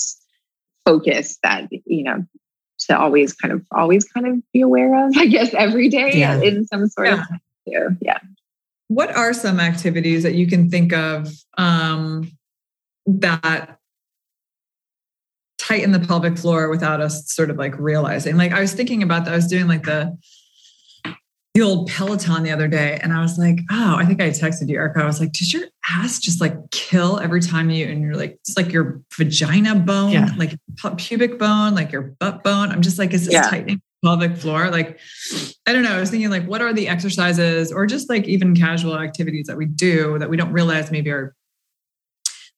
focus 0.85 1.37
that 1.43 1.69
you 1.85 2.03
know 2.03 2.25
to 2.87 2.97
always 2.97 3.33
kind 3.33 3.53
of 3.53 3.65
always 3.71 4.05
kind 4.05 4.27
of 4.27 4.41
be 4.53 4.61
aware 4.61 5.05
of, 5.05 5.15
I 5.17 5.27
guess, 5.27 5.53
every 5.53 5.89
day 5.89 6.17
yeah. 6.17 6.41
in 6.41 6.65
some 6.67 6.87
sort 6.87 7.09
yeah. 7.09 7.23
of 7.67 7.97
yeah. 8.01 8.19
What 8.87 9.15
are 9.15 9.33
some 9.33 9.59
activities 9.59 10.23
that 10.23 10.35
you 10.35 10.47
can 10.47 10.69
think 10.69 10.93
of 10.93 11.29
um, 11.57 12.31
that 13.05 13.77
tighten 15.57 15.91
the 15.91 15.99
pelvic 15.99 16.37
floor 16.37 16.69
without 16.69 17.01
us 17.01 17.31
sort 17.31 17.49
of 17.49 17.57
like 17.57 17.77
realizing? 17.77 18.37
Like 18.37 18.53
I 18.53 18.61
was 18.61 18.73
thinking 18.73 19.03
about 19.03 19.25
that. 19.25 19.33
I 19.33 19.35
was 19.35 19.47
doing 19.47 19.67
like 19.67 19.83
the 19.83 20.17
the 21.57 21.63
old 21.63 21.89
Peloton 21.89 22.43
the 22.43 22.51
other 22.51 22.67
day, 22.67 22.99
and 23.01 23.11
I 23.11 23.19
was 23.19 23.39
like, 23.39 23.57
oh, 23.71 23.95
I 23.95 24.05
think 24.05 24.21
I 24.21 24.29
texted 24.29 24.69
you, 24.69 24.77
Erica. 24.77 25.01
I 25.01 25.05
was 25.05 25.19
like, 25.19 25.31
does 25.31 25.51
your 25.51 25.63
ass 25.89 26.19
just 26.19 26.39
like 26.39 26.53
kill 26.69 27.19
every 27.19 27.41
time 27.41 27.71
you 27.71 27.87
and 27.87 27.99
you're 27.99 28.15
like, 28.15 28.33
it's 28.33 28.55
like 28.55 28.71
your 28.71 29.01
vagina 29.17 29.73
bone, 29.73 30.11
yeah. 30.11 30.29
like 30.37 30.55
pubic 30.97 31.39
bone, 31.39 31.73
like 31.73 31.91
your 31.91 32.13
butt 32.19 32.43
bone. 32.43 32.69
I'm 32.69 32.83
just 32.83 32.99
like, 32.99 33.11
is 33.11 33.25
this 33.25 33.33
yeah. 33.33 33.49
tightening 33.49 33.81
pelvic 34.05 34.37
floor? 34.37 34.69
Like, 34.69 34.99
I 35.65 35.73
don't 35.73 35.81
know. 35.81 35.97
I 35.97 35.99
was 35.99 36.11
thinking 36.11 36.29
like, 36.29 36.45
what 36.45 36.61
are 36.61 36.73
the 36.73 36.87
exercises 36.87 37.71
or 37.71 37.87
just 37.87 38.07
like 38.07 38.27
even 38.27 38.55
casual 38.55 38.95
activities 38.95 39.47
that 39.47 39.57
we 39.57 39.65
do 39.65 40.19
that 40.19 40.29
we 40.29 40.37
don't 40.37 40.53
realize 40.53 40.91
maybe 40.91 41.09
are, 41.09 41.35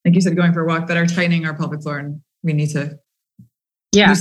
like 0.03 0.13
you 0.13 0.19
said, 0.19 0.35
going 0.35 0.51
for 0.51 0.63
a 0.63 0.67
walk 0.67 0.88
that 0.88 0.97
are 0.97 1.07
tightening 1.07 1.45
our 1.45 1.55
pelvic 1.55 1.83
floor, 1.83 1.99
and 1.99 2.19
we 2.43 2.51
need 2.51 2.71
to 2.71 2.99
yeah 3.93 4.13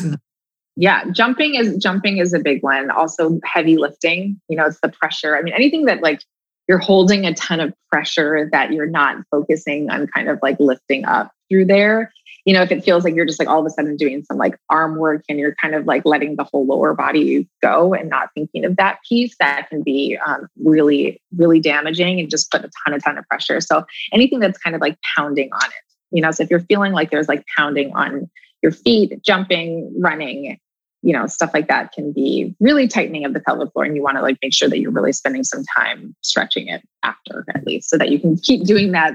yeah 0.79 1.05
jumping 1.11 1.55
is 1.55 1.77
jumping 1.77 2.19
is 2.19 2.33
a 2.33 2.39
big 2.39 2.63
one. 2.63 2.91
Also 2.91 3.39
heavy 3.45 3.77
lifting 3.77 4.41
you 4.49 4.57
know 4.57 4.67
it's 4.67 4.81
the 4.81 4.89
pressure. 4.89 5.37
I 5.37 5.43
mean 5.43 5.55
anything 5.55 5.85
that 5.85 6.03
like 6.03 6.23
you're 6.69 6.79
holding 6.79 7.27
a 7.27 7.35
ton 7.35 7.61
of 7.61 7.75
pressure 7.91 8.49
that 8.53 8.73
you're 8.73 8.87
not 8.87 9.17
focusing 9.31 9.91
on 9.91 10.07
kind 10.07 10.29
of 10.29 10.39
like 10.43 10.59
lifting 10.61 11.05
up 11.05 11.33
through 11.51 11.65
there 11.65 12.13
you 12.49 12.55
know 12.55 12.63
if 12.63 12.73
it 12.73 12.83
feels 12.83 13.05
like 13.05 13.15
you're 13.15 13.27
just 13.27 13.39
like 13.39 13.49
all 13.49 13.61
of 13.61 13.67
a 13.67 13.71
sudden 13.71 13.95
doing 13.95 14.25
some 14.25 14.39
like 14.39 14.59
arm 14.71 14.97
work 14.97 15.23
and 15.29 15.39
you're 15.39 15.55
kind 15.57 15.75
of 15.75 15.85
like 15.85 16.03
letting 16.07 16.35
the 16.37 16.45
whole 16.45 16.65
lower 16.65 16.95
body 16.95 17.47
go 17.61 17.93
and 17.93 18.09
not 18.09 18.31
thinking 18.35 18.65
of 18.65 18.77
that 18.77 18.99
piece 19.07 19.37
that 19.39 19.69
can 19.69 19.83
be 19.83 20.17
um, 20.27 20.49
really 20.65 21.21
really 21.37 21.61
damaging 21.61 22.19
and 22.19 22.31
just 22.31 22.51
put 22.51 22.65
a 22.65 22.71
ton 22.85 22.95
a 22.95 23.01
ton 23.01 23.19
of 23.19 23.27
pressure. 23.29 23.61
So 23.61 23.85
anything 24.15 24.39
that's 24.39 24.59
kind 24.59 24.75
of 24.75 24.81
like 24.81 24.97
pounding 25.15 25.51
on 25.53 25.67
it 25.67 26.17
you 26.17 26.23
know 26.23 26.31
so 26.31 26.43
if 26.43 26.51
you're 26.51 26.61
feeling 26.61 26.93
like 26.93 27.11
there's 27.11 27.29
like 27.29 27.45
pounding 27.55 27.93
on 27.95 28.31
your 28.63 28.73
feet 28.73 29.23
jumping 29.23 29.95
running 29.99 30.59
you 31.03 31.13
know 31.13 31.27
stuff 31.27 31.51
like 31.55 31.69
that 31.69 31.93
can 31.93 32.13
be 32.13 32.55
really 32.61 32.89
tightening 32.89 33.25
of 33.25 33.33
the 33.33 33.41
pelvic 33.41 33.73
floor 33.73 33.85
and 33.85 33.97
you 33.97 34.03
want 34.03 34.17
to 34.17 34.23
like 34.23 34.37
make 34.43 34.53
sure 34.53 34.69
that 34.69 34.79
you're 34.79 34.91
really 34.91 35.13
spending 35.13 35.45
some 35.45 35.63
time 35.77 36.15
stretching 36.23 36.69
it 36.69 36.83
after 37.03 37.45
at 37.55 37.65
least 37.67 37.89
so 37.89 37.97
that 37.97 38.11
you 38.11 38.19
can 38.19 38.37
keep 38.37 38.65
doing 38.65 38.93
that 38.93 39.13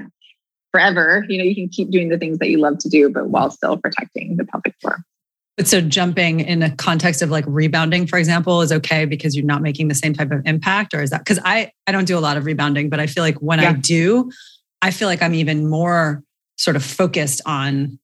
forever 0.70 1.24
you 1.28 1.38
know 1.38 1.44
you 1.44 1.54
can 1.54 1.68
keep 1.68 1.90
doing 1.90 2.08
the 2.08 2.18
things 2.18 2.38
that 2.38 2.48
you 2.48 2.58
love 2.58 2.78
to 2.78 2.88
do 2.88 3.08
but 3.08 3.28
while 3.28 3.50
still 3.50 3.76
protecting 3.76 4.36
the 4.36 4.44
pelvic 4.44 4.74
floor 4.80 5.04
but 5.56 5.68
so 5.68 5.80
jumping 5.80 6.40
in 6.40 6.62
a 6.62 6.74
context 6.76 7.22
of 7.22 7.30
like 7.30 7.44
rebounding 7.46 8.06
for 8.06 8.18
example 8.18 8.60
is 8.62 8.72
okay 8.72 9.04
because 9.04 9.36
you're 9.36 9.44
not 9.44 9.62
making 9.62 9.88
the 9.88 9.94
same 9.94 10.14
type 10.14 10.30
of 10.30 10.40
impact 10.46 10.94
or 10.94 11.02
is 11.02 11.10
that 11.10 11.18
because 11.18 11.38
i 11.44 11.70
i 11.86 11.92
don't 11.92 12.06
do 12.06 12.18
a 12.18 12.20
lot 12.20 12.36
of 12.36 12.44
rebounding 12.44 12.88
but 12.88 12.98
i 12.98 13.06
feel 13.06 13.22
like 13.22 13.36
when 13.36 13.60
yeah. 13.60 13.70
i 13.70 13.72
do 13.72 14.30
i 14.82 14.90
feel 14.90 15.06
like 15.06 15.22
i'm 15.22 15.34
even 15.34 15.68
more 15.68 16.22
sort 16.56 16.76
of 16.76 16.84
focused 16.84 17.40
on 17.46 17.98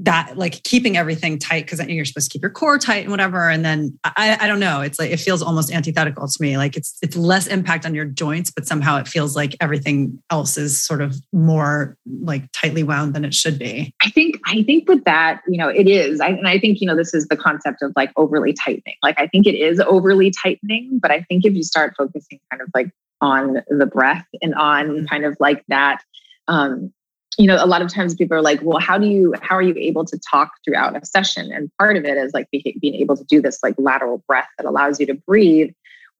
that 0.00 0.36
like 0.36 0.62
keeping 0.62 0.96
everything 0.96 1.38
tight 1.38 1.66
because 1.66 1.86
you're 1.86 2.06
supposed 2.06 2.30
to 2.30 2.32
keep 2.32 2.42
your 2.42 2.50
core 2.50 2.78
tight 2.78 3.02
and 3.02 3.10
whatever 3.10 3.50
and 3.50 3.64
then 3.64 3.98
I, 4.04 4.38
I 4.40 4.46
don't 4.46 4.58
know 4.58 4.80
it's 4.80 4.98
like 4.98 5.10
it 5.10 5.18
feels 5.18 5.42
almost 5.42 5.70
antithetical 5.70 6.26
to 6.26 6.36
me 6.42 6.56
like 6.56 6.74
it's 6.74 6.96
it's 7.02 7.16
less 7.16 7.46
impact 7.46 7.84
on 7.84 7.94
your 7.94 8.06
joints 8.06 8.50
but 8.50 8.66
somehow 8.66 8.96
it 8.96 9.06
feels 9.06 9.36
like 9.36 9.54
everything 9.60 10.18
else 10.30 10.56
is 10.56 10.82
sort 10.82 11.02
of 11.02 11.16
more 11.32 11.98
like 12.22 12.50
tightly 12.52 12.82
wound 12.82 13.14
than 13.14 13.24
it 13.24 13.34
should 13.34 13.58
be. 13.58 13.94
I 14.02 14.10
think 14.10 14.40
i 14.46 14.62
think 14.62 14.88
with 14.88 15.04
that 15.04 15.42
you 15.46 15.58
know 15.58 15.68
it 15.68 15.86
is 15.86 16.20
I, 16.20 16.28
and 16.28 16.48
i 16.48 16.58
think 16.58 16.80
you 16.80 16.86
know 16.86 16.96
this 16.96 17.12
is 17.12 17.26
the 17.28 17.36
concept 17.36 17.82
of 17.82 17.92
like 17.94 18.10
overly 18.16 18.54
tightening 18.54 18.96
like 19.02 19.20
i 19.20 19.26
think 19.26 19.46
it 19.46 19.54
is 19.54 19.80
overly 19.80 20.32
tightening 20.42 20.98
but 21.00 21.10
i 21.10 21.20
think 21.22 21.44
if 21.44 21.54
you 21.54 21.62
start 21.62 21.94
focusing 21.98 22.40
kind 22.50 22.62
of 22.62 22.68
like 22.74 22.90
on 23.20 23.58
the 23.68 23.86
breath 23.86 24.26
and 24.40 24.54
on 24.54 25.06
kind 25.06 25.26
of 25.26 25.36
like 25.40 25.62
that 25.68 26.02
um, 26.48 26.92
you 27.38 27.46
know, 27.46 27.62
a 27.62 27.66
lot 27.66 27.80
of 27.82 27.92
times 27.92 28.14
people 28.14 28.36
are 28.36 28.42
like, 28.42 28.60
well, 28.62 28.78
how 28.78 28.98
do 28.98 29.06
you, 29.06 29.34
how 29.40 29.56
are 29.56 29.62
you 29.62 29.74
able 29.76 30.04
to 30.04 30.18
talk 30.18 30.52
throughout 30.64 31.00
a 31.00 31.04
session? 31.06 31.52
And 31.52 31.70
part 31.78 31.96
of 31.96 32.04
it 32.04 32.16
is 32.16 32.34
like 32.34 32.48
being 32.50 32.94
able 32.94 33.16
to 33.16 33.24
do 33.24 33.40
this 33.40 33.58
like 33.62 33.74
lateral 33.78 34.22
breath 34.26 34.48
that 34.58 34.66
allows 34.66 35.00
you 35.00 35.06
to 35.06 35.14
breathe 35.14 35.70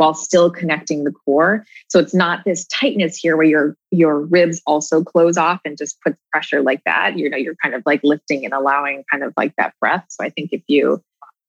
while 0.01 0.15
still 0.15 0.51
connecting 0.51 1.05
the 1.05 1.13
core. 1.13 1.67
So 1.89 1.99
it's 1.99 2.15
not 2.15 2.43
this 2.47 2.67
tightness 2.69 3.19
here 3.19 3.37
where 3.37 3.47
your 3.47 3.77
your 3.91 4.19
ribs 4.19 4.63
also 4.67 5.05
close 5.05 5.37
off 5.37 5.61
and 5.67 5.77
just 5.77 6.01
puts 6.01 6.19
pressure 6.33 6.63
like 6.63 6.83
that. 6.85 7.19
You 7.19 7.29
know, 7.29 7.37
you're 7.37 7.57
kind 7.63 7.75
of 7.75 7.83
like 7.85 8.01
lifting 8.03 8.47
and 8.47 8.55
allowing 8.55 9.05
kind 9.11 9.23
of 9.23 9.35
like 9.37 9.55
that 9.59 9.75
breath. 9.79 10.07
So 10.09 10.25
I 10.25 10.31
think 10.31 10.55
if 10.55 10.63
you 10.69 11.03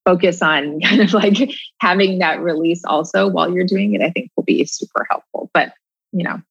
focus 0.04 0.42
on 0.42 0.82
kind 0.84 1.00
of 1.00 1.14
like 1.14 1.50
having 1.80 2.20
that 2.20 2.42
release 2.42 2.84
also 2.84 3.26
while 3.30 3.50
you're 3.50 3.66
doing 3.66 3.94
it, 3.94 4.02
I 4.02 4.10
think 4.10 4.30
will 4.36 4.44
be 4.44 4.66
super 4.66 5.08
helpful. 5.10 5.50
But 5.54 5.74
you 6.12 6.26
know, 6.26 6.42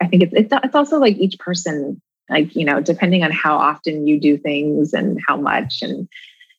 I 0.00 0.08
think 0.08 0.22
it's 0.22 0.32
it's, 0.34 0.54
it's 0.64 0.74
also 0.74 0.98
like 0.98 1.18
each 1.18 1.38
person, 1.38 2.00
like 2.28 2.54
you 2.54 2.64
know, 2.64 2.80
depending 2.80 3.22
on 3.24 3.30
how 3.30 3.56
often 3.56 4.06
you 4.06 4.20
do 4.20 4.36
things 4.36 4.92
and 4.92 5.18
how 5.26 5.36
much 5.36 5.80
and 5.82 6.08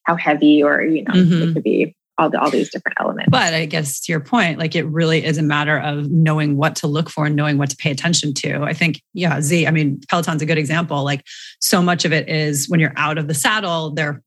how 0.03 0.15
heavy 0.15 0.61
or 0.63 0.81
you 0.83 1.03
know, 1.03 1.13
mm-hmm. 1.13 1.49
it 1.49 1.53
could 1.53 1.63
be 1.63 1.95
all 2.17 2.29
the, 2.29 2.39
all 2.39 2.49
these 2.49 2.69
different 2.69 2.97
elements. 2.99 3.29
But 3.31 3.53
I 3.53 3.65
guess 3.65 3.99
to 4.01 4.11
your 4.11 4.19
point, 4.19 4.59
like 4.59 4.75
it 4.75 4.85
really 4.85 5.25
is 5.25 5.37
a 5.37 5.43
matter 5.43 5.79
of 5.79 6.11
knowing 6.11 6.57
what 6.57 6.75
to 6.77 6.87
look 6.87 7.09
for 7.09 7.25
and 7.25 7.35
knowing 7.35 7.57
what 7.57 7.69
to 7.71 7.75
pay 7.75 7.91
attention 7.91 8.33
to. 8.35 8.61
I 8.63 8.73
think, 8.73 9.01
yeah, 9.13 9.41
Z, 9.41 9.65
I 9.65 9.71
mean, 9.71 9.99
Peloton's 10.09 10.41
a 10.41 10.45
good 10.45 10.57
example. 10.57 11.03
Like 11.03 11.25
so 11.59 11.81
much 11.81 12.05
of 12.05 12.13
it 12.13 12.29
is 12.29 12.69
when 12.69 12.79
you're 12.79 12.93
out 12.97 13.17
of 13.17 13.27
the 13.27 13.33
saddle, 13.33 13.91
they're 13.91 14.21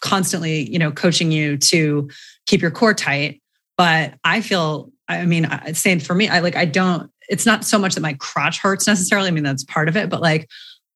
constantly, 0.00 0.70
you 0.70 0.78
know, 0.78 0.92
coaching 0.92 1.32
you 1.32 1.56
to 1.56 2.08
keep 2.46 2.60
your 2.60 2.70
core 2.70 2.94
tight. 2.94 3.42
But 3.76 4.14
I 4.22 4.40
feel, 4.40 4.90
I 5.08 5.24
mean, 5.24 5.48
same 5.74 5.98
for 5.98 6.14
me. 6.14 6.28
I 6.28 6.40
like, 6.40 6.56
I 6.56 6.64
don't, 6.64 7.10
it's 7.28 7.46
not 7.46 7.64
so 7.64 7.78
much 7.78 7.94
that 7.94 8.02
my 8.02 8.14
crotch 8.14 8.58
hurts 8.58 8.86
necessarily. 8.86 9.28
I 9.28 9.30
mean, 9.32 9.44
that's 9.44 9.64
part 9.64 9.88
of 9.88 9.96
it, 9.96 10.10
but 10.10 10.20
like, 10.20 10.48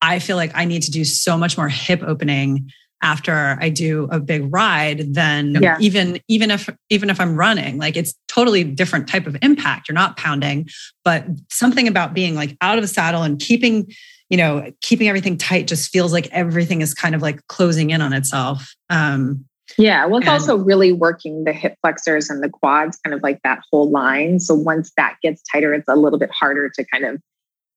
I 0.07 0.20
feel 0.20 0.36
like 0.36 0.52
I 0.54 0.64
need 0.64 0.82
to 0.84 0.90
do 0.90 1.04
so 1.04 1.36
much 1.36 1.59
more 1.59 1.68
hip 1.68 2.02
opening 2.02 2.70
after 3.02 3.59
I 3.61 3.68
do 3.68 4.09
a 4.11 4.20
big 4.20 4.52
ride 4.52 5.14
than 5.14 5.57
yeah. 5.61 5.76
even 5.80 6.20
even 6.28 6.50
if 6.50 6.68
even 6.90 7.11
if 7.11 7.20
I'm 7.20 7.36
running. 7.36 7.78
Like 7.78 7.96
it's 7.96 8.14
totally 8.28 8.64
different 8.64 9.09
type 9.09 9.26
of 9.26 9.36
impact. 9.42 9.88
You're 9.88 9.94
not 9.94 10.16
pounding, 10.16 10.68
but 11.04 11.26
something 11.50 11.88
about 11.88 12.14
being 12.14 12.34
like 12.34 12.57
out 12.61 12.78
of 12.78 12.82
the 12.82 12.88
saddle 12.88 13.22
and 13.22 13.38
keeping 13.38 13.92
you 14.28 14.36
know, 14.36 14.72
keeping 14.80 15.09
everything 15.09 15.36
tight 15.36 15.68
just 15.68 15.92
feels 15.92 16.12
like 16.12 16.28
everything 16.32 16.80
is 16.80 16.94
kind 16.94 17.14
of 17.14 17.22
like 17.22 17.46
closing 17.46 17.90
in 17.90 18.00
on 18.00 18.12
itself. 18.12 18.74
Um, 18.90 19.44
yeah, 19.78 20.04
well, 20.07 20.18
it's 20.18 20.26
and, 20.26 20.32
also 20.32 20.57
really 20.57 20.92
working 20.92 21.44
the 21.44 21.52
hip 21.52 21.76
flexors 21.80 22.28
and 22.28 22.42
the 22.42 22.48
quads, 22.48 22.98
kind 23.04 23.14
of 23.14 23.22
like 23.22 23.40
that 23.42 23.61
whole 23.70 23.88
line. 23.88 24.40
So 24.40 24.54
once 24.54 24.92
that 24.96 25.16
gets 25.22 25.42
tighter, 25.42 25.74
it's 25.74 25.88
a 25.88 25.94
little 25.94 26.18
bit 26.18 26.30
harder 26.32 26.68
to 26.70 26.84
kind 26.84 27.04
of 27.04 27.20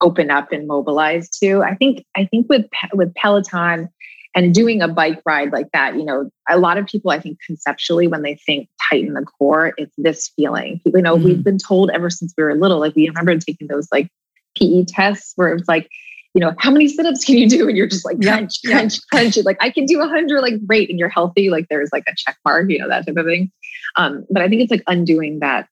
open 0.01 0.31
up 0.31 0.51
and 0.51 0.67
mobilize 0.67 1.29
too. 1.29 1.63
I 1.63 1.75
think 1.75 2.05
I 2.15 2.25
think 2.25 2.47
with 2.49 2.65
with 2.93 3.13
Peloton 3.15 3.89
and 4.35 4.53
doing 4.53 4.81
a 4.81 4.87
bike 4.87 5.21
ride 5.25 5.51
like 5.51 5.71
that, 5.73 5.95
you 5.95 6.05
know, 6.05 6.29
a 6.49 6.59
lot 6.59 6.77
of 6.77 6.85
people 6.85 7.11
I 7.11 7.19
think 7.19 7.39
conceptually 7.45 8.07
when 8.07 8.21
they 8.21 8.35
think 8.35 8.69
tighten 8.89 9.13
the 9.13 9.25
core, 9.25 9.73
it's 9.77 9.95
this 9.97 10.31
feeling. 10.35 10.81
You 10.85 11.01
know, 11.01 11.15
mm-hmm. 11.15 11.25
we've 11.25 11.43
been 11.43 11.57
told 11.57 11.89
ever 11.91 12.09
since 12.09 12.33
we 12.37 12.43
were 12.43 12.55
little, 12.55 12.79
like 12.79 12.95
we 12.95 13.07
remember 13.07 13.37
taking 13.37 13.67
those 13.67 13.87
like 13.91 14.09
PE 14.57 14.85
tests 14.85 15.33
where 15.35 15.53
it's 15.53 15.67
like 15.67 15.89
you 16.35 16.41
know, 16.41 16.53
how 16.59 16.69
many 16.69 16.87
sit-ups 16.87 17.25
can 17.25 17.37
you 17.37 17.49
do? 17.49 17.67
And 17.67 17.75
you're 17.75 17.87
just 17.87 18.05
like 18.05 18.21
crunch, 18.21 18.59
yeah. 18.63 18.73
crunch, 18.77 18.99
crunch. 19.11 19.37
Like, 19.43 19.57
I 19.59 19.71
can 19.71 19.85
do 19.85 19.99
a 19.99 20.07
hundred, 20.07 20.41
like 20.41 20.63
great, 20.65 20.89
and 20.89 20.99
you're 20.99 21.09
healthy. 21.09 21.49
Like 21.49 21.67
there's 21.69 21.89
like 21.91 22.03
a 22.07 22.13
check 22.15 22.37
mark, 22.45 22.69
you 22.69 22.77
know, 22.77 22.87
that 22.87 23.07
type 23.07 23.17
of 23.17 23.25
thing. 23.25 23.51
Um, 23.95 24.25
but 24.29 24.43
I 24.43 24.47
think 24.47 24.61
it's 24.61 24.71
like 24.71 24.83
undoing 24.87 25.39
that 25.39 25.67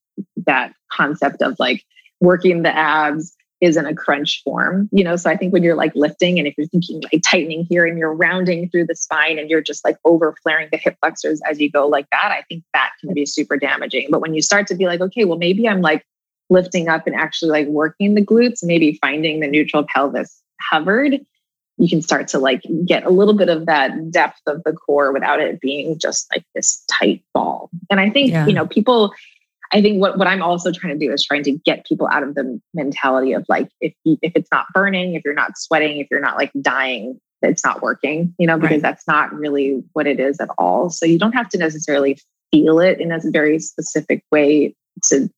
that 0.48 0.74
concept 0.92 1.44
of 1.44 1.56
like 1.60 1.84
working 2.20 2.64
the 2.64 2.76
abs 2.76 3.37
is 3.60 3.76
in 3.76 3.86
a 3.86 3.96
crunch 3.96 4.44
form, 4.44 4.88
you 4.92 5.04
know. 5.04 5.16
So 5.16 5.30
I 5.30 5.36
think 5.36 5.52
when 5.52 5.64
you're 5.64 5.76
like 5.76 5.94
lifting 5.96 6.38
and 6.38 6.48
if 6.48 6.56
you're 6.58 6.68
thinking 6.68 7.02
like 7.12 7.22
tightening 7.24 7.66
here 7.70 7.86
and 7.86 7.98
you're 7.98 8.14
rounding 8.14 8.70
through 8.70 8.86
the 8.86 8.96
spine 8.96 9.40
and 9.40 9.50
you're 9.50 9.62
just 9.62 9.84
like 9.84 9.98
over 10.06 10.36
flaring 10.44 10.70
the 10.72 10.78
hip 10.78 10.98
flexors 11.00 11.42
as 11.50 11.60
you 11.60 11.72
go 11.72 11.88
like 11.88 12.08
that, 12.12 12.32
I 12.32 12.44
think 12.50 12.64
that 12.74 12.92
can 13.02 13.14
be 13.14 13.26
super 13.26 13.58
damaging. 13.58 14.08
But 14.12 14.22
when 14.22 14.34
you 14.34 14.42
start 14.42 14.68
to 14.68 14.76
be 14.76 14.86
like, 14.86 15.02
okay, 15.02 15.26
well, 15.26 15.38
maybe 15.38 15.68
I'm 15.68 15.82
like 15.82 16.06
lifting 16.50 16.88
up 16.88 17.08
and 17.08 17.16
actually 17.16 17.52
like 17.52 17.68
working 17.68 18.16
the 18.16 18.26
glutes, 18.26 18.64
maybe 18.64 18.98
finding 19.02 19.40
the 19.40 19.48
neutral 19.48 19.84
pelvis 19.84 20.42
hovered, 20.62 21.20
you 21.78 21.90
can 21.90 22.02
start 22.02 22.28
to 22.30 22.40
like 22.40 22.64
get 22.86 23.06
a 23.06 23.10
little 23.10 23.36
bit 23.36 23.50
of 23.50 23.66
that 23.68 24.12
depth 24.12 24.42
of 24.48 24.64
the 24.64 24.74
core 24.74 25.12
without 25.12 25.40
it 25.40 25.60
being 25.62 25.98
just 26.00 26.28
like 26.34 26.44
this 26.56 26.84
tight 26.92 27.24
ball. 27.34 27.70
And 27.90 28.00
I 28.00 28.10
think, 28.10 28.32
yeah. 28.32 28.48
you 28.48 28.54
know, 28.54 28.66
people, 28.66 29.14
I 29.72 29.82
think 29.82 30.02
what, 30.02 30.18
what 30.18 30.28
I'm 30.28 30.42
also 30.42 30.72
trying 30.72 30.98
to 30.98 31.06
do 31.06 31.12
is 31.12 31.24
trying 31.24 31.44
to 31.44 31.52
get 31.52 31.86
people 31.86 32.08
out 32.12 32.24
of 32.24 32.36
the 32.36 32.60
mentality 32.74 33.34
of 33.34 33.46
like, 33.50 33.70
if, 33.82 33.94
if 34.06 34.32
it's 34.36 34.50
not 34.52 34.68
burning, 34.74 35.16
if 35.16 35.24
you're 35.26 35.34
not 35.34 35.58
sweating, 35.58 35.98
if 35.98 36.08
you're 36.10 36.22
not 36.22 36.38
like 36.38 36.52
dying, 36.62 37.20
it's 37.42 37.64
not 37.64 37.82
working, 37.82 38.34
you 38.38 38.48
know, 38.48 38.58
because 38.58 38.76
right. 38.76 38.82
that's 38.82 39.08
not 39.08 39.34
really 39.34 39.84
what 39.94 40.08
it 40.08 40.20
is 40.20 40.40
at 40.40 40.50
all. 40.58 40.90
So 40.90 41.06
you 41.06 41.20
don't 41.20 41.34
have 41.34 41.50
to 41.50 41.58
necessarily 41.58 42.18
feel 42.52 42.80
it 42.80 43.00
in 43.00 43.12
a 43.12 43.20
very 43.26 43.60
specific 43.60 44.24
way 44.32 44.76
to, 45.06 45.30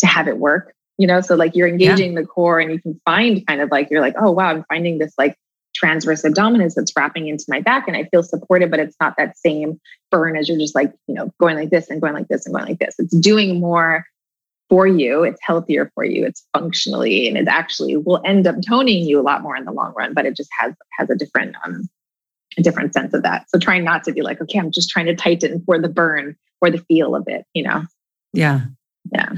to 0.00 0.06
have 0.06 0.28
it 0.28 0.38
work 0.38 0.74
you 1.00 1.06
know 1.06 1.22
so 1.22 1.34
like 1.34 1.56
you're 1.56 1.66
engaging 1.66 2.12
yeah. 2.12 2.20
the 2.20 2.26
core 2.26 2.60
and 2.60 2.70
you 2.70 2.78
can 2.78 3.00
find 3.06 3.44
kind 3.46 3.62
of 3.62 3.70
like 3.70 3.90
you're 3.90 4.02
like 4.02 4.14
oh 4.20 4.30
wow 4.30 4.50
i'm 4.50 4.64
finding 4.68 4.98
this 4.98 5.14
like 5.16 5.34
transverse 5.80 6.22
abdominis 6.22 6.74
that's 6.74 6.92
wrapping 6.94 7.26
into 7.26 7.44
my 7.48 7.58
back 7.58 7.88
and 7.88 7.96
i 7.96 8.04
feel 8.04 8.22
supported 8.22 8.70
but 8.70 8.78
it's 8.78 8.96
not 9.00 9.14
that 9.16 9.36
same 9.38 9.80
burn 10.10 10.36
as 10.36 10.48
you're 10.48 10.58
just 10.58 10.74
like 10.74 10.92
you 11.06 11.14
know 11.14 11.30
going 11.40 11.56
like 11.56 11.70
this 11.70 11.88
and 11.88 12.00
going 12.00 12.12
like 12.12 12.28
this 12.28 12.44
and 12.44 12.54
going 12.54 12.66
like 12.66 12.78
this. 12.78 12.96
It's 12.98 13.16
doing 13.16 13.60
more 13.60 14.04
for 14.68 14.86
you. 14.86 15.24
It's 15.24 15.40
healthier 15.42 15.90
for 15.94 16.04
you. 16.04 16.24
It's 16.24 16.46
functionally 16.52 17.26
and 17.26 17.36
it 17.36 17.48
actually 17.48 17.96
will 17.96 18.20
end 18.24 18.46
up 18.46 18.56
toning 18.66 19.04
you 19.04 19.18
a 19.18 19.22
lot 19.22 19.42
more 19.42 19.56
in 19.56 19.64
the 19.64 19.72
long 19.72 19.94
run 19.96 20.14
but 20.14 20.26
it 20.26 20.36
just 20.36 20.50
has 20.58 20.74
has 20.98 21.10
a 21.10 21.16
different 21.16 21.56
um 21.64 21.88
a 22.58 22.62
different 22.62 22.92
sense 22.92 23.14
of 23.14 23.22
that. 23.22 23.48
So 23.48 23.58
trying 23.58 23.84
not 23.84 24.04
to 24.04 24.12
be 24.12 24.22
like 24.22 24.40
okay 24.40 24.58
i'm 24.58 24.70
just 24.70 24.90
trying 24.90 25.06
to 25.06 25.16
tighten 25.16 25.62
for 25.64 25.78
the 25.78 25.88
burn 25.88 26.36
or 26.60 26.70
the 26.70 26.78
feel 26.78 27.14
of 27.14 27.24
it 27.26 27.44
you 27.54 27.62
know? 27.62 27.84
Yeah. 28.32 28.60
Yeah 29.12 29.32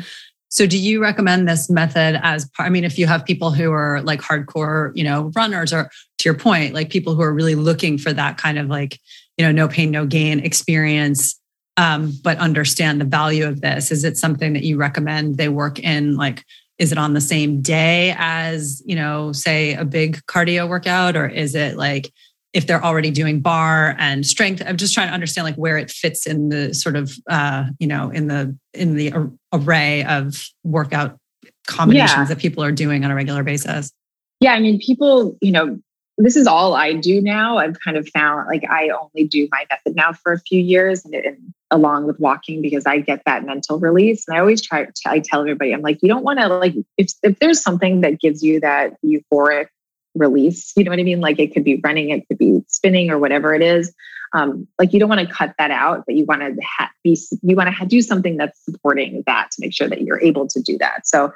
so 0.52 0.66
do 0.66 0.78
you 0.78 1.00
recommend 1.00 1.48
this 1.48 1.70
method 1.70 2.20
as? 2.22 2.46
I 2.58 2.68
mean, 2.68 2.84
if 2.84 2.98
you 2.98 3.06
have 3.06 3.24
people 3.24 3.52
who 3.52 3.72
are 3.72 4.02
like 4.02 4.20
hardcore, 4.20 4.92
you 4.94 5.02
know, 5.02 5.32
runners 5.34 5.72
or 5.72 5.90
to 6.18 6.28
your 6.28 6.34
point, 6.34 6.74
like 6.74 6.90
people 6.90 7.14
who 7.14 7.22
are 7.22 7.32
really 7.32 7.54
looking 7.54 7.96
for 7.96 8.12
that 8.12 8.36
kind 8.36 8.58
of 8.58 8.66
like, 8.66 9.00
you 9.38 9.46
know, 9.46 9.50
no 9.50 9.66
pain, 9.66 9.90
no 9.90 10.04
gain 10.04 10.40
experience, 10.40 11.40
um, 11.78 12.12
but 12.22 12.36
understand 12.36 13.00
the 13.00 13.06
value 13.06 13.46
of 13.46 13.62
this. 13.62 13.90
Is 13.90 14.04
it 14.04 14.18
something 14.18 14.52
that 14.52 14.62
you 14.62 14.76
recommend 14.76 15.38
they 15.38 15.48
work 15.48 15.78
in 15.78 16.16
like 16.18 16.44
is 16.76 16.92
it 16.92 16.98
on 16.98 17.14
the 17.14 17.20
same 17.20 17.62
day 17.62 18.14
as 18.18 18.82
you 18.84 18.96
know 18.96 19.32
say 19.32 19.72
a 19.74 19.84
big 19.84 20.20
cardio 20.26 20.68
workout 20.68 21.16
or 21.16 21.26
is 21.26 21.54
it 21.54 21.76
like 21.76 22.12
if 22.52 22.66
they're 22.66 22.84
already 22.84 23.10
doing 23.10 23.40
bar 23.40 23.94
and 23.98 24.26
strength 24.26 24.62
i'm 24.66 24.76
just 24.76 24.94
trying 24.94 25.08
to 25.08 25.14
understand 25.14 25.44
like 25.44 25.56
where 25.56 25.76
it 25.76 25.90
fits 25.90 26.26
in 26.26 26.48
the 26.48 26.74
sort 26.74 26.96
of 26.96 27.12
uh 27.28 27.64
you 27.78 27.86
know 27.86 28.10
in 28.10 28.26
the 28.26 28.56
in 28.74 28.94
the 28.96 29.12
array 29.52 30.04
of 30.04 30.48
workout 30.64 31.18
combinations 31.66 32.12
yeah. 32.16 32.24
that 32.24 32.38
people 32.38 32.62
are 32.62 32.72
doing 32.72 33.04
on 33.04 33.10
a 33.10 33.14
regular 33.14 33.42
basis. 33.42 33.92
Yeah 34.40 34.52
i 34.52 34.60
mean 34.60 34.78
people 34.78 35.36
you 35.40 35.52
know 35.52 35.78
this 36.18 36.36
is 36.36 36.46
all 36.46 36.74
i 36.74 36.92
do 36.92 37.22
now. 37.22 37.56
I've 37.56 37.80
kind 37.80 37.96
of 37.96 38.08
found 38.08 38.46
like 38.48 38.64
i 38.68 38.90
only 38.90 39.26
do 39.26 39.48
my 39.50 39.64
method 39.70 39.96
now 39.96 40.12
for 40.12 40.32
a 40.32 40.40
few 40.40 40.60
years 40.60 41.04
and, 41.04 41.14
and 41.14 41.54
along 41.70 42.06
with 42.06 42.18
walking 42.20 42.60
because 42.60 42.84
i 42.84 42.98
get 42.98 43.22
that 43.24 43.44
mental 43.44 43.78
release. 43.78 44.26
And 44.26 44.36
i 44.36 44.40
always 44.40 44.60
try 44.60 44.84
to 44.84 44.92
i 45.06 45.20
tell 45.20 45.40
everybody 45.40 45.72
i'm 45.72 45.80
like 45.80 46.00
you 46.02 46.08
don't 46.08 46.24
want 46.24 46.40
to 46.40 46.48
like 46.48 46.74
if, 46.98 47.12
if 47.22 47.38
there's 47.38 47.62
something 47.62 48.00
that 48.02 48.20
gives 48.20 48.42
you 48.42 48.60
that 48.60 48.94
euphoric 49.04 49.68
release. 50.14 50.72
You 50.76 50.84
know 50.84 50.90
what 50.90 51.00
I 51.00 51.04
mean? 51.04 51.20
Like 51.20 51.38
it 51.38 51.52
could 51.52 51.64
be 51.64 51.80
running, 51.82 52.10
it 52.10 52.26
could 52.28 52.38
be 52.38 52.62
spinning 52.68 53.10
or 53.10 53.18
whatever 53.18 53.54
it 53.54 53.62
is. 53.62 53.94
Um, 54.34 54.66
like 54.78 54.92
you 54.92 55.00
don't 55.00 55.08
want 55.08 55.26
to 55.26 55.34
cut 55.34 55.54
that 55.58 55.70
out, 55.70 56.04
but 56.06 56.14
you 56.14 56.24
want 56.24 56.40
to 56.40 56.56
ha- 56.62 56.90
be, 57.04 57.18
you 57.42 57.54
want 57.54 57.68
to 57.68 57.72
ha- 57.72 57.84
do 57.84 58.00
something 58.00 58.36
that's 58.36 58.64
supporting 58.64 59.22
that 59.26 59.50
to 59.50 59.60
make 59.60 59.74
sure 59.74 59.88
that 59.88 60.02
you're 60.02 60.20
able 60.20 60.48
to 60.48 60.60
do 60.62 60.78
that. 60.78 61.06
So, 61.06 61.32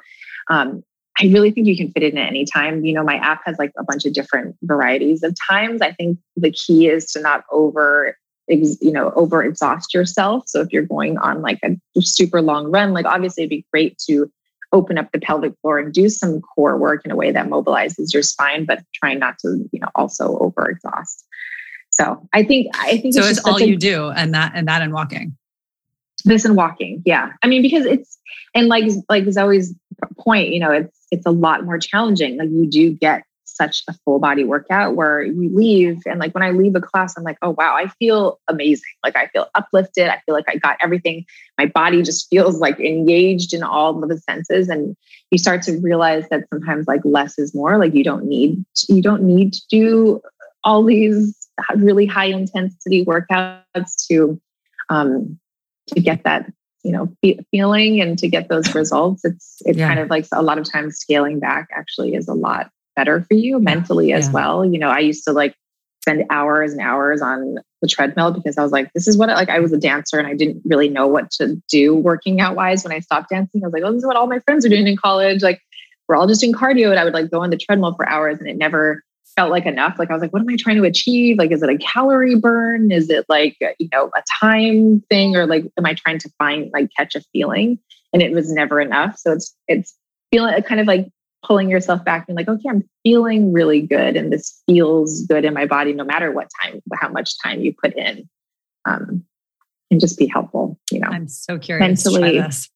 um, 0.49 0.83
I 1.19 1.25
really 1.27 1.51
think 1.51 1.67
you 1.67 1.75
can 1.75 1.91
fit 1.91 2.03
it 2.03 2.13
in 2.13 2.19
at 2.19 2.27
any 2.27 2.45
time. 2.45 2.85
You 2.85 2.93
know, 2.93 3.03
my 3.03 3.15
app 3.15 3.41
has 3.45 3.57
like 3.57 3.71
a 3.77 3.83
bunch 3.83 4.05
of 4.05 4.13
different 4.13 4.55
varieties 4.61 5.23
of 5.23 5.35
times. 5.49 5.81
I 5.81 5.91
think 5.91 6.19
the 6.35 6.51
key 6.51 6.87
is 6.87 7.11
to 7.13 7.21
not 7.21 7.43
over, 7.51 8.15
you 8.47 8.91
know, 8.91 9.11
over 9.15 9.43
exhaust 9.43 9.93
yourself. 9.93 10.43
So 10.47 10.61
if 10.61 10.71
you're 10.71 10.83
going 10.83 11.17
on 11.17 11.41
like 11.41 11.59
a 11.63 11.75
super 12.01 12.41
long 12.41 12.69
run, 12.69 12.93
like 12.93 13.05
obviously 13.05 13.43
it'd 13.43 13.49
be 13.49 13.65
great 13.71 13.97
to 14.07 14.31
open 14.73 14.97
up 14.97 15.11
the 15.11 15.19
pelvic 15.19 15.53
floor 15.61 15.79
and 15.79 15.93
do 15.93 16.09
some 16.09 16.41
core 16.41 16.77
work 16.77 17.05
in 17.05 17.11
a 17.11 17.15
way 17.15 17.31
that 17.31 17.47
mobilizes 17.47 18.13
your 18.13 18.23
spine, 18.23 18.65
but 18.65 18.83
trying 18.93 19.19
not 19.19 19.37
to, 19.39 19.67
you 19.71 19.79
know, 19.79 19.87
also 19.95 20.37
over 20.39 20.69
exhaust. 20.69 21.25
So 21.91 22.27
I 22.33 22.43
think 22.43 22.67
I 22.75 22.97
think 22.97 23.13
so. 23.13 23.21
It's, 23.21 23.39
it's 23.39 23.47
all 23.47 23.59
you 23.59 23.77
do, 23.77 24.09
and 24.09 24.33
that 24.33 24.51
and 24.53 24.67
that 24.67 24.81
and 24.81 24.93
walking. 24.93 25.35
This 26.25 26.45
and 26.45 26.55
walking, 26.55 27.01
yeah. 27.05 27.31
I 27.41 27.47
mean, 27.47 27.61
because 27.61 27.85
it's 27.85 28.17
and 28.53 28.67
like 28.67 28.85
like 29.09 29.25
Zoe's 29.31 29.73
point, 30.19 30.49
you 30.49 30.59
know, 30.59 30.71
it's 30.71 30.97
it's 31.11 31.25
a 31.25 31.31
lot 31.31 31.63
more 31.63 31.79
challenging. 31.79 32.37
Like 32.37 32.49
you 32.49 32.69
do 32.69 32.91
get 32.91 33.23
such 33.47 33.83
a 33.87 33.93
full 34.05 34.19
body 34.19 34.43
workout 34.43 34.95
where 34.95 35.21
you 35.21 35.49
leave 35.55 36.01
and 36.05 36.19
like 36.19 36.33
when 36.33 36.43
I 36.43 36.51
leave 36.51 36.75
a 36.75 36.81
class, 36.81 37.17
I'm 37.17 37.23
like, 37.23 37.37
oh 37.41 37.51
wow, 37.51 37.75
I 37.75 37.87
feel 37.99 38.39
amazing. 38.47 38.91
Like 39.03 39.15
I 39.15 39.27
feel 39.27 39.47
uplifted. 39.55 40.09
I 40.09 40.21
feel 40.25 40.35
like 40.35 40.45
I 40.47 40.57
got 40.57 40.77
everything. 40.81 41.25
My 41.57 41.65
body 41.65 42.01
just 42.01 42.29
feels 42.29 42.59
like 42.59 42.79
engaged 42.79 43.53
in 43.53 43.63
all 43.63 44.01
of 44.01 44.09
the 44.09 44.17
senses. 44.17 44.69
And 44.69 44.95
you 45.31 45.37
start 45.37 45.61
to 45.63 45.79
realize 45.79 46.27
that 46.29 46.43
sometimes 46.53 46.87
like 46.87 47.01
less 47.03 47.39
is 47.39 47.55
more. 47.55 47.77
Like 47.77 47.93
you 47.95 48.03
don't 48.03 48.25
need 48.25 48.63
you 48.89 49.01
don't 49.01 49.23
need 49.23 49.53
to 49.53 49.61
do 49.69 50.21
all 50.63 50.83
these 50.83 51.35
really 51.75 52.05
high 52.05 52.25
intensity 52.25 53.05
workouts 53.05 54.07
to 54.09 54.39
um 54.89 55.39
to 55.87 55.99
get 56.01 56.23
that 56.23 56.51
you 56.83 56.93
know, 56.93 57.11
fe- 57.21 57.39
feeling 57.51 57.99
and 57.99 58.17
to 58.19 58.29
get 58.29 58.47
those 58.47 58.73
results, 58.73 59.25
it's 59.25 59.61
it 59.65 59.75
Yeah. 59.75 59.87
kind 59.87 59.99
of 59.99 60.09
like 60.09 60.25
a 60.31 60.41
lot 60.41 60.57
of 60.57 60.71
times 60.71 60.97
scaling 60.97 61.39
back 61.39 61.67
actually 61.75 62.15
is 62.15 62.29
a 62.29 62.33
lot 62.33 62.71
better 62.97 63.21
for 63.21 63.35
you 63.35 63.59
mentally 63.59 64.11
as 64.11 64.25
Yeah. 64.25 64.33
well. 64.33 64.65
You 64.65 64.79
know, 64.79 64.89
I 64.89 64.99
used 64.99 65.23
to 65.25 65.31
like 65.31 65.55
spend 66.01 66.25
hours 66.29 66.73
and 66.73 66.81
hours 66.81 67.21
on 67.21 67.57
the 67.81 67.87
treadmill 67.87 68.31
because 68.31 68.57
I 68.57 68.63
was 68.63 68.71
like, 68.71 68.91
this 68.93 69.07
is 69.07 69.17
what 69.17 69.29
I, 69.29 69.35
like 69.35 69.49
I 69.49 69.59
was 69.59 69.71
a 69.71 69.77
dancer 69.77 70.17
and 70.17 70.27
I 70.27 70.33
didn't 70.33 70.61
really 70.65 70.89
know 70.89 71.07
what 71.07 71.31
to 71.31 71.61
do 71.69 71.95
working 71.95 72.41
out 72.41 72.55
wise 72.55 72.83
when 72.83 72.91
I 72.91 72.99
stopped 72.99 73.29
dancing. 73.29 73.63
I 73.63 73.67
was 73.67 73.73
like, 73.73 73.83
oh, 73.85 73.91
this 73.91 73.99
is 73.99 74.05
what 74.05 74.15
all 74.17 74.27
my 74.27 74.39
friends 74.39 74.65
are 74.65 74.69
doing 74.69 74.87
in 74.87 74.97
college. 74.97 75.43
Like 75.43 75.61
we're 76.07 76.15
all 76.15 76.27
just 76.27 76.41
doing 76.41 76.53
cardio. 76.53 76.89
And 76.89 76.99
I 76.99 77.03
would 77.03 77.13
like 77.13 77.29
go 77.29 77.41
on 77.41 77.49
the 77.51 77.57
treadmill 77.57 77.93
for 77.95 78.07
hours 78.09 78.39
and 78.39 78.49
it 78.49 78.57
never 78.57 79.03
felt 79.35 79.51
like 79.51 79.65
enough. 79.65 79.99
Like 79.99 80.09
I 80.09 80.13
was 80.13 80.21
like, 80.21 80.33
what 80.33 80.41
am 80.41 80.49
I 80.49 80.55
trying 80.57 80.77
to 80.77 80.83
achieve? 80.83 81.37
Like, 81.37 81.51
is 81.51 81.61
it 81.61 81.69
a 81.69 81.77
calorie 81.77 82.39
burn? 82.39 82.91
Is 82.91 83.09
it 83.09 83.25
like, 83.29 83.55
uh, 83.63 83.69
you 83.77 83.87
know, 83.93 84.09
a 84.15 84.23
time 84.41 85.03
thing? 85.09 85.35
Or 85.35 85.45
like, 85.45 85.65
am 85.77 85.85
I 85.85 85.93
trying 85.93 86.17
to 86.19 86.29
find 86.39 86.71
like 86.73 86.89
catch 86.97 87.15
a 87.15 87.21
feeling? 87.33 87.77
And 88.13 88.21
it 88.21 88.31
was 88.31 88.51
never 88.51 88.81
enough. 88.81 89.17
So 89.17 89.33
it's, 89.33 89.53
it's 89.67 89.95
feeling 90.31 90.59
kind 90.63 90.81
of 90.81 90.87
like 90.87 91.07
pulling 91.47 91.69
yourself 91.69 92.03
back 92.03 92.25
and 92.27 92.35
like, 92.35 92.47
okay, 92.47 92.69
I'm 92.69 92.87
feeling 93.03 93.53
really 93.53 93.81
good. 93.81 94.17
And 94.17 94.31
this 94.31 94.61
feels 94.67 95.21
good 95.23 95.45
in 95.45 95.53
my 95.53 95.65
body, 95.65 95.93
no 95.93 96.03
matter 96.03 96.31
what 96.31 96.49
time, 96.61 96.81
how 96.93 97.09
much 97.09 97.41
time 97.41 97.61
you 97.61 97.73
put 97.73 97.95
in. 97.95 98.29
Um, 98.85 99.23
and 99.89 100.01
just 100.01 100.17
be 100.17 100.27
helpful, 100.27 100.77
you 100.91 100.99
know. 100.99 101.07
I'm 101.07 101.29
so 101.29 101.57
curious 101.57 102.03
to 102.03 102.11
Mentally. 102.11 102.37
try 102.37 102.47
this. 102.47 102.69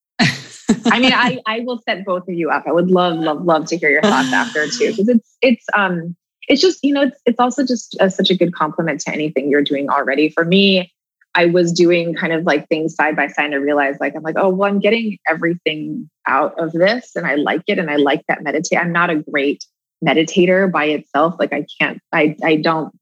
I 0.85 0.99
mean, 0.99 1.11
I 1.13 1.39
I 1.45 1.59
will 1.61 1.81
set 1.85 2.05
both 2.05 2.27
of 2.27 2.33
you 2.33 2.49
up. 2.49 2.63
I 2.65 2.71
would 2.71 2.89
love 2.89 3.17
love 3.17 3.43
love 3.43 3.65
to 3.67 3.77
hear 3.77 3.89
your 3.89 4.01
thoughts 4.01 4.31
after 4.31 4.65
too, 4.67 4.91
because 4.91 5.09
it's 5.09 5.37
it's 5.41 5.65
um 5.73 6.15
it's 6.47 6.61
just 6.61 6.83
you 6.83 6.93
know 6.93 7.01
it's 7.01 7.19
it's 7.25 7.39
also 7.39 7.65
just 7.65 7.97
a, 7.99 8.09
such 8.09 8.29
a 8.29 8.37
good 8.37 8.53
compliment 8.53 9.01
to 9.01 9.11
anything 9.11 9.49
you're 9.49 9.63
doing 9.63 9.89
already. 9.89 10.29
For 10.29 10.45
me, 10.45 10.91
I 11.33 11.45
was 11.45 11.71
doing 11.71 12.13
kind 12.13 12.33
of 12.33 12.43
like 12.43 12.67
things 12.67 12.95
side 12.95 13.15
by 13.15 13.27
side. 13.27 13.45
And 13.45 13.55
I 13.55 13.57
realized 13.57 13.99
like 13.99 14.15
I'm 14.15 14.23
like 14.23 14.35
oh 14.37 14.49
well 14.49 14.69
I'm 14.69 14.79
getting 14.79 15.17
everything 15.29 16.09
out 16.27 16.59
of 16.59 16.71
this 16.73 17.15
and 17.15 17.25
I 17.25 17.35
like 17.35 17.63
it 17.67 17.79
and 17.79 17.89
I 17.89 17.95
like 17.95 18.23
that 18.27 18.43
meditate. 18.43 18.79
I'm 18.79 18.91
not 18.91 19.09
a 19.09 19.15
great 19.15 19.65
meditator 20.03 20.71
by 20.71 20.85
itself. 20.85 21.35
Like 21.39 21.53
I 21.53 21.65
can't 21.79 21.99
I 22.11 22.35
I 22.43 22.57
don't 22.57 22.93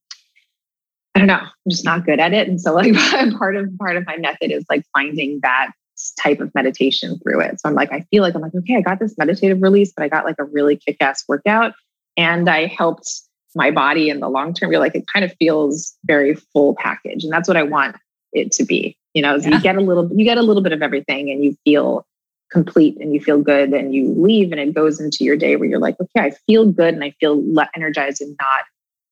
I 1.15 1.19
don't 1.19 1.27
know. 1.27 1.35
I'm 1.35 1.69
just 1.69 1.85
not 1.85 2.05
good 2.05 2.19
at 2.19 2.33
it. 2.33 2.47
And 2.47 2.61
so 2.61 2.73
like 2.73 2.93
part 3.37 3.55
of 3.55 3.75
part 3.77 3.97
of 3.97 4.05
my 4.05 4.17
method 4.17 4.51
is 4.51 4.65
like 4.69 4.83
finding 4.93 5.39
that 5.41 5.71
type 6.19 6.39
of 6.39 6.53
meditation 6.55 7.19
through 7.19 7.41
it. 7.41 7.59
So 7.59 7.67
I'm 7.67 7.75
like, 7.75 7.91
I 7.91 8.05
feel 8.11 8.23
like 8.23 8.35
I'm 8.35 8.41
like, 8.41 8.55
okay, 8.55 8.77
I 8.77 8.81
got 8.81 8.99
this 8.99 9.17
meditative 9.17 9.61
release, 9.61 9.91
but 9.95 10.03
I 10.03 10.07
got 10.07 10.23
like 10.23 10.37
a 10.39 10.45
really 10.45 10.77
kick-ass 10.77 11.25
workout. 11.27 11.73
And 12.15 12.49
I 12.49 12.67
helped 12.67 13.21
my 13.55 13.71
body 13.71 14.09
in 14.09 14.19
the 14.19 14.29
long 14.29 14.53
term. 14.53 14.71
You're 14.71 14.79
like, 14.79 14.95
it 14.95 15.07
kind 15.11 15.25
of 15.25 15.33
feels 15.39 15.97
very 16.05 16.35
full 16.35 16.75
package. 16.75 17.23
And 17.23 17.33
that's 17.33 17.47
what 17.47 17.57
I 17.57 17.63
want 17.63 17.97
it 18.33 18.51
to 18.53 18.63
be. 18.63 18.97
You 19.13 19.21
know, 19.21 19.35
Yeah. 19.35 19.49
you 19.49 19.61
get 19.61 19.75
a 19.75 19.81
little, 19.81 20.09
you 20.13 20.23
get 20.23 20.37
a 20.37 20.41
little 20.41 20.61
bit 20.61 20.71
of 20.73 20.81
everything 20.81 21.29
and 21.31 21.43
you 21.43 21.55
feel 21.65 22.05
complete 22.51 22.97
and 22.99 23.13
you 23.13 23.19
feel 23.19 23.39
good 23.39 23.73
and 23.73 23.93
you 23.93 24.13
leave 24.17 24.51
and 24.51 24.59
it 24.59 24.73
goes 24.73 24.99
into 24.99 25.23
your 25.23 25.35
day 25.35 25.55
where 25.55 25.69
you're 25.69 25.79
like, 25.79 25.95
okay, 25.99 26.27
I 26.27 26.31
feel 26.47 26.65
good 26.71 26.93
and 26.93 27.03
I 27.03 27.11
feel 27.19 27.43
energized 27.75 28.21
and 28.21 28.35
not 28.39 28.61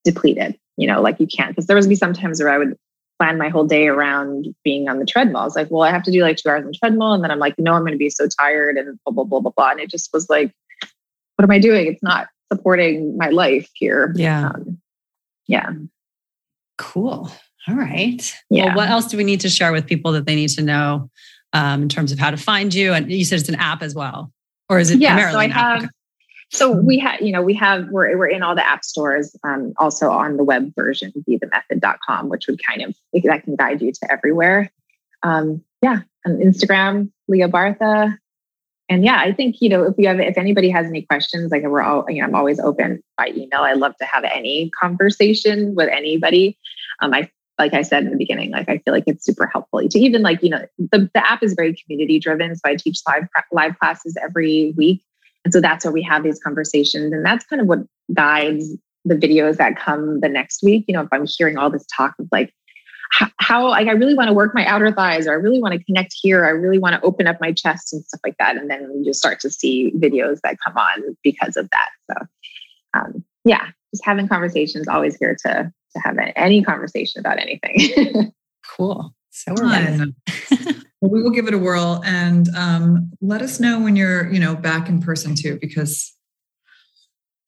depleted, 0.03 0.57
you 0.77 0.87
know, 0.87 1.01
like 1.01 1.19
you 1.19 1.27
can't. 1.27 1.51
Because 1.51 1.67
there 1.67 1.77
would 1.77 1.87
be 1.89 1.95
some 1.95 2.13
times 2.13 2.39
where 2.39 2.49
I 2.49 2.57
would 2.57 2.75
plan 3.19 3.37
my 3.37 3.49
whole 3.49 3.65
day 3.65 3.87
around 3.87 4.47
being 4.63 4.89
on 4.89 4.99
the 4.99 5.05
treadmill. 5.05 5.41
I 5.41 5.45
was 5.45 5.55
like, 5.55 5.69
well, 5.71 5.83
I 5.83 5.91
have 5.91 6.03
to 6.03 6.11
do 6.11 6.21
like 6.21 6.37
two 6.37 6.49
hours 6.49 6.61
on 6.61 6.67
the 6.67 6.77
treadmill. 6.77 7.13
And 7.13 7.23
then 7.23 7.31
I'm 7.31 7.39
like, 7.39 7.55
no, 7.57 7.73
I'm 7.73 7.81
going 7.81 7.91
to 7.93 7.97
be 7.97 8.09
so 8.09 8.27
tired 8.27 8.77
and 8.77 8.97
blah, 9.05 9.13
blah, 9.13 9.23
blah, 9.23 9.39
blah, 9.39 9.51
blah. 9.55 9.71
And 9.71 9.79
it 9.79 9.89
just 9.89 10.09
was 10.13 10.29
like, 10.29 10.51
what 11.35 11.43
am 11.43 11.51
I 11.51 11.59
doing? 11.59 11.87
It's 11.87 12.03
not 12.03 12.27
supporting 12.51 13.17
my 13.17 13.29
life 13.29 13.69
here. 13.73 14.13
Yeah. 14.15 14.49
Um, 14.49 14.79
yeah. 15.47 15.71
Cool. 16.77 17.31
All 17.67 17.75
right. 17.75 18.33
Yeah. 18.49 18.67
Well, 18.67 18.75
what 18.77 18.89
else 18.89 19.07
do 19.07 19.17
we 19.17 19.23
need 19.23 19.41
to 19.41 19.49
share 19.49 19.71
with 19.71 19.85
people 19.85 20.11
that 20.13 20.25
they 20.25 20.35
need 20.35 20.49
to 20.49 20.61
know 20.61 21.09
um, 21.53 21.83
in 21.83 21.89
terms 21.89 22.11
of 22.11 22.19
how 22.19 22.31
to 22.31 22.37
find 22.37 22.73
you? 22.73 22.93
And 22.93 23.11
you 23.11 23.25
said 23.25 23.39
it's 23.39 23.49
an 23.49 23.55
app 23.55 23.81
as 23.81 23.93
well, 23.93 24.31
or 24.69 24.79
is 24.79 24.89
it 24.91 24.99
yeah. 24.99 25.13
primarily 25.13 25.33
So 25.33 25.39
I 25.39 25.43
an 25.45 25.51
app? 25.51 25.81
have, 25.81 25.89
so 26.49 26.71
we 26.71 26.97
have, 26.99 27.21
you 27.21 27.31
know, 27.31 27.41
we 27.41 27.53
have, 27.55 27.89
we're, 27.89 28.17
we're 28.17 28.27
in 28.27 28.41
all 28.41 28.55
the 28.55 28.65
app 28.65 28.85
stores, 28.85 29.35
um, 29.43 29.73
also 29.77 30.09
on 30.09 30.37
the 30.37 30.43
web 30.43 30.73
version, 30.75 31.11
bthemethod.com, 31.27 32.29
which 32.29 32.47
would 32.47 32.59
kind 32.65 32.83
of, 32.83 32.95
that 33.23 33.43
can 33.43 33.55
guide 33.55 33.81
you 33.81 33.91
to 33.91 34.11
everywhere. 34.11 34.71
Um, 35.23 35.63
yeah. 35.81 36.01
On 36.25 36.37
Instagram, 36.37 37.11
Lia 37.27 37.49
Bartha. 37.49 38.17
And 38.89 39.03
yeah, 39.03 39.19
I 39.19 39.33
think, 39.33 39.57
you 39.59 39.67
know, 39.67 39.83
if 39.83 39.95
you 39.97 40.07
have, 40.07 40.21
if 40.21 40.37
anybody 40.37 40.69
has 40.69 40.87
any 40.87 41.01
questions, 41.01 41.51
like 41.51 41.63
we're 41.63 41.81
all, 41.81 42.05
you 42.07 42.21
know, 42.21 42.27
I'm 42.27 42.35
always 42.35 42.59
open 42.61 43.03
by 43.17 43.27
email. 43.35 43.59
I 43.59 43.73
love 43.73 43.97
to 43.97 44.05
have 44.05 44.23
any 44.23 44.69
conversation 44.69 45.75
with 45.75 45.89
anybody. 45.89 46.57
Um, 47.01 47.13
I, 47.13 47.29
like 47.59 47.73
I 47.73 47.81
said 47.81 48.03
in 48.03 48.11
the 48.11 48.17
beginning, 48.17 48.51
like 48.51 48.69
I 48.69 48.77
feel 48.79 48.93
like 48.93 49.05
it's 49.07 49.25
super 49.25 49.47
helpful 49.47 49.87
to 49.87 49.99
even 49.99 50.21
like, 50.21 50.43
you 50.43 50.49
know, 50.49 50.65
the, 50.77 51.09
the 51.13 51.27
app 51.27 51.41
is 51.41 51.53
very 51.53 51.75
community 51.75 52.19
driven. 52.19 52.55
So 52.55 52.61
I 52.65 52.75
teach 52.75 52.99
live, 53.07 53.27
live 53.51 53.77
classes 53.79 54.15
every 54.21 54.73
week. 54.77 55.03
And 55.43 55.53
so 55.53 55.61
that's 55.61 55.85
where 55.85 55.91
we 55.91 56.03
have 56.03 56.23
these 56.23 56.39
conversations. 56.39 57.13
And 57.13 57.25
that's 57.25 57.45
kind 57.45 57.61
of 57.61 57.67
what 57.67 57.79
guides 58.13 58.75
the 59.05 59.15
videos 59.15 59.57
that 59.57 59.77
come 59.77 60.19
the 60.19 60.29
next 60.29 60.61
week. 60.61 60.85
You 60.87 60.93
know, 60.93 61.01
if 61.01 61.07
I'm 61.11 61.25
hearing 61.25 61.57
all 61.57 61.69
this 61.69 61.85
talk 61.95 62.13
of 62.19 62.27
like, 62.31 62.53
how, 63.11 63.27
how 63.39 63.69
like 63.69 63.87
I 63.87 63.91
really 63.91 64.13
want 64.13 64.27
to 64.27 64.33
work 64.33 64.53
my 64.53 64.65
outer 64.65 64.91
thighs, 64.91 65.27
or 65.27 65.31
I 65.31 65.35
really 65.35 65.61
want 65.61 65.73
to 65.73 65.83
connect 65.85 66.13
here, 66.21 66.45
I 66.45 66.49
really 66.49 66.77
want 66.77 66.93
to 66.93 67.01
open 67.07 67.25
up 67.25 67.37
my 67.39 67.53
chest 67.53 67.93
and 67.93 68.03
stuff 68.03 68.19
like 68.23 68.35
that. 68.37 68.57
And 68.57 68.69
then 68.69 68.91
you 68.97 69.05
just 69.05 69.19
start 69.19 69.39
to 69.39 69.49
see 69.49 69.93
videos 69.95 70.41
that 70.43 70.57
come 70.63 70.77
on 70.77 71.15
because 71.23 71.55
of 71.55 71.69
that. 71.71 71.89
So, 72.11 72.27
um, 72.93 73.23
yeah, 73.45 73.67
just 73.93 74.03
having 74.03 74.27
conversations. 74.27 74.89
Always 74.89 75.15
here 75.15 75.37
to 75.45 75.71
to 75.95 76.01
have 76.03 76.17
any 76.35 76.63
conversation 76.63 77.19
about 77.19 77.39
anything. 77.39 78.33
Cool. 78.75 79.13
So 79.29 79.53
we're. 79.53 79.69
Fun. 79.69 80.15
well, 81.01 81.11
we 81.11 81.23
will 81.23 81.31
give 81.31 81.47
it 81.47 81.53
a 81.53 81.57
whirl 81.57 82.01
and 82.05 82.47
um, 82.55 83.11
let 83.21 83.41
us 83.41 83.59
know 83.59 83.79
when 83.79 83.95
you're, 83.95 84.31
you 84.31 84.39
know, 84.39 84.55
back 84.55 84.89
in 84.89 85.01
person 85.01 85.35
too, 85.35 85.57
because 85.61 86.13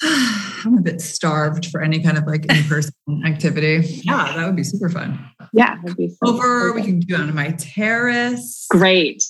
I'm 0.04 0.78
a 0.78 0.82
bit 0.82 1.02
starved 1.02 1.66
for 1.68 1.82
any 1.82 2.02
kind 2.02 2.18
of 2.18 2.26
like 2.26 2.46
in-person 2.46 2.94
activity. 3.26 4.02
Yeah, 4.04 4.34
that 4.36 4.46
would 4.46 4.56
be 4.56 4.64
super 4.64 4.90
fun. 4.90 5.20
yeah, 5.52 5.76
that'd 5.82 5.98
be 5.98 6.10
so 6.10 6.18
Over, 6.36 6.72
we 6.74 6.84
can 6.84 7.00
do 7.02 7.16
it 7.16 7.22
on 7.22 7.36
my 7.36 7.52
terrace. 7.60 8.66
Great. 8.70 9.24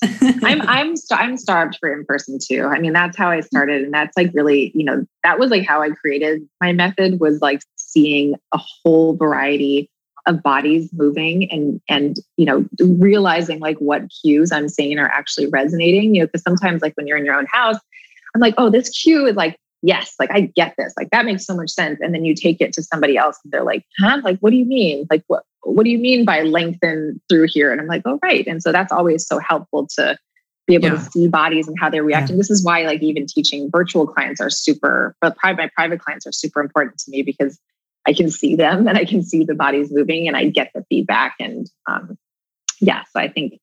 I'm 0.43 0.61
I'm 0.61 0.95
st- 0.95 1.19
I'm 1.19 1.37
starved 1.37 1.77
for 1.79 1.91
in 1.91 2.05
person 2.05 2.37
too. 2.43 2.65
I 2.65 2.79
mean, 2.79 2.93
that's 2.93 3.17
how 3.17 3.29
I 3.29 3.39
started, 3.41 3.83
and 3.83 3.93
that's 3.93 4.15
like 4.15 4.31
really, 4.33 4.71
you 4.75 4.83
know, 4.83 5.05
that 5.23 5.39
was 5.39 5.49
like 5.49 5.65
how 5.65 5.81
I 5.81 5.89
created 5.89 6.41
my 6.61 6.71
method 6.71 7.19
was 7.19 7.41
like 7.41 7.61
seeing 7.91 8.35
a 8.53 8.59
whole 8.59 9.15
variety 9.15 9.89
of 10.25 10.43
bodies 10.43 10.89
moving 10.93 11.49
and 11.51 11.81
and 11.89 12.17
you 12.37 12.45
know 12.45 12.65
realizing 12.79 13.59
like 13.59 13.77
what 13.77 14.03
cues 14.21 14.51
I'm 14.51 14.69
saying 14.69 14.99
are 14.99 15.07
actually 15.07 15.47
resonating. 15.47 16.13
You 16.15 16.21
know, 16.21 16.27
because 16.27 16.43
sometimes 16.43 16.81
like 16.81 16.93
when 16.95 17.07
you're 17.07 17.17
in 17.17 17.25
your 17.25 17.35
own 17.35 17.47
house, 17.51 17.77
I'm 18.35 18.41
like, 18.41 18.55
oh, 18.57 18.69
this 18.69 18.89
cue 18.89 19.25
is 19.27 19.35
like. 19.35 19.57
Yes, 19.81 20.15
like 20.19 20.29
I 20.29 20.41
get 20.41 20.75
this. 20.77 20.93
Like 20.97 21.09
that 21.11 21.23
makes 21.23 21.45
so 21.45 21.55
much 21.55 21.69
sense. 21.69 22.01
And 22.01 22.13
then 22.13 22.25
you 22.25 22.35
take 22.35 22.59
it 22.59 22.73
to 22.73 22.83
somebody 22.83 23.15
else 23.15 23.39
and 23.45 23.53
they're 23.53 23.63
like, 23.63 23.85
huh? 23.97 24.19
Like, 24.25 24.37
what 24.39 24.49
do 24.49 24.57
you 24.57 24.65
mean? 24.65 25.07
Like, 25.09 25.23
what 25.27 25.43
what 25.63 25.85
do 25.85 25.89
you 25.89 25.97
mean 25.97 26.25
by 26.25 26.41
lengthen 26.41 27.21
through 27.29 27.47
here? 27.47 27.71
And 27.71 27.79
I'm 27.79 27.87
like, 27.87 28.01
oh, 28.03 28.19
right. 28.21 28.45
And 28.45 28.61
so 28.61 28.73
that's 28.73 28.91
always 28.91 29.25
so 29.25 29.39
helpful 29.39 29.87
to 29.95 30.17
be 30.67 30.75
able 30.75 30.89
Yeah. 30.89 30.95
to 30.95 30.99
see 30.99 31.29
bodies 31.29 31.69
and 31.69 31.77
how 31.79 31.89
they're 31.89 32.03
reacting. 32.03 32.35
This 32.35 32.49
is 32.49 32.61
why, 32.61 32.81
like, 32.83 33.01
even 33.01 33.25
teaching 33.25 33.69
virtual 33.71 34.05
clients 34.05 34.41
are 34.41 34.49
super, 34.49 35.15
but 35.21 35.37
private, 35.37 35.57
my 35.57 35.69
private 35.73 36.01
clients 36.01 36.27
are 36.27 36.33
super 36.33 36.59
important 36.59 36.97
to 36.97 37.11
me 37.11 37.21
because 37.21 37.57
I 38.09 38.13
can 38.13 38.31
see 38.31 38.55
them 38.55 38.87
and 38.87 38.97
I 38.97 39.05
can 39.05 39.21
see 39.21 39.43
the 39.43 39.53
bodies 39.53 39.91
moving 39.91 40.27
and 40.27 40.35
I 40.35 40.49
get 40.49 40.71
the 40.73 40.83
feedback. 40.89 41.35
And 41.39 41.69
um, 41.85 42.17
yeah, 42.81 43.03
so 43.11 43.19
I 43.19 43.27
think, 43.27 43.59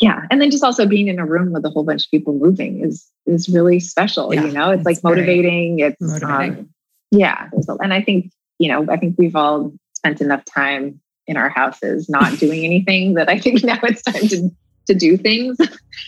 yeah. 0.00 0.22
And 0.28 0.40
then 0.40 0.50
just 0.50 0.64
also 0.64 0.86
being 0.86 1.06
in 1.06 1.20
a 1.20 1.24
room 1.24 1.52
with 1.52 1.64
a 1.64 1.70
whole 1.70 1.84
bunch 1.84 2.06
of 2.06 2.10
people 2.10 2.34
moving 2.34 2.84
is 2.84 3.08
is 3.26 3.48
really 3.48 3.78
special. 3.78 4.34
Yeah, 4.34 4.44
you 4.44 4.52
know, 4.52 4.70
it's, 4.70 4.80
it's 4.80 4.86
like 4.86 5.04
motivating. 5.04 5.78
It's 5.78 6.00
motivating. 6.00 6.58
Um, 6.58 6.68
yeah. 7.12 7.48
And 7.80 7.94
I 7.94 8.02
think, 8.02 8.32
you 8.58 8.72
know, 8.72 8.86
I 8.90 8.96
think 8.96 9.14
we've 9.16 9.36
all 9.36 9.72
spent 9.94 10.20
enough 10.20 10.44
time 10.44 11.00
in 11.28 11.36
our 11.36 11.48
houses 11.48 12.08
not 12.08 12.40
doing 12.40 12.64
anything 12.64 13.14
that 13.14 13.28
I 13.28 13.38
think 13.38 13.62
now 13.64 13.78
it's 13.84 14.02
time 14.02 14.26
to 14.28 14.50
to 14.88 14.94
do 14.94 15.16
things. 15.16 15.58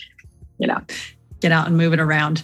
you 0.57 0.67
know. 0.67 0.81
Get 1.43 1.51
out 1.51 1.67
and 1.67 1.75
move 1.75 1.91
it 1.91 1.99
around. 1.99 2.41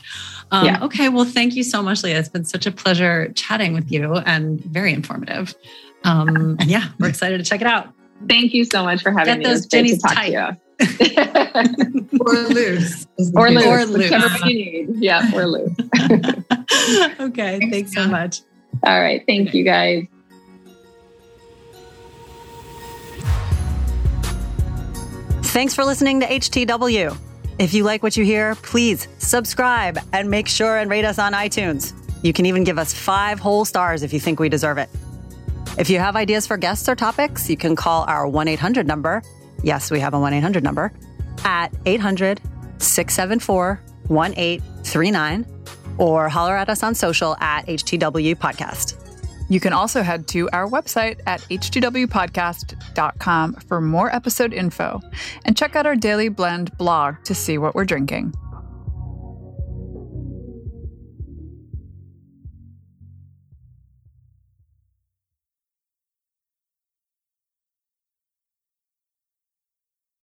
Um, 0.52 0.66
Yeah. 0.66 0.84
Okay. 0.84 1.08
Well, 1.08 1.24
thank 1.24 1.56
you 1.56 1.64
so 1.64 1.82
much, 1.82 2.04
Lia. 2.04 2.20
It's 2.20 2.28
been 2.28 2.43
such 2.43 2.66
a 2.66 2.72
pleasure 2.72 3.32
chatting 3.34 3.72
with 3.72 3.89
you 3.89 4.16
and 4.16 4.60
very 4.66 4.91
informative. 4.91 5.56
Um, 6.04 6.58
and 6.60 6.66
yeah, 6.70 6.89
we're 7.00 7.08
excited 7.08 7.38
to 7.38 7.45
check 7.45 7.62
it 7.62 7.68
out. 7.68 7.88
Thank 8.28 8.54
you 8.54 8.66
so 8.66 8.84
much 8.84 9.02
for 9.02 9.12
having 9.12 9.36
Get 9.36 9.39
me. 9.39 9.45
those 9.45 9.66
It 9.72 9.72
was 9.72 9.72
great 9.72 9.88
to 9.88 9.88
jennies 9.88 10.02
tight. 10.04 10.32
to. 10.32 10.58
Or 12.22 12.34
loose. 12.50 13.08
or 13.36 13.47
case. 13.47 13.56
loose, 13.56 13.66
Or 13.66 13.86
loose. 13.86 14.12
whichever 14.12 14.50
you 14.50 14.54
need. 14.54 14.89
Yeah, 14.95 15.32
or 15.34 15.45
loose. 15.47 15.76
okay. 17.22 17.60
Thanks 17.72 17.93
so 17.93 18.06
much. 18.08 18.41
All 18.84 19.00
right. 19.02 19.24
Thank 19.26 19.54
you 19.54 19.64
guys. 19.64 20.04
Thanks 25.43 25.74
for 25.74 25.84
listening 25.84 26.20
to 26.20 26.28
HTW. 26.28 27.18
If 27.60 27.74
you 27.74 27.84
like 27.84 28.01
what 28.03 28.16
you 28.16 28.24
hear, 28.24 28.55
please 28.55 29.07
subscribe 29.18 29.99
and 30.14 30.30
make 30.30 30.47
sure 30.47 30.78
and 30.78 30.89
rate 30.89 31.03
us 31.03 31.20
on 31.20 31.34
iTunes. 31.34 31.93
You 32.24 32.32
can 32.32 32.45
even 32.45 32.64
give 32.64 32.80
us 32.80 32.93
five 32.93 33.39
whole 33.39 33.66
stars 33.66 34.01
if 34.01 34.14
you 34.14 34.20
think 34.20 34.39
we 34.39 34.47
deserve 34.47 34.78
it. 34.78 34.89
If 35.78 35.89
you 35.89 35.99
have 35.99 36.16
ideas 36.16 36.47
for 36.47 36.55
guests 36.57 36.88
or 36.88 36.95
topics, 36.95 37.49
you 37.49 37.57
can 37.57 37.76
call 37.76 38.03
our 38.07 38.28
1 38.28 38.47
800 38.47 38.88
number. 38.88 39.22
Yes, 39.62 39.91
we 39.91 39.99
have 39.99 40.14
a 40.14 40.20
1 40.20 40.34
800 40.34 40.64
number. 40.64 40.91
at 41.45 41.74
800 41.86 42.41
674 42.80 43.82
1839 44.07 45.45
or 45.97 46.28
holler 46.30 46.55
at 46.55 46.70
us 46.70 46.84
on 46.84 46.95
social 46.95 47.36
at 47.39 47.66
HTW 47.68 48.36
Podcast. 48.36 48.95
You 49.50 49.60
can 49.60 49.74
also 49.74 50.04
head 50.04 50.28
to 50.30 50.50
our 50.52 50.68
website 50.68 51.20
at 51.26 51.41
htwpodcast.com 51.41 53.54
for 53.56 53.82
more 53.82 54.16
episode 54.16 54.54
info 54.54 55.02
and 55.43 55.58
check 55.58 55.76
out 55.76 55.86
our 55.86 55.95
Daily 55.95 56.30
Blend 56.30 56.78
blog 56.78 57.16
to 57.24 57.36
see 57.36 57.58
what 57.58 57.76
we're 57.76 57.84
drinking. 57.86 58.34